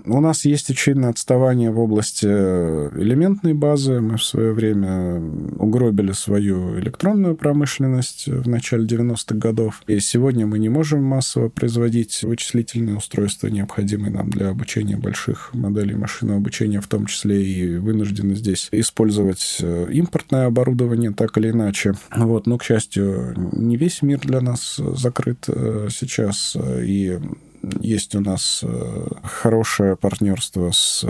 у 0.06 0.20
нас 0.20 0.44
есть 0.44 0.70
очевидное 0.70 1.10
отставание 1.10 1.70
в 1.70 1.78
области 1.78 2.26
элементной 3.24 3.54
базы. 3.54 4.00
Мы 4.00 4.16
в 4.18 4.24
свое 4.24 4.52
время 4.52 5.20
угробили 5.58 6.12
свою 6.12 6.78
электронную 6.78 7.34
промышленность 7.34 8.26
в 8.26 8.48
начале 8.48 8.86
90-х 8.86 9.36
годов, 9.36 9.82
и 9.86 9.98
сегодня 10.00 10.46
мы 10.46 10.58
не 10.58 10.68
можем 10.68 11.02
массово 11.02 11.48
производить 11.48 12.22
вычислительные 12.22 12.96
устройства, 12.96 13.48
необходимые 13.48 14.12
нам 14.12 14.30
для 14.30 14.50
обучения 14.50 14.96
больших 14.96 15.54
моделей 15.54 15.94
машинного 15.94 16.38
обучения, 16.38 16.80
в 16.80 16.86
том 16.86 17.06
числе 17.06 17.42
и 17.42 17.76
вынуждены 17.76 18.34
здесь 18.34 18.68
использовать 18.72 19.58
э, 19.60 19.86
импортное 19.90 20.46
оборудование 20.46 21.12
так 21.12 21.38
или 21.38 21.50
иначе. 21.50 21.94
Вот, 22.14 22.46
но, 22.46 22.58
к 22.58 22.64
счастью, 22.64 23.34
не 23.52 23.76
весь 23.76 24.02
мир 24.02 24.20
для 24.20 24.40
нас 24.40 24.76
закрыт 24.76 25.44
э, 25.48 25.88
сейчас, 25.90 26.56
и 26.60 27.18
есть 27.80 28.14
у 28.14 28.20
нас 28.20 28.60
э, 28.62 29.06
хорошее 29.22 29.96
партнерство 29.96 30.70
с 30.72 31.06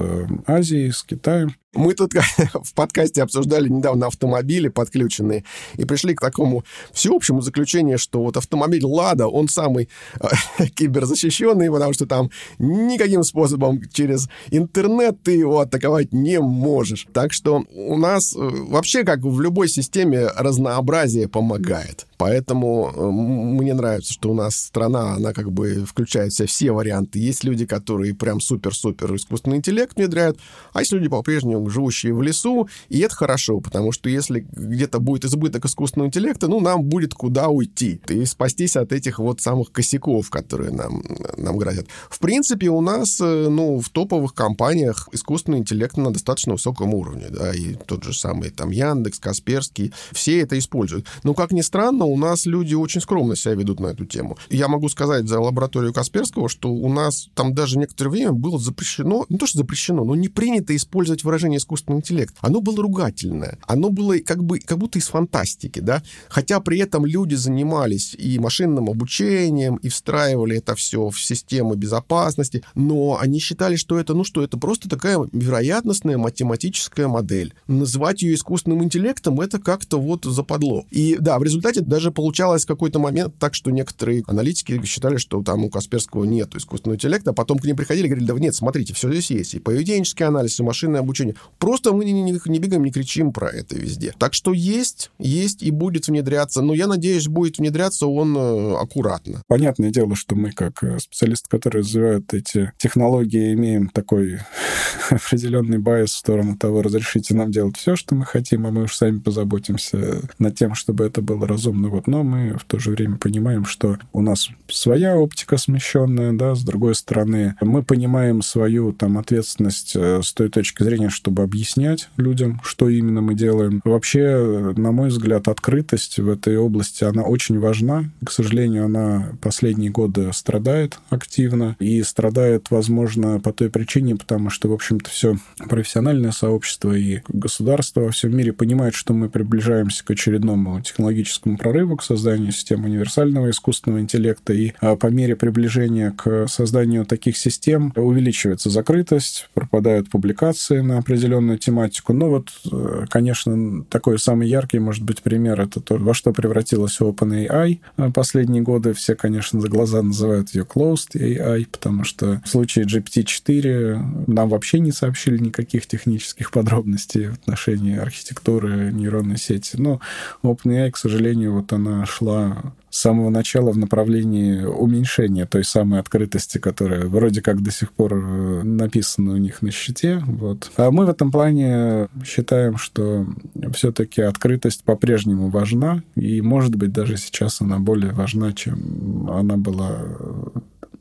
Азией, 0.47 0.93
с 0.93 1.03
Китаем. 1.03 1.55
Мы 1.75 1.95
тут 1.95 2.13
в 2.55 2.75
подкасте 2.75 3.23
обсуждали 3.23 3.69
недавно 3.69 4.07
автомобили 4.07 4.69
подключенные 4.69 5.45
и 5.77 5.85
пришли 5.85 6.15
к 6.15 6.21
такому 6.21 6.65
всеобщему 6.93 7.41
заключению, 7.41 7.99
что 7.99 8.23
вот 8.23 8.37
автомобиль 8.37 8.85
«Лада», 8.85 9.27
он 9.27 9.49
самый 9.49 9.89
э, 10.21 10.67
киберзащищенный, 10.75 11.71
потому 11.71 11.93
что 11.93 12.07
там 12.07 12.31
никаким 12.59 13.25
способом 13.25 13.83
через 13.93 14.29
интернет 14.51 15.23
ты 15.23 15.33
его 15.33 15.61
атаковать 15.61 16.13
не 16.13 16.41
можешь. 16.41 17.07
Так 17.13 17.33
что 17.33 17.65
у 17.75 17.97
нас 17.97 18.35
э, 18.35 18.39
вообще, 18.39 19.05
как 19.05 19.21
в 19.21 19.41
любой 19.41 19.69
системе, 19.69 20.29
разнообразие 20.37 21.29
помогает. 21.29 22.07
Поэтому 22.17 22.93
э, 22.95 23.11
мне 23.11 23.75
нравится, 23.75 24.13
что 24.13 24.31
у 24.31 24.35
нас 24.35 24.57
страна, 24.57 25.15
она 25.15 25.33
как 25.33 25.51
бы 25.51 25.85
включает 25.85 26.33
в 26.33 26.37
себя 26.37 26.47
все 26.47 26.73
варианты. 26.73 27.19
Есть 27.19 27.45
люди, 27.45 27.67
которые 27.67 28.15
прям 28.15 28.41
супер-супер 28.41 29.15
искусственный 29.17 29.57
интеллект 29.57 29.97
внедряют, 29.97 30.39
а 30.73 30.81
есть 30.81 30.93
люди 30.93 31.09
по-прежнему 31.09 31.64
живущие 31.71 32.15
в 32.15 32.23
лесу, 32.23 32.69
и 32.89 33.01
это 33.01 33.15
хорошо, 33.15 33.61
потому 33.61 33.93
что 33.93 34.09
если 34.09 34.47
где-то 34.53 34.99
будет 35.01 35.25
избыток 35.25 35.65
искусственного 35.65 36.09
интеллекта, 36.09 36.49
ну, 36.49 36.61
нам 36.61 36.83
будет 36.85 37.15
куда 37.15 37.49
уйти 37.49 38.01
и 38.09 38.25
спастись 38.25 38.77
от 38.77 38.93
этих 38.93 39.19
вот 39.19 39.41
самых 39.41 39.73
косяков, 39.73 40.31
которые 40.31 40.71
нам, 40.71 41.03
нам 41.37 41.57
грозят. 41.57 41.87
В 42.09 42.19
принципе, 42.19 42.69
у 42.69 42.81
нас, 42.81 43.21
э, 43.21 43.49
ну, 43.49 43.81
в 43.81 43.89
топовых 43.91 44.35
компаниях 44.35 45.09
искусственный 45.13 45.59
интеллект 45.59 45.97
на 45.97 46.11
достаточно 46.11 46.53
высоком 46.53 46.95
уровне, 46.95 47.27
да, 47.31 47.55
и 47.55 47.75
тот 47.75 48.05
же 48.05 48.15
самый 48.15 48.51
там 48.51 48.71
Яндекс, 48.71 49.19
Касперский, 49.19 49.93
все 50.13 50.41
это 50.41 50.59
используют. 50.59 51.07
Но, 51.23 51.35
как 51.35 51.53
ни 51.53 51.61
странно, 51.61 52.05
у 52.05 52.17
нас 52.17 52.47
люди 52.47 52.75
очень 52.75 53.01
скромно 53.01 53.37
себя 53.37 53.55
ведут 53.55 53.81
на 53.81 53.89
эту 53.89 54.05
тему. 54.05 54.37
Я 54.51 54.69
могу 54.69 54.89
сказать 54.89 55.29
за 55.29 55.41
лабораторию 55.41 55.93
Касперского, 55.93 56.49
что 56.49 56.71
у 56.71 56.93
нас 56.93 57.29
там 57.35 57.55
даже 57.55 57.79
некоторое 57.79 58.11
время 58.11 58.33
было 58.33 58.59
запрещено, 58.59 59.27
не 59.29 59.39
то 59.39 59.47
что 59.47 59.59
запрещено, 59.59 60.05
но 60.05 60.15
не 60.15 60.29
принято 60.29 60.75
использовать 60.75 61.25
выражение 61.25 61.54
изобретение 61.55 61.59
искусственного 61.59 62.01
интеллекта, 62.01 62.37
оно 62.41 62.61
было 62.61 62.83
ругательное. 62.83 63.59
Оно 63.67 63.91
было 63.91 64.19
как 64.19 64.45
бы 64.45 64.59
как 64.59 64.79
будто 64.79 64.99
из 64.99 65.09
фантастики, 65.09 65.81
да? 65.81 66.03
Хотя 66.29 66.61
при 66.61 66.79
этом 66.79 67.07
люди 67.07 67.35
занимались 67.35 68.15
и 68.15 68.39
машинным 68.39 68.89
обучением, 68.89 69.77
и 69.77 69.89
встраивали 69.89 70.59
это 70.59 70.75
все 70.75 71.09
в 71.09 71.21
системы 71.21 71.77
безопасности, 71.77 72.63
но 72.75 73.19
они 73.21 73.39
считали, 73.39 73.77
что 73.77 73.99
это, 73.99 74.15
ну 74.15 74.25
что, 74.25 74.43
это 74.43 74.59
просто 74.59 74.89
такая 74.89 75.19
вероятностная 75.33 76.19
математическая 76.19 77.09
модель. 77.09 77.55
Называть 77.67 78.23
ее 78.23 78.35
искусственным 78.35 78.83
интеллектом 78.83 79.41
это 79.41 79.59
как-то 79.59 79.99
вот 79.99 80.25
западло. 80.25 80.85
И 80.91 81.17
да, 81.21 81.39
в 81.39 81.43
результате 81.43 81.81
даже 81.81 82.11
получалось 82.11 82.65
какой-то 82.65 82.99
момент 82.99 83.35
так, 83.39 83.55
что 83.55 83.71
некоторые 83.71 84.23
аналитики 84.27 84.85
считали, 84.85 85.17
что 85.17 85.43
там 85.43 85.65
у 85.65 85.71
Касперского 85.71 86.25
нет 86.25 86.55
искусственного 86.55 86.97
интеллекта, 86.97 87.31
а 87.31 87.35
потом 87.35 87.59
к 87.59 87.65
ним 87.65 87.77
приходили 87.77 88.07
и 88.07 88.09
говорили, 88.09 88.27
да 88.27 88.35
нет, 88.35 88.55
смотрите, 88.55 88.95
все 88.95 89.11
здесь 89.11 89.31
есть. 89.31 89.55
И 89.55 89.59
поведенческий 89.59 90.27
анализ, 90.27 90.59
и 90.61 90.63
машинное 90.63 91.01
обучение. 91.01 91.34
Просто 91.59 91.93
мы 91.93 92.05
не, 92.05 92.13
не, 92.13 92.41
не 92.45 92.59
бегаем, 92.59 92.85
не 92.85 92.91
кричим 92.91 93.33
про 93.33 93.49
это 93.49 93.77
везде. 93.77 94.15
Так 94.19 94.35
что 94.35 94.53
есть, 94.53 95.11
есть 95.19 95.63
и 95.63 95.71
будет 95.71 96.09
внедряться. 96.09 96.63
Но 96.63 96.75
я 96.75 96.87
надеюсь, 96.87 97.29
будет 97.29 97.59
внедряться 97.59 98.07
он 98.07 98.37
э, 98.37 98.75
аккуратно. 98.77 99.43
Понятное 99.47 99.91
дело, 99.91 100.15
что 100.17 100.35
мы, 100.35 100.53
как 100.53 100.83
э, 100.83 100.99
специалисты, 100.99 101.49
которые 101.49 101.83
развивают 101.83 102.33
эти 102.35 102.73
технологии, 102.79 103.55
имеем 103.55 103.89
такой 103.89 104.41
определенный 105.11 105.79
байс 105.79 106.11
в 106.11 106.19
сторону 106.19 106.57
того, 106.57 106.83
разрешите 106.83 107.35
нам 107.35 107.51
делать 107.51 107.77
все, 107.77 107.97
что 107.97 108.15
мы 108.15 108.25
хотим, 108.25 108.67
а 108.67 108.71
мы 108.71 108.85
уж 108.85 108.95
сами 108.95 109.19
позаботимся 109.19 110.23
над 110.39 110.57
тем, 110.57 110.75
чтобы 110.75 111.05
это 111.05 111.23
было 111.23 111.47
разумно. 111.47 111.89
Вот. 111.89 112.07
Но 112.07 112.23
мы 112.23 112.57
в 112.59 112.65
то 112.65 112.79
же 112.79 112.91
время 112.91 113.17
понимаем, 113.17 113.65
что 113.65 113.99
у 114.13 114.21
нас 114.21 114.49
своя 114.69 115.17
оптика 115.17 115.57
смещенная, 115.57 116.33
да, 116.33 116.55
с 116.55 116.63
другой 116.63 116.95
стороны, 116.95 117.55
мы 117.61 117.83
понимаем 117.83 118.43
свою 118.43 118.93
там 118.93 119.19
ответственность 119.19 119.95
э, 119.97 120.21
с 120.23 120.33
той 120.33 120.49
точки 120.49 120.83
зрения, 120.83 121.11
что 121.11 121.24
чтобы 121.25 121.43
объяснять 121.43 122.11
людям, 122.19 122.61
что 122.63 122.91
именно 122.91 123.23
мы 123.23 123.35
делаем. 123.35 123.81
Вообще, 123.83 124.75
на 124.77 124.93
мой 124.93 125.09
взгляд, 125.09 125.49
открытость 125.49 126.19
в 126.19 126.29
этой 126.29 126.59
области, 126.59 127.03
она 127.03 127.23
очень 127.23 127.59
важна. 127.59 128.11
К 128.23 128.31
сожалению, 128.31 128.85
она 128.85 129.31
последние 129.41 129.91
годы 129.91 130.31
страдает 130.35 130.99
активно. 131.09 131.77
И 131.81 132.03
страдает, 132.03 132.71
возможно, 132.71 133.41
по 133.41 133.55
той 133.55 133.71
причине, 133.71 134.17
потому 134.17 134.51
что, 134.51 134.69
в 134.69 134.75
общем-то, 134.75 135.09
все 135.09 135.39
профессиональное 135.67 136.33
сообщество 136.33 136.93
и 136.93 137.21
государство 137.29 138.03
во 138.03 138.11
всем 138.11 138.37
мире 138.37 138.53
понимают, 138.53 138.95
что 138.95 139.15
мы 139.15 139.31
приближаемся 139.31 140.05
к 140.05 140.11
очередному 140.11 140.79
технологическому 140.83 141.57
прорыву, 141.57 141.97
к 141.97 142.03
созданию 142.03 142.53
систем 142.53 142.85
универсального 142.85 143.49
искусственного 143.49 144.01
интеллекта. 144.01 144.53
И 144.53 144.73
а, 144.83 144.97
по 144.97 145.07
мере 145.07 145.37
приближения 145.37 146.11
к 146.11 146.49
созданию 146.49 147.07
таких 147.07 147.39
систем 147.39 147.95
увеличивается 147.97 148.69
закрытость, 148.69 149.49
пропадают 149.55 150.11
публикации 150.11 150.81
на 150.81 150.99
определенные 150.99 151.14
определенную 151.15 151.59
тематику. 151.59 152.13
Ну 152.13 152.29
вот, 152.29 152.49
э, 152.71 153.05
конечно, 153.09 153.85
такой 153.85 154.19
самый 154.19 154.49
яркий, 154.49 154.81
может 154.81 155.05
быть, 155.05 155.23
пример 155.23 155.61
это 155.61 155.81
то, 155.81 155.97
во 155.97 156.13
что 156.13 156.33
превратилась 156.33 157.01
OpenAI. 157.01 157.79
Э, 157.97 158.11
последние 158.13 158.63
годы 158.63 158.93
все, 158.95 159.15
конечно, 159.15 159.61
за 159.61 159.69
глаза 159.69 160.03
называют 160.03 160.55
ее 160.55 160.65
Closed 160.65 161.15
AI, 161.15 161.67
потому 161.71 162.03
что 162.05 162.43
в 162.45 162.49
случае 162.49 162.87
GPT-4 162.87 164.25
нам 164.27 164.49
вообще 164.49 164.81
не 164.81 164.91
сообщили 164.91 165.39
никаких 165.39 165.87
технических 165.87 166.51
подробностей 166.51 167.29
в 167.29 167.35
отношении 167.35 167.97
архитектуры 167.97 168.93
нейронной 168.93 169.39
сети. 169.39 169.77
Но 169.77 170.01
OpenAI, 170.43 170.91
к 170.91 170.97
сожалению, 170.97 171.55
вот 171.55 171.73
она 171.73 172.05
шла 172.07 172.75
с 172.95 173.01
самого 173.01 173.29
начала 173.29 173.73
в 173.73 173.77
направлении 173.77 174.63
уменьшения 174.63 175.47
той 175.47 175.65
самой 175.65 175.99
открытости, 175.99 176.59
которая 176.59 177.07
вроде 177.07 177.43
как 177.43 177.61
до 177.61 177.73
сих 177.73 177.91
пор 177.93 178.15
э, 178.15 178.63
написана 178.63 179.33
у 179.33 179.37
них 179.37 179.63
на 179.63 179.73
щите. 179.73 180.23
Вот. 180.25 180.71
А 180.77 180.93
мы 180.93 181.05
в 181.05 181.09
этом 181.09 181.33
плане 181.33 182.07
считаем, 182.25 182.77
что 182.77 183.27
все-таки 183.73 184.23
открытость 184.23 184.85
по-прежнему 184.85 185.49
важна, 185.49 186.05
и, 186.15 186.41
может 186.41 186.77
быть, 186.77 186.93
даже 186.93 187.17
сейчас 187.17 187.61
она 187.61 187.81
более 187.81 188.13
важна, 188.13 188.53
чем 188.53 189.29
она 189.29 189.57
была 189.57 189.99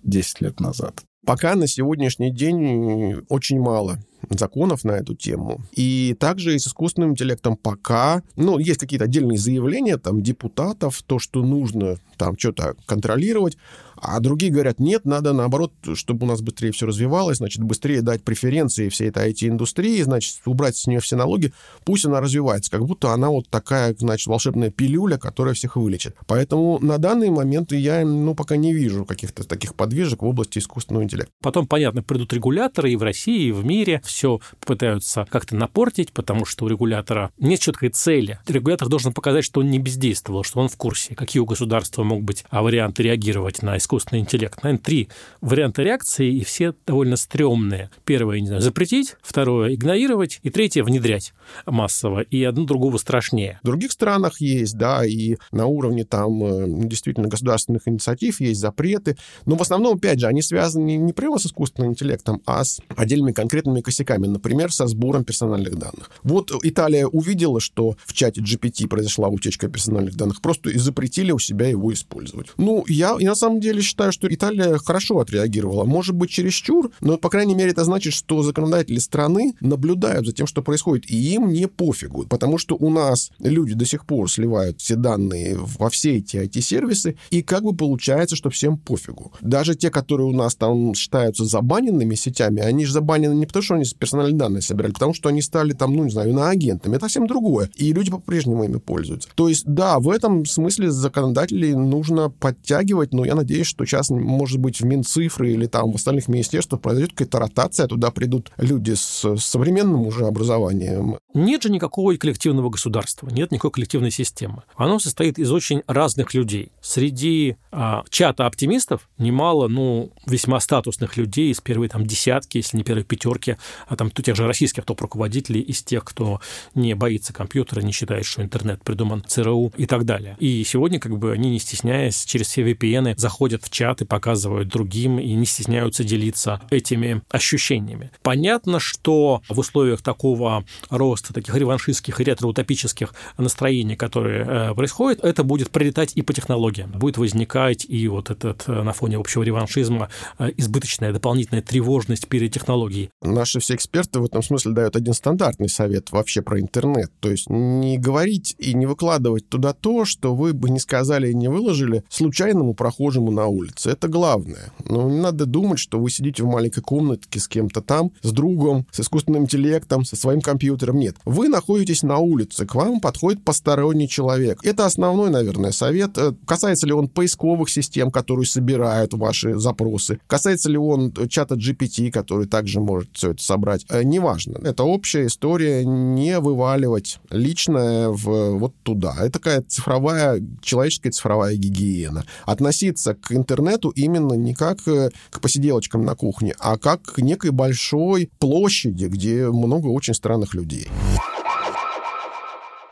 10 0.03 0.41
лет 0.41 0.59
назад. 0.59 1.03
Пока 1.25 1.55
на 1.55 1.67
сегодняшний 1.67 2.31
день 2.31 3.23
очень 3.29 3.59
мало 3.59 3.99
законов 4.29 4.83
на 4.83 4.91
эту 4.91 5.15
тему. 5.15 5.61
И 5.71 6.15
также 6.19 6.55
и 6.55 6.59
с 6.59 6.67
искусственным 6.67 7.11
интеллектом 7.11 7.55
пока, 7.55 8.23
ну, 8.35 8.57
есть 8.57 8.79
какие-то 8.79 9.05
отдельные 9.05 9.37
заявления 9.37 9.97
там 9.97 10.21
депутатов, 10.21 11.01
то, 11.03 11.19
что 11.19 11.43
нужно 11.43 11.97
там 12.17 12.37
что-то 12.37 12.75
контролировать, 12.85 13.57
а 14.03 14.19
другие 14.19 14.51
говорят, 14.51 14.79
нет, 14.79 15.05
надо 15.05 15.31
наоборот, 15.33 15.71
чтобы 15.93 16.25
у 16.25 16.27
нас 16.27 16.41
быстрее 16.41 16.71
все 16.71 16.85
развивалось, 16.85 17.37
значит, 17.37 17.63
быстрее 17.63 18.01
дать 18.01 18.23
преференции 18.23 18.89
всей 18.89 19.09
этой 19.09 19.31
IT-индустрии, 19.31 20.01
значит, 20.01 20.41
убрать 20.45 20.75
с 20.75 20.87
нее 20.87 20.99
все 20.99 21.15
налоги, 21.15 21.53
пусть 21.85 22.05
она 22.05 22.19
развивается, 22.19 22.69
как 22.69 22.85
будто 22.85 23.13
она 23.13 23.29
вот 23.29 23.47
такая, 23.49 23.95
значит, 23.97 24.27
волшебная 24.27 24.71
пилюля, 24.71 25.17
которая 25.17 25.53
всех 25.53 25.77
вылечит. 25.77 26.17
Поэтому 26.27 26.79
на 26.79 26.97
данный 26.97 27.29
момент 27.29 27.71
я, 27.71 28.05
ну, 28.05 28.35
пока 28.35 28.57
не 28.57 28.73
вижу 28.73 29.05
каких-то 29.05 29.47
таких 29.47 29.73
подвижек 29.73 30.21
в 30.21 30.25
области 30.25 30.59
искусственного 30.59 31.03
интеллекта. 31.03 31.31
Потом, 31.41 31.65
понятно, 31.65 32.03
придут 32.03 32.33
регуляторы 32.33 32.91
и 32.91 32.97
в 32.97 33.03
России, 33.03 33.47
и 33.47 33.51
в 33.51 33.63
мире, 33.63 34.01
все 34.03 34.41
пытаются 34.65 35.25
как-то 35.29 35.55
напортить, 35.55 36.11
потому 36.11 36.45
что 36.45 36.65
у 36.65 36.67
регулятора 36.67 37.31
нет 37.37 37.61
четкой 37.61 37.89
цели. 37.89 38.39
Регулятор 38.47 38.89
должен 38.89 39.13
показать, 39.13 39.45
что 39.45 39.61
он 39.61 39.69
не 39.69 39.79
бездействовал, 39.79 40.43
что 40.43 40.59
он 40.59 40.67
в 40.67 40.75
курсе, 40.75 41.15
какие 41.15 41.39
у 41.39 41.45
государства 41.45 42.03
могут 42.03 42.25
быть 42.25 42.43
варианты 42.51 43.03
реагировать 43.03 43.61
на 43.61 43.77
искусственный 43.77 43.92
искусственный 43.93 44.21
интеллект. 44.21 44.63
Наверное, 44.63 44.83
три 44.83 45.09
варианта 45.41 45.83
реакции, 45.83 46.33
и 46.33 46.43
все 46.43 46.73
довольно 46.87 47.15
стрёмные. 47.15 47.89
Первое, 48.05 48.39
не 48.39 48.47
знаю, 48.47 48.61
запретить, 48.61 49.15
второе, 49.21 49.75
игнорировать, 49.75 50.39
и 50.41 50.49
третье, 50.49 50.83
внедрять 50.83 51.33
массово, 51.65 52.21
и 52.21 52.43
одно 52.43 52.65
другого 52.65 52.97
страшнее. 52.97 53.59
В 53.61 53.67
других 53.67 53.91
странах 53.91 54.41
есть, 54.41 54.77
да, 54.77 55.05
и 55.05 55.37
на 55.51 55.67
уровне 55.67 56.05
там 56.05 56.43
э, 56.43 56.65
действительно 56.87 57.27
государственных 57.27 57.87
инициатив 57.87 58.39
есть 58.39 58.59
запреты, 58.59 59.15
но 59.45 59.55
в 59.55 59.61
основном, 59.61 59.97
опять 59.97 60.19
же, 60.19 60.27
они 60.27 60.41
связаны 60.41 60.95
не 60.97 61.13
прямо 61.13 61.37
с 61.37 61.45
искусственным 61.45 61.91
интеллектом, 61.91 62.41
а 62.45 62.63
с 62.63 62.79
отдельными 62.95 63.31
конкретными 63.31 63.81
косяками, 63.81 64.25
например, 64.25 64.71
со 64.71 64.87
сбором 64.87 65.23
персональных 65.23 65.75
данных. 65.77 66.09
Вот 66.23 66.51
Италия 66.63 67.05
увидела, 67.05 67.59
что 67.59 67.95
в 68.05 68.13
чате 68.13 68.41
GPT 68.41 68.87
произошла 68.87 69.27
утечка 69.27 69.67
персональных 69.67 70.15
данных, 70.15 70.41
просто 70.41 70.71
и 70.71 70.77
запретили 70.77 71.31
у 71.31 71.39
себя 71.39 71.67
его 71.67 71.93
использовать. 71.93 72.47
Ну, 72.57 72.83
я, 72.87 73.15
я 73.19 73.29
на 73.29 73.35
самом 73.35 73.59
деле 73.59 73.82
считаю, 73.83 74.11
что 74.11 74.27
Италия 74.33 74.77
хорошо 74.77 75.19
отреагировала. 75.19 75.83
Может 75.83 76.15
быть, 76.15 76.29
чересчур, 76.31 76.91
но, 77.01 77.17
по 77.17 77.29
крайней 77.29 77.55
мере, 77.55 77.71
это 77.71 77.83
значит, 77.83 78.13
что 78.13 78.43
законодатели 78.43 78.99
страны 78.99 79.53
наблюдают 79.61 80.25
за 80.25 80.33
тем, 80.33 80.47
что 80.47 80.61
происходит, 80.61 81.09
и 81.09 81.15
им 81.15 81.49
не 81.49 81.67
пофигу, 81.67 82.25
потому 82.27 82.57
что 82.57 82.75
у 82.75 82.89
нас 82.89 83.31
люди 83.39 83.73
до 83.73 83.85
сих 83.85 84.05
пор 84.05 84.29
сливают 84.31 84.79
все 84.79 84.95
данные 84.95 85.57
во 85.57 85.89
все 85.89 86.17
эти 86.17 86.37
IT-сервисы, 86.37 87.15
и 87.29 87.41
как 87.41 87.63
бы 87.63 87.75
получается, 87.75 88.35
что 88.35 88.49
всем 88.49 88.77
пофигу. 88.77 89.33
Даже 89.41 89.75
те, 89.75 89.89
которые 89.89 90.27
у 90.27 90.33
нас 90.33 90.55
там 90.55 90.93
считаются 90.93 91.45
забаненными 91.45 92.15
сетями, 92.15 92.61
они 92.61 92.85
же 92.85 92.93
забанены 92.93 93.33
не 93.33 93.45
потому, 93.45 93.63
что 93.63 93.75
они 93.75 93.85
персональные 93.97 94.37
данные 94.37 94.61
собирали, 94.61 94.93
потому 94.93 95.13
что 95.13 95.29
они 95.29 95.41
стали 95.41 95.73
там, 95.73 95.93
ну, 95.93 96.05
не 96.05 96.11
знаю, 96.11 96.33
на 96.33 96.49
агентами. 96.49 96.95
Это 96.95 97.05
совсем 97.05 97.27
другое. 97.27 97.69
И 97.75 97.93
люди 97.93 98.11
по-прежнему 98.11 98.63
ими 98.63 98.77
пользуются. 98.77 99.29
То 99.35 99.49
есть, 99.49 99.65
да, 99.65 99.99
в 99.99 100.09
этом 100.09 100.45
смысле 100.45 100.91
законодателей 100.91 101.73
нужно 101.73 102.29
подтягивать, 102.29 103.13
но 103.13 103.25
я 103.25 103.35
надеюсь, 103.35 103.62
что 103.67 103.85
сейчас, 103.85 104.09
может 104.09 104.59
быть, 104.59 104.81
в 104.81 104.85
Минцифры 104.85 105.51
или 105.51 105.65
там 105.65 105.91
в 105.91 105.95
остальных 105.95 106.27
министерствах 106.27 106.81
произойдет 106.81 107.11
какая-то 107.11 107.39
ротация, 107.39 107.87
туда 107.87 108.11
придут 108.11 108.51
люди 108.57 108.93
с 108.93 109.37
современным 109.37 110.01
уже 110.07 110.25
образованием. 110.25 111.17
Нет 111.33 111.63
же 111.63 111.69
никакого 111.69 112.15
коллективного 112.15 112.69
государства, 112.69 113.29
нет 113.29 113.51
никакой 113.51 113.71
коллективной 113.71 114.11
системы. 114.11 114.63
Оно 114.75 114.99
состоит 114.99 115.39
из 115.39 115.51
очень 115.51 115.83
разных 115.87 116.33
людей. 116.33 116.71
Среди 116.81 117.57
а, 117.71 118.03
чата 118.09 118.45
оптимистов 118.45 119.09
немало, 119.17 119.67
ну, 119.67 120.11
весьма 120.25 120.59
статусных 120.59 121.17
людей 121.17 121.51
из 121.51 121.61
первой 121.61 121.89
там 121.89 122.05
десятки, 122.05 122.57
если 122.57 122.77
не 122.77 122.83
первой 122.83 123.03
пятерки, 123.03 123.57
а 123.87 123.95
там 123.95 124.09
тех 124.11 124.35
же 124.35 124.47
российских 124.47 124.85
топ-руководителей, 124.85 125.61
из 125.61 125.83
тех, 125.83 126.03
кто 126.03 126.39
не 126.75 126.95
боится 126.95 127.33
компьютера, 127.33 127.81
не 127.81 127.91
считает, 127.91 128.25
что 128.25 128.41
интернет 128.41 128.83
придуман 128.83 129.23
ЦРУ 129.27 129.73
и 129.77 129.85
так 129.85 130.05
далее. 130.05 130.35
И 130.39 130.63
сегодня 130.63 130.99
как 130.99 131.17
бы 131.17 131.31
они, 131.31 131.49
не 131.49 131.59
стесняясь, 131.59 132.23
через 132.25 132.47
все 132.47 132.63
VPN 132.63 133.17
заходят 133.17 133.52
в 133.61 133.69
чат 133.69 134.01
и 134.01 134.05
показывают 134.05 134.69
другим, 134.69 135.19
и 135.19 135.33
не 135.33 135.45
стесняются 135.45 136.03
делиться 136.03 136.61
этими 136.69 137.21
ощущениями. 137.29 138.11
Понятно, 138.21 138.79
что 138.79 139.41
в 139.49 139.59
условиях 139.59 140.01
такого 140.01 140.65
роста, 140.89 141.33
таких 141.33 141.55
реваншистских 141.55 142.19
и 142.19 142.23
ретроутопических 142.23 143.13
настроений, 143.37 143.95
которые 143.95 144.45
э, 144.45 144.73
происходят, 144.73 145.23
это 145.23 145.43
будет 145.43 145.69
прилетать 145.69 146.13
и 146.15 146.21
по 146.21 146.33
технологиям. 146.33 146.91
Будет 146.91 147.17
возникать 147.17 147.85
и 147.87 148.07
вот 148.07 148.29
этот 148.29 148.63
э, 148.67 148.81
на 148.81 148.93
фоне 148.93 149.17
общего 149.17 149.43
реваншизма 149.43 150.09
э, 150.39 150.49
избыточная 150.57 151.11
дополнительная 151.11 151.61
тревожность 151.61 152.27
перед 152.27 152.53
технологией. 152.53 153.09
Наши 153.21 153.59
все 153.59 153.75
эксперты 153.75 154.19
в 154.19 154.25
этом 154.25 154.43
смысле 154.43 154.73
дают 154.73 154.95
один 154.95 155.13
стандартный 155.13 155.69
совет 155.69 156.11
вообще 156.11 156.41
про 156.41 156.59
интернет. 156.59 157.11
То 157.19 157.29
есть 157.29 157.49
не 157.49 157.97
говорить 157.97 158.55
и 158.57 158.73
не 158.73 158.85
выкладывать 158.85 159.49
туда 159.49 159.73
то, 159.73 160.05
что 160.05 160.35
вы 160.35 160.53
бы 160.53 160.69
не 160.69 160.79
сказали 160.79 161.29
и 161.29 161.35
не 161.35 161.49
выложили 161.49 162.03
случайному 162.09 162.73
прохожему 162.73 163.31
на 163.31 163.42
улице. 163.45 163.91
Это 163.91 164.07
главное. 164.07 164.71
Но 164.85 165.09
не 165.09 165.19
надо 165.19 165.45
думать, 165.45 165.79
что 165.79 165.99
вы 165.99 166.09
сидите 166.09 166.43
в 166.43 166.47
маленькой 166.47 166.81
комнатке 166.81 167.39
с 167.39 167.47
кем-то 167.47 167.81
там, 167.81 168.11
с 168.21 168.31
другом, 168.31 168.85
с 168.91 168.99
искусственным 168.99 169.43
интеллектом, 169.43 170.05
со 170.05 170.15
своим 170.15 170.41
компьютером. 170.41 170.97
Нет. 170.97 171.15
Вы 171.25 171.49
находитесь 171.49 172.03
на 172.03 172.17
улице, 172.17 172.65
к 172.65 172.75
вам 172.75 172.99
подходит 172.99 173.43
посторонний 173.43 174.07
человек. 174.07 174.59
Это 174.63 174.85
основной, 174.85 175.29
наверное, 175.29 175.71
совет. 175.71 176.17
Э, 176.17 176.33
касается 176.45 176.87
ли 176.87 176.93
он 176.93 177.07
поисковых 177.07 177.69
систем, 177.69 178.11
которые 178.11 178.45
собирают 178.45 179.13
ваши 179.13 179.59
запросы? 179.59 180.19
Касается 180.27 180.69
ли 180.69 180.77
он 180.77 181.13
чата 181.29 181.55
GPT, 181.55 182.11
который 182.11 182.47
также 182.47 182.79
может 182.79 183.09
все 183.13 183.31
это 183.31 183.43
собрать? 183.43 183.85
Э, 183.89 184.03
неважно. 184.03 184.59
Это 184.63 184.83
общая 184.83 185.27
история. 185.27 185.83
Не 185.85 186.39
вываливать 186.39 187.19
личное 187.29 188.09
в, 188.09 188.57
вот 188.57 188.73
туда. 188.83 189.15
Это 189.19 189.31
такая 189.31 189.61
цифровая, 189.61 190.41
человеческая 190.61 191.11
цифровая 191.11 191.55
гигиена. 191.55 192.25
Относиться 192.45 193.15
к 193.15 193.32
интернету 193.35 193.89
именно 193.89 194.33
не 194.33 194.53
как 194.53 194.87
э, 194.87 195.09
к 195.29 195.39
посиделочкам 195.41 196.05
на 196.05 196.15
кухне, 196.15 196.53
а 196.59 196.77
как 196.77 197.01
к 197.03 197.19
некой 197.19 197.51
большой 197.51 198.29
площади, 198.39 199.05
где 199.05 199.49
много 199.49 199.87
очень 199.87 200.13
странных 200.13 200.53
людей. 200.53 200.87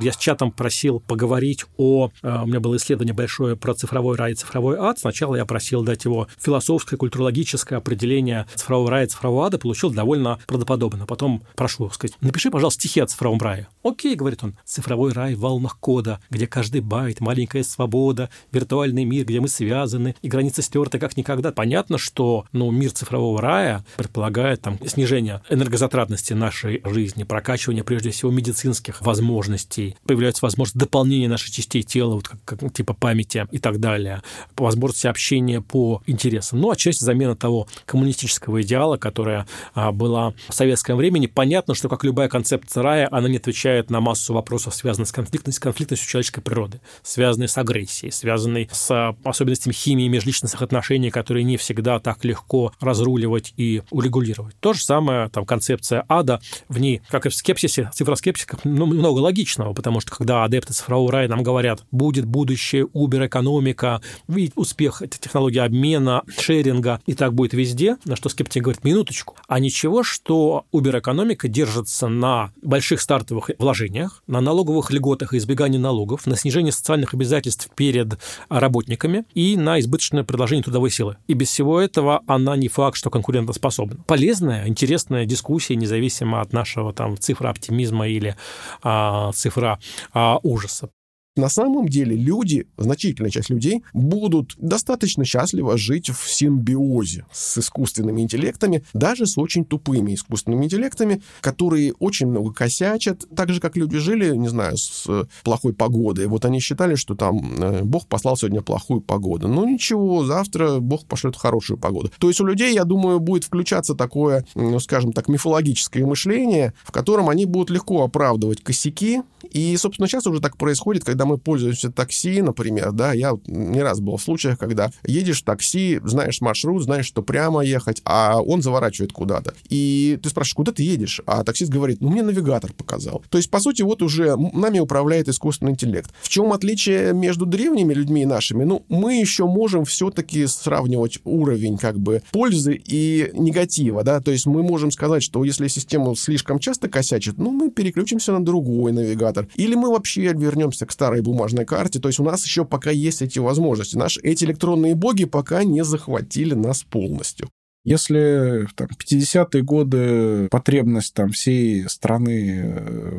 Я 0.01 0.13
с 0.13 0.17
чатом 0.17 0.51
просил 0.51 0.99
поговорить 0.99 1.65
о... 1.77 2.09
Э, 2.23 2.41
у 2.41 2.47
меня 2.47 2.59
было 2.59 2.77
исследование 2.77 3.13
большое 3.13 3.55
про 3.55 3.75
цифровой 3.75 4.17
рай 4.17 4.31
и 4.31 4.35
цифровой 4.35 4.77
ад. 4.77 4.97
Сначала 4.97 5.35
я 5.35 5.45
просил 5.45 5.83
дать 5.83 6.05
его 6.05 6.27
философское, 6.39 6.97
культурологическое 6.97 7.77
определение 7.77 8.47
цифрового 8.55 8.89
рая 8.89 9.05
и 9.05 9.07
цифрового 9.07 9.45
ада. 9.45 9.59
Получил 9.59 9.91
довольно 9.91 10.39
правдоподобно. 10.47 11.05
Потом 11.05 11.43
прошу 11.55 11.87
сказать, 11.91 12.17
напиши, 12.19 12.49
пожалуйста, 12.49 12.81
стихи 12.81 12.99
о 12.99 13.05
цифровом 13.05 13.39
рае. 13.39 13.67
Окей, 13.83 14.15
говорит 14.15 14.43
он, 14.43 14.55
цифровой 14.65 15.13
рай 15.13 15.35
в 15.35 15.41
волнах 15.41 15.77
кода, 15.79 16.19
где 16.31 16.47
каждый 16.47 16.81
байт, 16.81 17.19
маленькая 17.19 17.61
свобода, 17.61 18.31
виртуальный 18.51 19.03
мир, 19.03 19.25
где 19.25 19.39
мы 19.39 19.49
связаны, 19.49 20.15
и 20.23 20.27
границы 20.27 20.63
стерты 20.63 20.97
как 20.97 21.15
никогда. 21.15 21.51
Понятно, 21.51 21.99
что 21.99 22.45
ну, 22.53 22.71
мир 22.71 22.91
цифрового 22.91 23.39
рая 23.39 23.85
предполагает 23.97 24.61
там, 24.61 24.79
снижение 24.87 25.43
энергозатратности 25.49 26.33
нашей 26.33 26.81
жизни, 26.85 27.23
прокачивание, 27.23 27.83
прежде 27.83 28.09
всего, 28.09 28.31
медицинских 28.31 29.01
возможностей, 29.01 29.90
появляются 30.05 30.45
возможности 30.45 30.77
дополнения 30.77 31.27
наших 31.27 31.51
частей 31.51 31.83
тела, 31.83 32.15
вот 32.15 32.27
как, 32.27 32.39
как 32.45 32.73
типа 32.73 32.93
памяти 32.93 33.47
и 33.51 33.59
так 33.59 33.79
далее, 33.79 34.21
возможности 34.55 35.07
общения 35.07 35.61
по 35.61 36.01
интересам. 36.07 36.59
Ну, 36.59 36.71
отчасти 36.71 37.03
замена 37.03 37.35
того 37.35 37.67
коммунистического 37.85 38.61
идеала, 38.61 38.97
которая 38.97 39.47
а, 39.73 39.91
была 39.91 40.33
в 40.47 40.53
советском 40.53 40.97
времени. 40.97 41.27
Понятно, 41.27 41.75
что, 41.75 41.89
как 41.89 42.03
любая 42.03 42.29
концепция 42.29 42.83
рая, 42.83 43.07
она 43.11 43.29
не 43.29 43.37
отвечает 43.37 43.89
на 43.89 44.01
массу 44.01 44.33
вопросов, 44.33 44.75
связанных 44.75 45.09
с 45.09 45.11
конфликтностью, 45.11 45.63
конфликтностью 45.63 46.09
человеческой 46.09 46.41
природы, 46.41 46.81
связанной 47.03 47.47
с 47.47 47.57
агрессией, 47.57 48.11
связанной 48.11 48.69
с 48.71 49.15
особенностями 49.23 49.73
химии 49.73 50.07
межличностных 50.07 50.61
отношений, 50.61 51.09
которые 51.09 51.43
не 51.43 51.57
всегда 51.57 51.99
так 51.99 52.23
легко 52.23 52.73
разруливать 52.79 53.53
и 53.57 53.83
урегулировать. 53.91 54.55
То 54.59 54.73
же 54.73 54.83
самое, 54.83 55.29
там, 55.29 55.45
концепция 55.45 56.05
ада, 56.07 56.41
в 56.69 56.79
ней, 56.79 57.01
как 57.09 57.25
и 57.25 57.29
в 57.29 57.35
скепсисе, 57.35 57.89
цифроскепсисах, 57.93 58.59
ну, 58.63 58.85
много 58.85 59.19
логичного, 59.19 59.73
потому 59.81 59.99
что 59.99 60.15
когда 60.15 60.43
адепты 60.43 60.73
цифрового 60.73 61.11
рая 61.11 61.27
нам 61.27 61.41
говорят, 61.41 61.83
будет 61.89 62.25
будущее, 62.25 62.85
Uber-экономика, 62.85 63.99
видеть 64.27 64.53
успех 64.55 65.01
технологии 65.09 65.57
обмена, 65.57 66.21
шеринга, 66.37 67.01
и 67.07 67.15
так 67.15 67.33
будет 67.33 67.53
везде, 67.53 67.97
на 68.05 68.15
что 68.15 68.29
скептик 68.29 68.61
говорит, 68.61 68.83
минуточку, 68.83 69.35
а 69.47 69.59
ничего, 69.59 70.03
что 70.03 70.65
Uber-экономика 70.71 71.47
держится 71.47 72.07
на 72.09 72.51
больших 72.61 73.01
стартовых 73.01 73.49
вложениях, 73.57 74.21
на 74.27 74.39
налоговых 74.39 74.91
льготах 74.91 75.33
и 75.33 75.39
избегании 75.39 75.79
налогов, 75.79 76.27
на 76.27 76.35
снижении 76.35 76.69
социальных 76.69 77.15
обязательств 77.15 77.71
перед 77.75 78.19
работниками 78.49 79.25
и 79.33 79.57
на 79.57 79.79
избыточное 79.79 80.23
предложение 80.23 80.63
трудовой 80.63 80.91
силы. 80.91 81.17
И 81.25 81.33
без 81.33 81.49
всего 81.49 81.81
этого 81.81 82.21
она 82.27 82.55
не 82.55 82.67
факт, 82.67 82.97
что 82.97 83.09
конкурентоспособна. 83.09 84.03
Полезная, 84.05 84.67
интересная 84.67 85.25
дискуссия, 85.25 85.75
независимо 85.75 86.39
от 86.39 86.53
нашего 86.53 86.93
там 86.93 87.17
цифра 87.17 87.49
оптимизма 87.49 88.07
или 88.07 88.35
а, 88.83 89.31
цифра 89.61 89.79
а, 90.13 90.39
ужаса. 90.43 90.89
На 91.37 91.47
самом 91.47 91.87
деле 91.87 92.13
люди, 92.13 92.67
значительная 92.77 93.31
часть 93.31 93.49
людей, 93.49 93.83
будут 93.93 94.53
достаточно 94.57 95.23
счастливо 95.23 95.77
жить 95.77 96.09
в 96.09 96.29
симбиозе 96.29 97.25
с 97.31 97.57
искусственными 97.57 98.19
интеллектами, 98.19 98.83
даже 98.93 99.25
с 99.25 99.37
очень 99.37 99.63
тупыми 99.63 100.13
искусственными 100.13 100.65
интеллектами, 100.65 101.21
которые 101.39 101.93
очень 101.99 102.27
много 102.27 102.51
косячат, 102.51 103.23
так 103.33 103.49
же, 103.53 103.61
как 103.61 103.77
люди 103.77 103.97
жили, 103.97 104.35
не 104.35 104.49
знаю, 104.49 104.75
с 104.75 105.07
плохой 105.45 105.73
погодой. 105.73 106.27
Вот 106.27 106.43
они 106.43 106.59
считали, 106.59 106.95
что 106.95 107.15
там 107.15 107.39
э, 107.63 107.83
Бог 107.83 108.07
послал 108.07 108.35
сегодня 108.35 108.61
плохую 108.61 108.99
погоду. 108.99 109.47
Ну 109.47 109.65
ничего, 109.65 110.25
завтра 110.25 110.79
Бог 110.79 111.05
пошлет 111.05 111.37
хорошую 111.37 111.77
погоду. 111.77 112.11
То 112.19 112.27
есть 112.27 112.41
у 112.41 112.45
людей, 112.45 112.73
я 112.73 112.83
думаю, 112.83 113.21
будет 113.21 113.45
включаться 113.45 113.95
такое, 113.95 114.45
ну, 114.53 114.81
скажем 114.81 115.13
так, 115.13 115.29
мифологическое 115.29 116.05
мышление, 116.05 116.73
в 116.83 116.91
котором 116.91 117.29
они 117.29 117.45
будут 117.45 117.69
легко 117.69 118.03
оправдывать 118.03 118.61
косяки. 118.61 119.21
И, 119.49 119.75
собственно, 119.77 120.09
сейчас 120.09 120.27
уже 120.27 120.41
так 120.41 120.57
происходит, 120.57 121.05
когда 121.05 121.20
мы 121.25 121.37
пользуемся 121.37 121.91
такси, 121.91 122.41
например, 122.41 122.91
да, 122.91 123.13
я 123.13 123.33
не 123.45 123.81
раз 123.81 123.99
был 123.99 124.17
в 124.17 124.21
случаях, 124.21 124.57
когда 124.57 124.91
едешь 125.05 125.41
в 125.41 125.45
такси, 125.45 125.99
знаешь 126.03 126.41
маршрут, 126.41 126.83
знаешь, 126.83 127.05
что 127.05 127.21
прямо 127.21 127.61
ехать, 127.63 128.01
а 128.05 128.41
он 128.41 128.61
заворачивает 128.61 129.11
куда-то. 129.11 129.53
И 129.69 130.19
ты 130.21 130.29
спрашиваешь, 130.29 130.55
куда 130.55 130.71
ты 130.71 130.83
едешь? 130.83 131.21
А 131.25 131.43
таксист 131.43 131.71
говорит, 131.71 132.01
ну, 132.01 132.09
мне 132.09 132.23
навигатор 132.23 132.73
показал. 132.73 133.23
То 133.29 133.37
есть, 133.37 133.49
по 133.49 133.59
сути, 133.59 133.81
вот 133.81 134.01
уже 134.01 134.35
нами 134.35 134.79
управляет 134.79 135.29
искусственный 135.29 135.71
интеллект. 135.71 136.11
В 136.21 136.29
чем 136.29 136.53
отличие 136.53 137.13
между 137.13 137.45
древними 137.45 137.93
людьми 137.93 138.23
и 138.23 138.25
нашими? 138.25 138.63
Ну, 138.63 138.85
мы 138.89 139.19
еще 139.19 139.45
можем 139.45 139.85
все-таки 139.85 140.45
сравнивать 140.47 141.19
уровень 141.23 141.77
как 141.77 141.99
бы 141.99 142.21
пользы 142.31 142.79
и 142.83 143.29
негатива, 143.33 144.03
да, 144.03 144.19
то 144.19 144.31
есть 144.31 144.45
мы 144.45 144.63
можем 144.63 144.91
сказать, 144.91 145.23
что 145.23 145.43
если 145.43 145.67
система 145.67 146.15
слишком 146.15 146.59
часто 146.59 146.89
косячит, 146.89 147.37
ну, 147.37 147.51
мы 147.51 147.69
переключимся 147.69 148.31
на 148.31 148.43
другой 148.43 148.91
навигатор. 148.91 149.47
Или 149.55 149.75
мы 149.75 149.89
вообще 149.89 150.33
вернемся 150.33 150.85
к 150.85 150.91
старой 151.11 151.21
бумажной 151.21 151.65
карте. 151.65 151.99
То 151.99 152.07
есть 152.09 152.19
у 152.19 152.23
нас 152.23 152.45
еще 152.45 152.63
пока 152.63 152.91
есть 152.91 153.21
эти 153.21 153.39
возможности. 153.39 153.97
Наши 153.97 154.21
эти 154.21 154.45
электронные 154.45 154.95
боги 154.95 155.25
пока 155.25 155.63
не 155.63 155.83
захватили 155.83 156.53
нас 156.53 156.83
полностью. 156.83 157.49
Если 157.83 158.67
там, 158.75 158.87
50-е 158.87 159.63
годы 159.63 160.47
потребность 160.51 161.15
там, 161.15 161.31
всей 161.31 161.89
страны 161.89 162.61
э, 162.63 163.09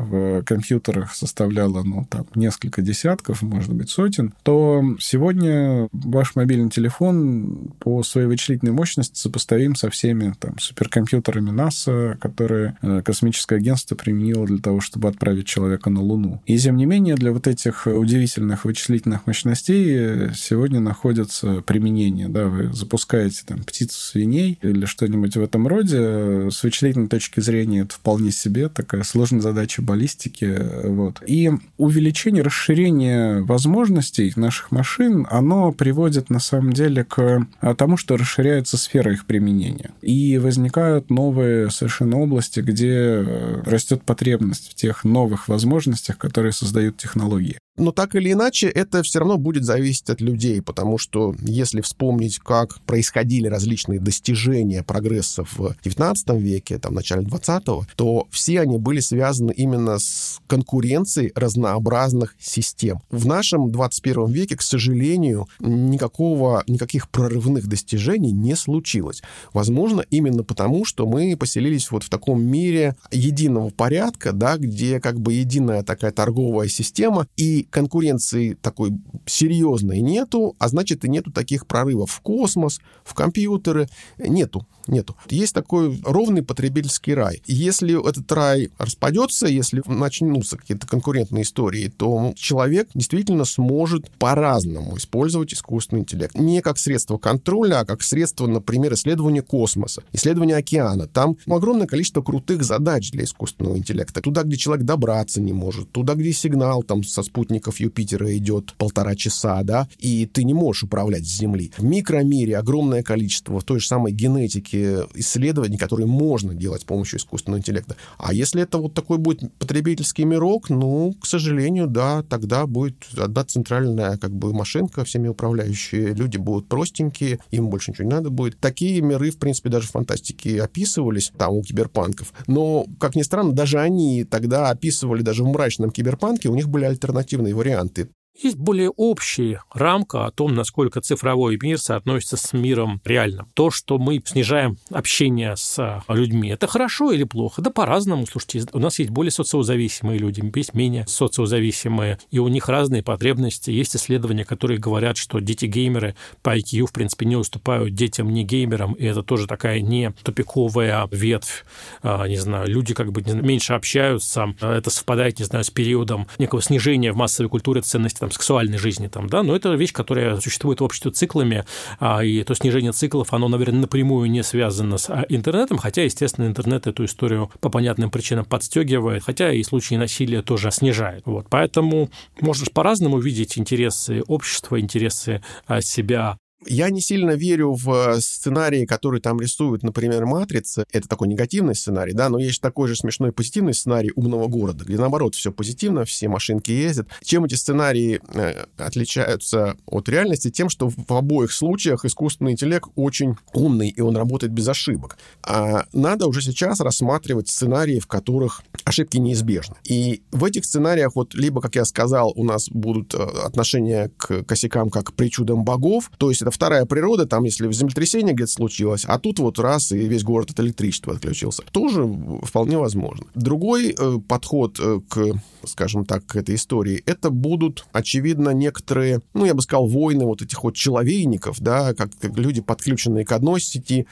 в 0.40 0.44
компьютерах 0.44 1.14
составляла 1.14 1.82
ну, 1.82 2.06
там, 2.08 2.26
несколько 2.36 2.80
десятков, 2.80 3.42
может 3.42 3.72
быть, 3.72 3.90
сотен, 3.90 4.34
то 4.44 4.84
сегодня 5.00 5.88
ваш 5.92 6.36
мобильный 6.36 6.70
телефон 6.70 7.72
по 7.80 8.04
своей 8.04 8.28
вычислительной 8.28 8.72
мощности 8.72 9.18
сопоставим 9.18 9.74
со 9.74 9.90
всеми 9.90 10.32
там, 10.38 10.56
суперкомпьютерами 10.60 11.50
НАСА, 11.50 12.16
которые 12.20 12.78
э, 12.82 13.02
космическое 13.04 13.56
агентство 13.56 13.96
применило 13.96 14.46
для 14.46 14.58
того, 14.58 14.80
чтобы 14.80 15.08
отправить 15.08 15.46
человека 15.46 15.90
на 15.90 16.02
Луну. 16.02 16.40
И, 16.46 16.56
тем 16.56 16.76
не 16.76 16.86
менее, 16.86 17.16
для 17.16 17.32
вот 17.32 17.48
этих 17.48 17.88
удивительных 17.88 18.64
вычислительных 18.64 19.26
мощностей 19.26 20.32
сегодня 20.34 20.78
находятся 20.78 21.62
применения. 21.62 22.28
Да, 22.28 22.46
вы 22.46 22.72
запускаете 22.72 23.42
там, 23.44 23.64
птицу 23.64 23.98
свиней, 23.98 24.51
или 24.60 24.84
что-нибудь 24.84 25.36
в 25.36 25.42
этом 25.42 25.66
роде. 25.66 26.50
С 26.50 26.62
вычислительной 26.62 27.08
точки 27.08 27.40
зрения 27.40 27.80
это 27.80 27.94
вполне 27.94 28.30
себе 28.30 28.68
такая 28.68 29.02
сложная 29.02 29.40
задача 29.40 29.82
баллистики. 29.82 30.58
Вот. 30.84 31.22
И 31.26 31.50
увеличение, 31.78 32.42
расширение 32.42 33.42
возможностей 33.42 34.32
наших 34.36 34.70
машин, 34.70 35.26
оно 35.30 35.72
приводит 35.72 36.30
на 36.30 36.40
самом 36.40 36.72
деле 36.72 37.04
к 37.04 37.46
тому, 37.78 37.96
что 37.96 38.16
расширяется 38.16 38.76
сфера 38.76 39.12
их 39.12 39.26
применения. 39.26 39.90
И 40.02 40.38
возникают 40.38 41.10
новые 41.10 41.70
совершенно 41.70 42.18
области, 42.18 42.60
где 42.60 43.24
растет 43.64 44.02
потребность 44.02 44.70
в 44.70 44.74
тех 44.74 45.04
новых 45.04 45.48
возможностях, 45.48 46.18
которые 46.18 46.52
создают 46.52 46.96
технологии. 46.96 47.58
Но 47.78 47.90
так 47.90 48.14
или 48.14 48.32
иначе, 48.32 48.68
это 48.68 49.02
все 49.02 49.20
равно 49.20 49.38
будет 49.38 49.64
зависеть 49.64 50.10
от 50.10 50.20
людей, 50.20 50.60
потому 50.60 50.98
что 50.98 51.34
если 51.40 51.80
вспомнить, 51.80 52.38
как 52.38 52.80
происходили 52.82 53.46
различные 53.48 53.98
достижения 53.98 54.82
прогресса 54.82 55.44
в 55.44 55.74
XIX 55.82 56.38
веке, 56.38 56.78
там, 56.78 56.92
в 56.92 56.96
начале 56.96 57.22
XX, 57.22 57.84
то 57.96 58.26
все 58.30 58.60
они 58.60 58.76
были 58.76 59.00
связаны 59.00 59.52
именно 59.52 59.98
с 59.98 60.40
конкуренцией 60.48 61.32
разнообразных 61.34 62.36
систем. 62.38 63.00
В 63.10 63.26
нашем 63.26 63.70
21 63.72 64.26
веке, 64.30 64.56
к 64.56 64.62
сожалению, 64.62 65.48
никакого, 65.58 66.64
никаких 66.66 67.08
прорывных 67.08 67.68
достижений 67.68 68.32
не 68.32 68.54
случилось. 68.54 69.22
Возможно, 69.54 70.04
именно 70.10 70.44
потому, 70.44 70.84
что 70.84 71.06
мы 71.06 71.34
поселились 71.38 71.90
вот 71.90 72.04
в 72.04 72.10
таком 72.10 72.42
мире 72.44 72.96
единого 73.10 73.70
порядка, 73.70 74.32
да, 74.32 74.58
где 74.58 75.00
как 75.00 75.18
бы 75.18 75.32
единая 75.32 75.82
такая 75.82 76.12
торговая 76.12 76.68
система, 76.68 77.26
и 77.38 77.61
конкуренции 77.70 78.54
такой 78.60 78.92
серьезной 79.26 80.00
нету, 80.00 80.54
а 80.58 80.68
значит 80.68 81.04
и 81.04 81.08
нету 81.08 81.30
таких 81.30 81.66
прорывов 81.66 82.10
в 82.10 82.20
космос, 82.20 82.80
в 83.04 83.14
компьютеры, 83.14 83.88
нету 84.18 84.66
нету. 84.88 85.16
Есть 85.28 85.54
такой 85.54 86.00
ровный 86.04 86.42
потребительский 86.42 87.14
рай. 87.14 87.42
Если 87.46 87.98
этот 88.08 88.30
рай 88.32 88.70
распадется, 88.78 89.46
если 89.46 89.82
начнутся 89.86 90.56
какие-то 90.56 90.86
конкурентные 90.86 91.42
истории, 91.42 91.88
то 91.88 92.32
человек 92.36 92.88
действительно 92.94 93.44
сможет 93.44 94.10
по-разному 94.12 94.96
использовать 94.96 95.54
искусственный 95.54 96.02
интеллект. 96.02 96.34
Не 96.34 96.60
как 96.60 96.78
средство 96.78 97.18
контроля, 97.18 97.80
а 97.80 97.84
как 97.84 98.02
средство, 98.02 98.46
например, 98.46 98.94
исследования 98.94 99.42
космоса, 99.42 100.02
исследования 100.12 100.56
океана. 100.56 101.06
Там 101.06 101.36
огромное 101.46 101.86
количество 101.86 102.22
крутых 102.22 102.64
задач 102.64 103.10
для 103.10 103.24
искусственного 103.24 103.76
интеллекта. 103.76 104.20
Туда, 104.20 104.42
где 104.42 104.56
человек 104.56 104.84
добраться 104.84 105.40
не 105.40 105.52
может, 105.52 105.90
туда, 105.92 106.14
где 106.14 106.32
сигнал 106.32 106.82
там 106.82 107.02
со 107.02 107.22
спутников 107.52 107.80
Юпитера 107.80 108.34
идет 108.36 108.72
полтора 108.78 109.14
часа, 109.14 109.62
да, 109.62 109.86
и 109.98 110.26
ты 110.26 110.44
не 110.44 110.54
можешь 110.54 110.84
управлять 110.84 111.26
с 111.26 111.38
Земли. 111.38 111.70
В 111.76 111.84
микромире 111.84 112.56
огромное 112.56 113.02
количество 113.02 113.60
в 113.60 113.64
той 113.64 113.80
же 113.80 113.86
самой 113.86 114.12
генетики 114.12 115.00
исследований, 115.14 115.76
которые 115.76 116.06
можно 116.06 116.54
делать 116.54 116.80
с 116.80 116.84
помощью 116.84 117.18
искусственного 117.18 117.60
интеллекта. 117.60 117.96
А 118.16 118.32
если 118.32 118.62
это 118.62 118.78
вот 118.78 118.94
такой 118.94 119.18
будет 119.18 119.52
потребительский 119.58 120.24
мирок, 120.24 120.70
ну, 120.70 121.14
к 121.20 121.26
сожалению, 121.26 121.88
да, 121.88 122.22
тогда 122.22 122.66
будет 122.66 122.96
одна 123.18 123.44
центральная 123.44 124.16
как 124.16 124.32
бы 124.32 124.54
машинка, 124.54 125.04
всеми 125.04 125.28
управляющие 125.28 126.14
люди 126.14 126.38
будут 126.38 126.68
простенькие, 126.68 127.38
им 127.50 127.68
больше 127.68 127.90
ничего 127.90 128.08
не 128.08 128.14
надо 128.14 128.30
будет. 128.30 128.58
Такие 128.58 129.02
миры, 129.02 129.30
в 129.30 129.38
принципе, 129.38 129.68
даже 129.68 129.88
в 129.88 129.90
фантастике 129.90 130.62
описывались, 130.62 131.32
там, 131.36 131.52
у 131.52 131.62
киберпанков. 131.62 132.32
Но, 132.46 132.86
как 132.98 133.14
ни 133.14 133.22
странно, 133.22 133.52
даже 133.52 133.78
они 133.78 134.24
тогда 134.24 134.70
описывали, 134.70 135.22
даже 135.22 135.44
в 135.44 135.48
мрачном 135.48 135.90
киберпанке, 135.90 136.48
у 136.48 136.54
них 136.54 136.68
были 136.68 136.84
альтернативные 136.84 137.41
варианты. 137.50 138.10
Есть 138.40 138.56
более 138.56 138.88
общая 138.90 139.62
рамка 139.74 140.24
о 140.24 140.30
том, 140.30 140.54
насколько 140.54 141.02
цифровой 141.02 141.58
мир 141.60 141.78
соотносится 141.78 142.38
с 142.38 142.54
миром 142.54 143.00
реальным. 143.04 143.46
То, 143.52 143.70
что 143.70 143.98
мы 143.98 144.22
снижаем 144.24 144.78
общение 144.90 145.54
с 145.54 146.02
людьми, 146.08 146.48
это 146.48 146.66
хорошо 146.66 147.12
или 147.12 147.24
плохо? 147.24 147.60
Да 147.60 147.70
по-разному. 147.70 148.26
Слушайте, 148.26 148.66
у 148.72 148.78
нас 148.78 148.98
есть 148.98 149.10
более 149.10 149.30
социозависимые 149.30 150.18
люди, 150.18 150.42
есть 150.56 150.72
менее 150.72 151.06
социозависимые, 151.06 152.18
и 152.30 152.38
у 152.38 152.48
них 152.48 152.70
разные 152.70 153.02
потребности. 153.02 153.70
Есть 153.70 153.96
исследования, 153.96 154.46
которые 154.46 154.80
говорят, 154.80 155.18
что 155.18 155.38
дети-геймеры 155.38 156.16
по 156.42 156.56
IQ, 156.56 156.86
в 156.86 156.92
принципе, 156.92 157.26
не 157.26 157.36
уступают 157.36 157.94
детям 157.94 158.32
не 158.32 158.44
геймерам, 158.44 158.94
и 158.94 159.04
это 159.04 159.22
тоже 159.22 159.46
такая 159.46 159.82
не 159.82 160.10
тупиковая 160.22 161.06
ветвь. 161.10 161.64
А, 162.02 162.26
не 162.26 162.38
знаю, 162.38 162.66
люди 162.66 162.94
как 162.94 163.12
бы 163.12 163.22
меньше 163.22 163.74
общаются, 163.74 164.54
это 164.60 164.88
совпадает, 164.88 165.38
не 165.38 165.44
знаю, 165.44 165.64
с 165.64 165.70
периодом 165.70 166.26
некого 166.38 166.62
снижения 166.62 167.12
в 167.12 167.16
массовой 167.16 167.50
культуре 167.50 167.82
ценности 167.82 168.21
там, 168.22 168.30
сексуальной 168.30 168.78
жизни, 168.78 169.08
там, 169.08 169.28
да, 169.28 169.42
но 169.42 169.56
это 169.56 169.74
вещь, 169.74 169.92
которая 169.92 170.38
существует 170.38 170.80
в 170.80 170.84
обществе 170.84 171.10
циклами, 171.10 171.64
а, 171.98 172.22
и 172.22 172.44
то 172.44 172.54
снижение 172.54 172.92
циклов, 172.92 173.32
оно, 173.32 173.48
наверное, 173.48 173.80
напрямую 173.80 174.30
не 174.30 174.44
связано 174.44 174.96
с 174.96 175.10
а, 175.10 175.26
интернетом, 175.28 175.76
хотя, 175.76 176.04
естественно, 176.04 176.46
интернет 176.46 176.86
эту 176.86 177.04
историю 177.04 177.50
по 177.58 177.68
понятным 177.68 178.12
причинам 178.12 178.44
подстегивает, 178.44 179.24
хотя 179.24 179.52
и 179.52 179.60
случаи 179.64 179.96
насилия 179.96 180.40
тоже 180.40 180.70
снижает. 180.70 181.24
Вот. 181.26 181.46
Поэтому 181.50 182.10
можно 182.40 182.64
по-разному 182.72 183.18
видеть 183.18 183.58
интересы 183.58 184.22
общества, 184.28 184.78
интересы 184.78 185.42
а, 185.66 185.80
себя 185.80 186.36
я 186.66 186.90
не 186.90 187.00
сильно 187.00 187.32
верю 187.32 187.72
в 187.74 188.20
сценарии, 188.20 188.86
которые 188.86 189.20
там 189.20 189.40
рисуют, 189.40 189.82
например, 189.82 190.26
«Матрица». 190.26 190.84
Это 190.92 191.08
такой 191.08 191.28
негативный 191.28 191.74
сценарий, 191.74 192.12
да, 192.12 192.28
но 192.28 192.38
есть 192.38 192.60
такой 192.60 192.88
же 192.88 192.96
смешной 192.96 193.32
позитивный 193.32 193.74
сценарий 193.74 194.12
«Умного 194.14 194.46
города», 194.46 194.84
где, 194.84 194.96
наоборот, 194.96 195.34
все 195.34 195.52
позитивно, 195.52 196.04
все 196.04 196.28
машинки 196.28 196.70
ездят. 196.70 197.08
Чем 197.24 197.44
эти 197.44 197.54
сценарии 197.54 198.20
э, 198.34 198.64
отличаются 198.76 199.76
от 199.86 200.08
реальности? 200.08 200.50
Тем, 200.50 200.68
что 200.68 200.88
в 200.88 201.12
обоих 201.12 201.52
случаях 201.52 202.04
искусственный 202.04 202.52
интеллект 202.52 202.88
очень 202.94 203.36
умный, 203.52 203.88
и 203.88 204.00
он 204.00 204.16
работает 204.16 204.52
без 204.52 204.68
ошибок. 204.68 205.18
А 205.42 205.86
надо 205.92 206.26
уже 206.26 206.42
сейчас 206.42 206.80
рассматривать 206.80 207.48
сценарии, 207.48 207.98
в 207.98 208.06
которых 208.06 208.62
ошибки 208.84 209.16
неизбежны. 209.16 209.76
И 209.84 210.22
в 210.30 210.44
этих 210.44 210.64
сценариях 210.64 211.16
вот 211.16 211.34
либо, 211.34 211.60
как 211.60 211.74
я 211.74 211.84
сказал, 211.84 212.32
у 212.36 212.44
нас 212.44 212.68
будут 212.68 213.14
э, 213.14 213.18
отношения 213.18 214.10
к 214.16 214.44
косякам 214.44 214.90
как 214.90 215.08
к 215.08 215.12
причудам 215.14 215.64
богов, 215.64 216.10
то 216.18 216.30
есть 216.30 216.42
это 216.42 216.51
вторая 216.52 216.84
природа, 216.84 217.26
там, 217.26 217.44
если 217.44 217.70
землетрясение 217.72 218.34
где-то 218.34 218.52
случилось, 218.52 219.04
а 219.06 219.18
тут 219.18 219.38
вот 219.38 219.58
раз, 219.58 219.92
и 219.92 219.98
весь 219.98 220.22
город 220.22 220.50
от 220.50 220.60
электричества 220.60 221.14
отключился. 221.14 221.62
Тоже 221.72 222.08
вполне 222.42 222.78
возможно. 222.78 223.26
Другой 223.34 223.94
э, 223.98 224.18
подход 224.28 224.78
э, 224.80 225.00
к 225.08 225.34
скажем 225.68 226.04
так, 226.04 226.24
к 226.26 226.36
этой 226.36 226.54
истории, 226.54 227.02
это 227.06 227.30
будут, 227.30 227.86
очевидно, 227.92 228.50
некоторые, 228.50 229.20
ну, 229.34 229.44
я 229.44 229.54
бы 229.54 229.62
сказал, 229.62 229.86
войны 229.86 230.24
вот 230.24 230.42
этих 230.42 230.62
вот 230.64 230.74
человейников, 230.74 231.60
да, 231.60 231.94
как, 231.94 232.10
как 232.20 232.36
люди, 232.38 232.60
подключенные 232.60 233.24
к 233.24 233.32
одной 233.32 233.60
сети, 233.60 234.06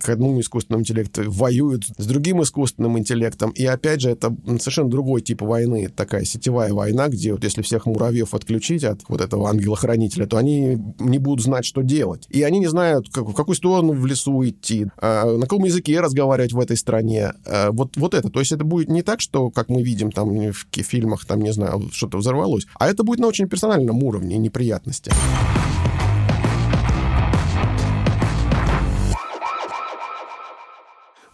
к 0.00 0.08
одному 0.08 0.40
искусственному 0.40 0.82
интеллекту, 0.82 1.30
воюют 1.30 1.84
с 1.96 2.06
другим 2.06 2.42
искусственным 2.42 2.98
интеллектом. 2.98 3.50
И, 3.50 3.64
опять 3.64 4.00
же, 4.00 4.10
это 4.10 4.34
совершенно 4.58 4.90
другой 4.90 5.22
тип 5.22 5.42
войны, 5.42 5.88
такая 5.88 6.24
сетевая 6.24 6.72
война, 6.72 7.08
где 7.08 7.32
вот 7.32 7.44
если 7.44 7.62
всех 7.62 7.86
муравьев 7.86 8.34
отключить 8.34 8.84
от 8.84 9.00
вот 9.08 9.20
этого 9.20 9.48
ангела-хранителя, 9.48 10.26
то 10.26 10.36
они 10.36 10.78
не 10.98 11.18
будут 11.18 11.44
знать, 11.44 11.64
что 11.64 11.82
делать. 11.86 12.26
И 12.30 12.42
они 12.42 12.58
не 12.58 12.66
знают, 12.66 13.08
как, 13.12 13.28
в 13.28 13.34
какую 13.34 13.56
сторону 13.56 13.92
в 13.92 14.06
лесу 14.06 14.44
идти, 14.44 14.86
а, 14.98 15.24
на 15.24 15.42
каком 15.42 15.64
языке 15.64 16.00
разговаривать 16.00 16.52
в 16.52 16.60
этой 16.60 16.76
стране. 16.76 17.32
А, 17.46 17.70
вот, 17.70 17.96
вот 17.96 18.14
это. 18.14 18.30
То 18.30 18.40
есть 18.40 18.52
это 18.52 18.64
будет 18.64 18.88
не 18.88 19.02
так, 19.02 19.20
что, 19.20 19.50
как 19.50 19.68
мы 19.68 19.82
видим 19.82 20.10
там 20.10 20.30
в 20.52 20.66
фильмах, 20.72 21.24
там, 21.24 21.40
не 21.40 21.52
знаю, 21.52 21.88
что-то 21.92 22.18
взорвалось, 22.18 22.66
а 22.78 22.88
это 22.88 23.04
будет 23.04 23.20
на 23.20 23.26
очень 23.26 23.48
персональном 23.48 24.02
уровне 24.02 24.38
неприятности. 24.38 25.12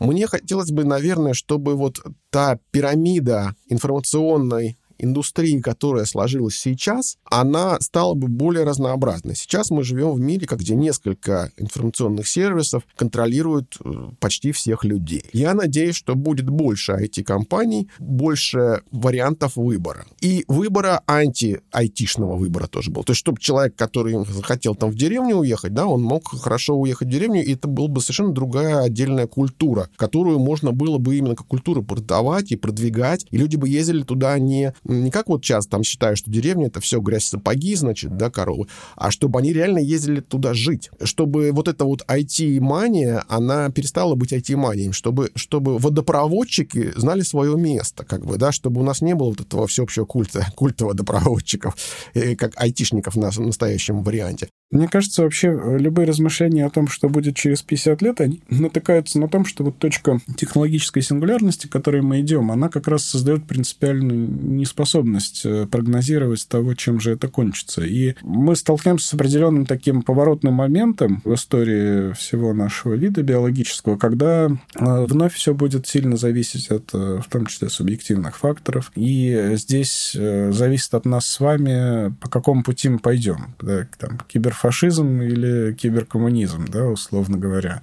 Мне 0.01 0.27
хотелось 0.27 0.71
бы, 0.71 0.85
наверное, 0.85 1.35
чтобы 1.35 1.75
вот 1.75 2.01
та 2.31 2.59
пирамида 2.71 3.55
информационной 3.69 4.79
индустрии, 5.01 5.61
которая 5.61 6.05
сложилась 6.05 6.57
сейчас, 6.57 7.19
она 7.25 7.79
стала 7.81 8.15
бы 8.15 8.29
более 8.29 8.65
разнообразной. 8.65 9.37
Сейчас 9.37 9.71
мы 9.71 9.85
живем 9.85 10.13
в 10.13 10.21
мире, 10.21 10.47
где 10.51 10.75
несколько 10.75 11.53
информационных 11.57 12.29
сервисов 12.29 12.83
контролируют 12.97 13.77
э, 13.85 13.91
почти 14.19 14.53
всех 14.53 14.85
людей. 14.85 15.25
Я 15.33 15.55
надеюсь, 15.55 15.97
что 15.97 16.15
будет 16.15 16.49
больше 16.49 16.93
IT-компаний, 16.93 17.89
больше 17.99 18.83
вариантов 18.91 19.57
выбора. 19.57 20.07
И 20.21 20.45
выбора 20.49 21.03
анти-айтишного 21.07 22.37
выбора 22.37 22.67
тоже 22.67 22.91
был. 22.91 23.05
То 23.05 23.13
есть, 23.13 23.21
чтобы 23.21 23.41
человек, 23.41 23.77
который 23.77 24.25
захотел 24.27 24.75
там 24.75 24.91
в 24.91 24.95
деревню 24.95 25.37
уехать, 25.37 25.75
да, 25.75 25.87
он 25.87 26.03
мог 26.03 26.29
хорошо 26.29 26.77
уехать 26.77 27.09
в 27.09 27.11
деревню, 27.11 27.45
и 27.45 27.55
это 27.55 27.69
была 27.69 27.89
бы 27.89 28.01
совершенно 28.01 28.33
другая 28.33 28.81
отдельная 28.83 29.27
культура, 29.27 29.89
которую 29.97 30.39
можно 30.39 30.73
было 30.73 30.99
бы 30.99 31.17
именно 31.17 31.37
как 31.37 31.47
культуру 31.47 31.83
продавать 31.83 32.53
и 32.53 32.57
продвигать, 32.57 33.27
и 33.31 33.37
люди 33.37 33.57
бы 33.57 33.69
ездили 33.69 34.03
туда 34.03 34.39
не 34.39 34.75
не 34.91 35.11
как 35.11 35.29
вот 35.29 35.45
сейчас 35.45 35.67
там 35.67 35.83
считаю, 35.83 36.17
что 36.17 36.31
деревня 36.31 36.67
это 36.67 36.81
все 36.81 37.01
грязь 37.01 37.25
сапоги, 37.25 37.75
значит, 37.75 38.17
да, 38.17 38.31
коровы, 38.31 38.67
а 38.97 39.11
чтобы 39.11 39.39
они 39.39 39.53
реально 39.53 39.79
ездили 39.79 40.21
туда 40.21 40.55
жить, 40.55 40.91
чтобы 41.03 41.53
вот 41.53 41.69
эта 41.69 41.85
вот 41.85 42.05
IT-мания, 42.09 43.25
она 43.29 43.71
перестала 43.71 44.15
быть 44.15 44.33
IT-манией, 44.33 44.93
чтобы, 44.93 45.31
чтобы 45.35 45.79
водопроводчики 45.79 46.93
знали 46.97 47.23
свое 47.23 47.57
место, 47.57 48.05
как 48.05 48.25
бы, 48.27 48.37
да, 48.37 48.53
чтобы 48.53 48.81
у 48.81 48.85
нас 48.85 49.01
не 49.01 49.15
было 49.15 49.31
вот 49.31 49.41
этого 49.41 49.67
всеобщего 49.67 50.05
культа, 50.05 50.47
культа 50.55 50.87
водопроводчиков, 50.87 51.77
э, 52.15 52.37
как 52.37 52.53
айтишников 52.57 53.17
на 53.17 53.31
настоящем 53.37 54.03
варианте. 54.03 54.49
Мне 54.71 54.87
кажется, 54.87 55.23
вообще 55.23 55.49
э, 55.49 55.79
любые 55.79 56.07
размышления 56.07 56.65
о 56.65 56.71
том, 56.71 56.87
что 56.87 57.09
будет 57.09 57.35
через 57.35 57.61
50 57.61 58.03
лет, 58.03 58.21
они 58.21 58.41
натыкаются 58.51 59.19
на 59.19 59.29
том, 59.29 59.45
что 59.45 59.65
вот 59.65 59.79
точка 59.79 60.21
технологической 60.37 61.03
сингулярности, 61.03 61.67
к 61.67 61.71
которой 61.71 62.03
мы 62.03 62.21
идем, 62.21 62.53
она 62.53 62.69
как 62.69 62.87
раз 62.87 63.05
создает 63.05 63.45
принципиальную 63.47 64.29
неспособность 64.29 65.43
э, 65.45 65.67
прогнозировать 65.67 66.47
того, 66.47 66.75
чем 66.75 67.01
же 67.01 67.13
это 67.13 67.27
кончится. 67.27 67.83
И 67.83 68.15
мы 68.23 68.55
столкнемся 68.55 69.09
с 69.09 69.15
определенным 69.15 69.67
таким 69.67 70.03
поворотным 70.03 70.55
моментом 70.55 71.21
в 71.25 71.35
истории 71.35 72.13
всего 72.13 72.55
нашего 72.55 72.95
вида 72.95 73.23
биологического, 73.23 73.97
когда 73.97 74.47
э, 74.47 74.51
вновь 74.79 75.35
все 75.35 75.53
будет 75.53 75.89
сильно 75.89 76.17
зависеть 76.17 76.71
от, 76.71 76.93
в 76.93 77.25
том 77.29 77.47
числе, 77.47 77.71
субъективных 77.71 78.37
факторов. 78.37 78.93
И 78.95 79.51
здесь 79.55 80.13
зависит 80.15 80.95
от 80.95 81.07
нас 81.07 81.27
с 81.27 81.41
вами, 81.41 82.15
по 82.21 82.29
какому 82.29 82.63
пути 82.63 82.89
мы 82.89 83.01
пойдем. 83.01 83.57
Да, 83.61 83.89
там, 83.99 84.21
кибер 84.29 84.55
фашизм 84.61 85.23
или 85.23 85.73
киберкоммунизм, 85.73 86.67
да, 86.69 86.87
условно 86.87 87.39
говоря. 87.39 87.83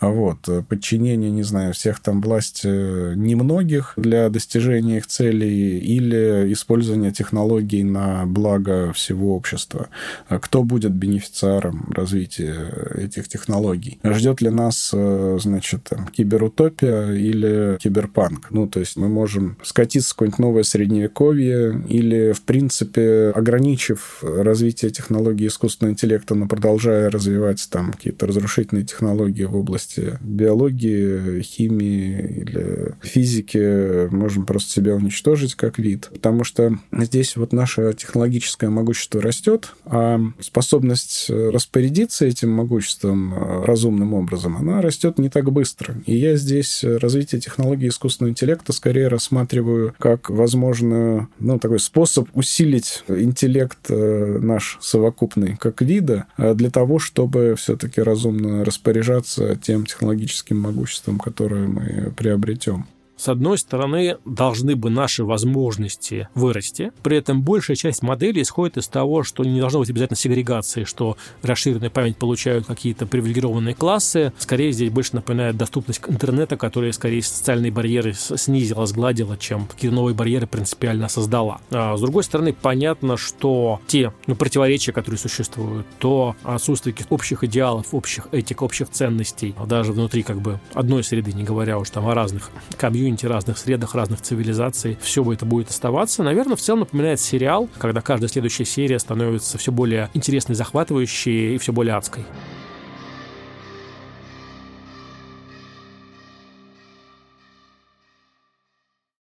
А 0.00 0.08
вот 0.08 0.48
подчинение, 0.68 1.30
не 1.30 1.44
знаю, 1.44 1.72
всех 1.72 2.00
там 2.00 2.20
власти 2.20 2.66
немногих 3.14 3.92
для 3.96 4.28
достижения 4.28 4.98
их 4.98 5.06
целей 5.06 5.78
или 5.78 6.52
использование 6.52 7.12
технологий 7.12 7.84
на 7.84 8.26
благо 8.26 8.92
всего 8.92 9.36
общества. 9.36 9.88
А 10.28 10.38
кто 10.38 10.64
будет 10.64 10.92
бенефициаром 10.92 11.92
развития 11.94 12.56
этих 12.94 13.28
технологий? 13.28 14.00
Ждет 14.02 14.40
ли 14.40 14.50
нас, 14.50 14.92
значит, 14.92 15.84
там, 15.84 16.08
киберутопия 16.08 17.12
или 17.12 17.78
киберпанк? 17.78 18.48
Ну, 18.50 18.66
то 18.66 18.80
есть 18.80 18.96
мы 18.96 19.08
можем 19.08 19.56
скатиться 19.62 20.10
в 20.10 20.14
какое-нибудь 20.14 20.38
новое 20.40 20.62
средневековье 20.64 21.84
или, 21.88 22.32
в 22.32 22.42
принципе, 22.42 23.32
ограничив 23.34 24.22
развитие 24.22 24.90
технологий 24.90 25.46
искусственного 25.46 25.92
интеллекта, 25.92 26.15
интеллекта, 26.16 26.34
но 26.34 26.46
продолжая 26.46 27.10
развивать 27.10 27.66
там 27.70 27.92
какие-то 27.92 28.26
разрушительные 28.26 28.84
технологии 28.84 29.44
в 29.44 29.56
области 29.56 30.18
биологии, 30.20 31.42
химии 31.42 32.42
или 32.42 32.94
физики, 33.02 34.08
можем 34.14 34.46
просто 34.46 34.70
себя 34.70 34.94
уничтожить 34.94 35.54
как 35.54 35.78
вид. 35.78 36.08
Потому 36.12 36.44
что 36.44 36.78
здесь 36.92 37.36
вот 37.36 37.52
наше 37.52 37.92
технологическое 37.96 38.70
могущество 38.70 39.20
растет, 39.20 39.72
а 39.84 40.20
способность 40.40 41.30
распорядиться 41.30 42.26
этим 42.26 42.50
могуществом 42.50 43.64
разумным 43.64 44.14
образом, 44.14 44.56
она 44.56 44.80
растет 44.80 45.18
не 45.18 45.28
так 45.28 45.50
быстро. 45.52 45.94
И 46.06 46.16
я 46.16 46.36
здесь 46.36 46.82
развитие 46.84 47.40
технологий 47.40 47.88
искусственного 47.88 48.30
интеллекта 48.30 48.72
скорее 48.72 49.08
рассматриваю 49.08 49.94
как 49.98 50.30
возможную, 50.30 51.28
ну, 51.38 51.58
такой 51.58 51.78
способ 51.78 52.28
усилить 52.34 53.04
интеллект 53.08 53.78
э, 53.88 54.38
наш 54.40 54.78
совокупный 54.80 55.56
как 55.56 55.82
вид, 55.82 56.05
вида 56.06 56.26
а 56.36 56.54
для 56.54 56.70
того, 56.70 56.98
чтобы 56.98 57.54
все-таки 57.56 58.00
разумно 58.00 58.64
распоряжаться 58.64 59.56
тем 59.56 59.86
технологическим 59.86 60.58
могуществом, 60.58 61.18
которое 61.18 61.66
мы 61.66 62.12
приобретем. 62.16 62.86
С 63.16 63.28
одной 63.28 63.56
стороны, 63.58 64.18
должны 64.24 64.76
бы 64.76 64.90
наши 64.90 65.24
возможности 65.24 66.28
вырасти, 66.34 66.92
при 67.02 67.16
этом 67.16 67.42
большая 67.42 67.76
часть 67.76 68.02
моделей 68.02 68.42
исходит 68.42 68.76
из 68.76 68.88
того, 68.88 69.22
что 69.22 69.42
не 69.42 69.58
должно 69.58 69.80
быть 69.80 69.90
обязательно 69.90 70.16
сегрегации, 70.16 70.84
что 70.84 71.16
расширенную 71.42 71.90
память 71.90 72.18
получают 72.18 72.66
какие-то 72.66 73.06
привилегированные 73.06 73.74
классы. 73.74 74.32
Скорее, 74.38 74.72
здесь 74.72 74.90
больше 74.90 75.14
напоминает 75.14 75.56
доступность 75.56 76.02
интернета, 76.06 76.58
которая 76.58 76.92
скорее 76.92 77.22
социальные 77.22 77.72
барьеры 77.72 78.12
снизила, 78.12 78.84
сгладила, 78.84 79.38
чем 79.38 79.66
какие-то 79.66 79.96
новые 79.96 80.14
барьеры 80.14 80.46
принципиально 80.46 81.08
создала. 81.08 81.60
А 81.70 81.96
с 81.96 82.00
другой 82.00 82.22
стороны, 82.22 82.52
понятно, 82.52 83.16
что 83.16 83.80
те 83.86 84.12
ну, 84.26 84.34
противоречия, 84.34 84.92
которые 84.92 85.18
существуют, 85.18 85.86
то 85.98 86.36
отсутствие 86.42 86.92
каких-то 86.92 87.14
общих 87.14 87.44
идеалов, 87.44 87.94
общих 87.94 88.28
этик, 88.32 88.60
общих 88.60 88.90
ценностей, 88.90 89.54
даже 89.66 89.92
внутри 89.92 90.22
как 90.22 90.40
бы 90.40 90.60
одной 90.74 91.02
среды, 91.02 91.32
не 91.32 91.44
говоря 91.44 91.78
уж 91.78 91.88
там 91.88 92.06
о 92.06 92.14
разных 92.14 92.50
комьюнити, 92.76 93.05
комьюнити, 93.06 93.26
разных 93.26 93.58
средах, 93.58 93.94
разных 93.94 94.20
цивилизаций, 94.20 94.98
все 95.00 95.32
это 95.32 95.46
будет 95.46 95.70
оставаться. 95.70 96.24
Наверное, 96.24 96.56
в 96.56 96.60
целом 96.60 96.80
напоминает 96.80 97.20
сериал, 97.20 97.68
когда 97.78 98.00
каждая 98.00 98.28
следующая 98.28 98.64
серия 98.64 98.98
становится 98.98 99.58
все 99.58 99.70
более 99.70 100.10
интересной, 100.12 100.56
захватывающей 100.56 101.54
и 101.54 101.58
все 101.58 101.72
более 101.72 101.94
адской. 101.94 102.24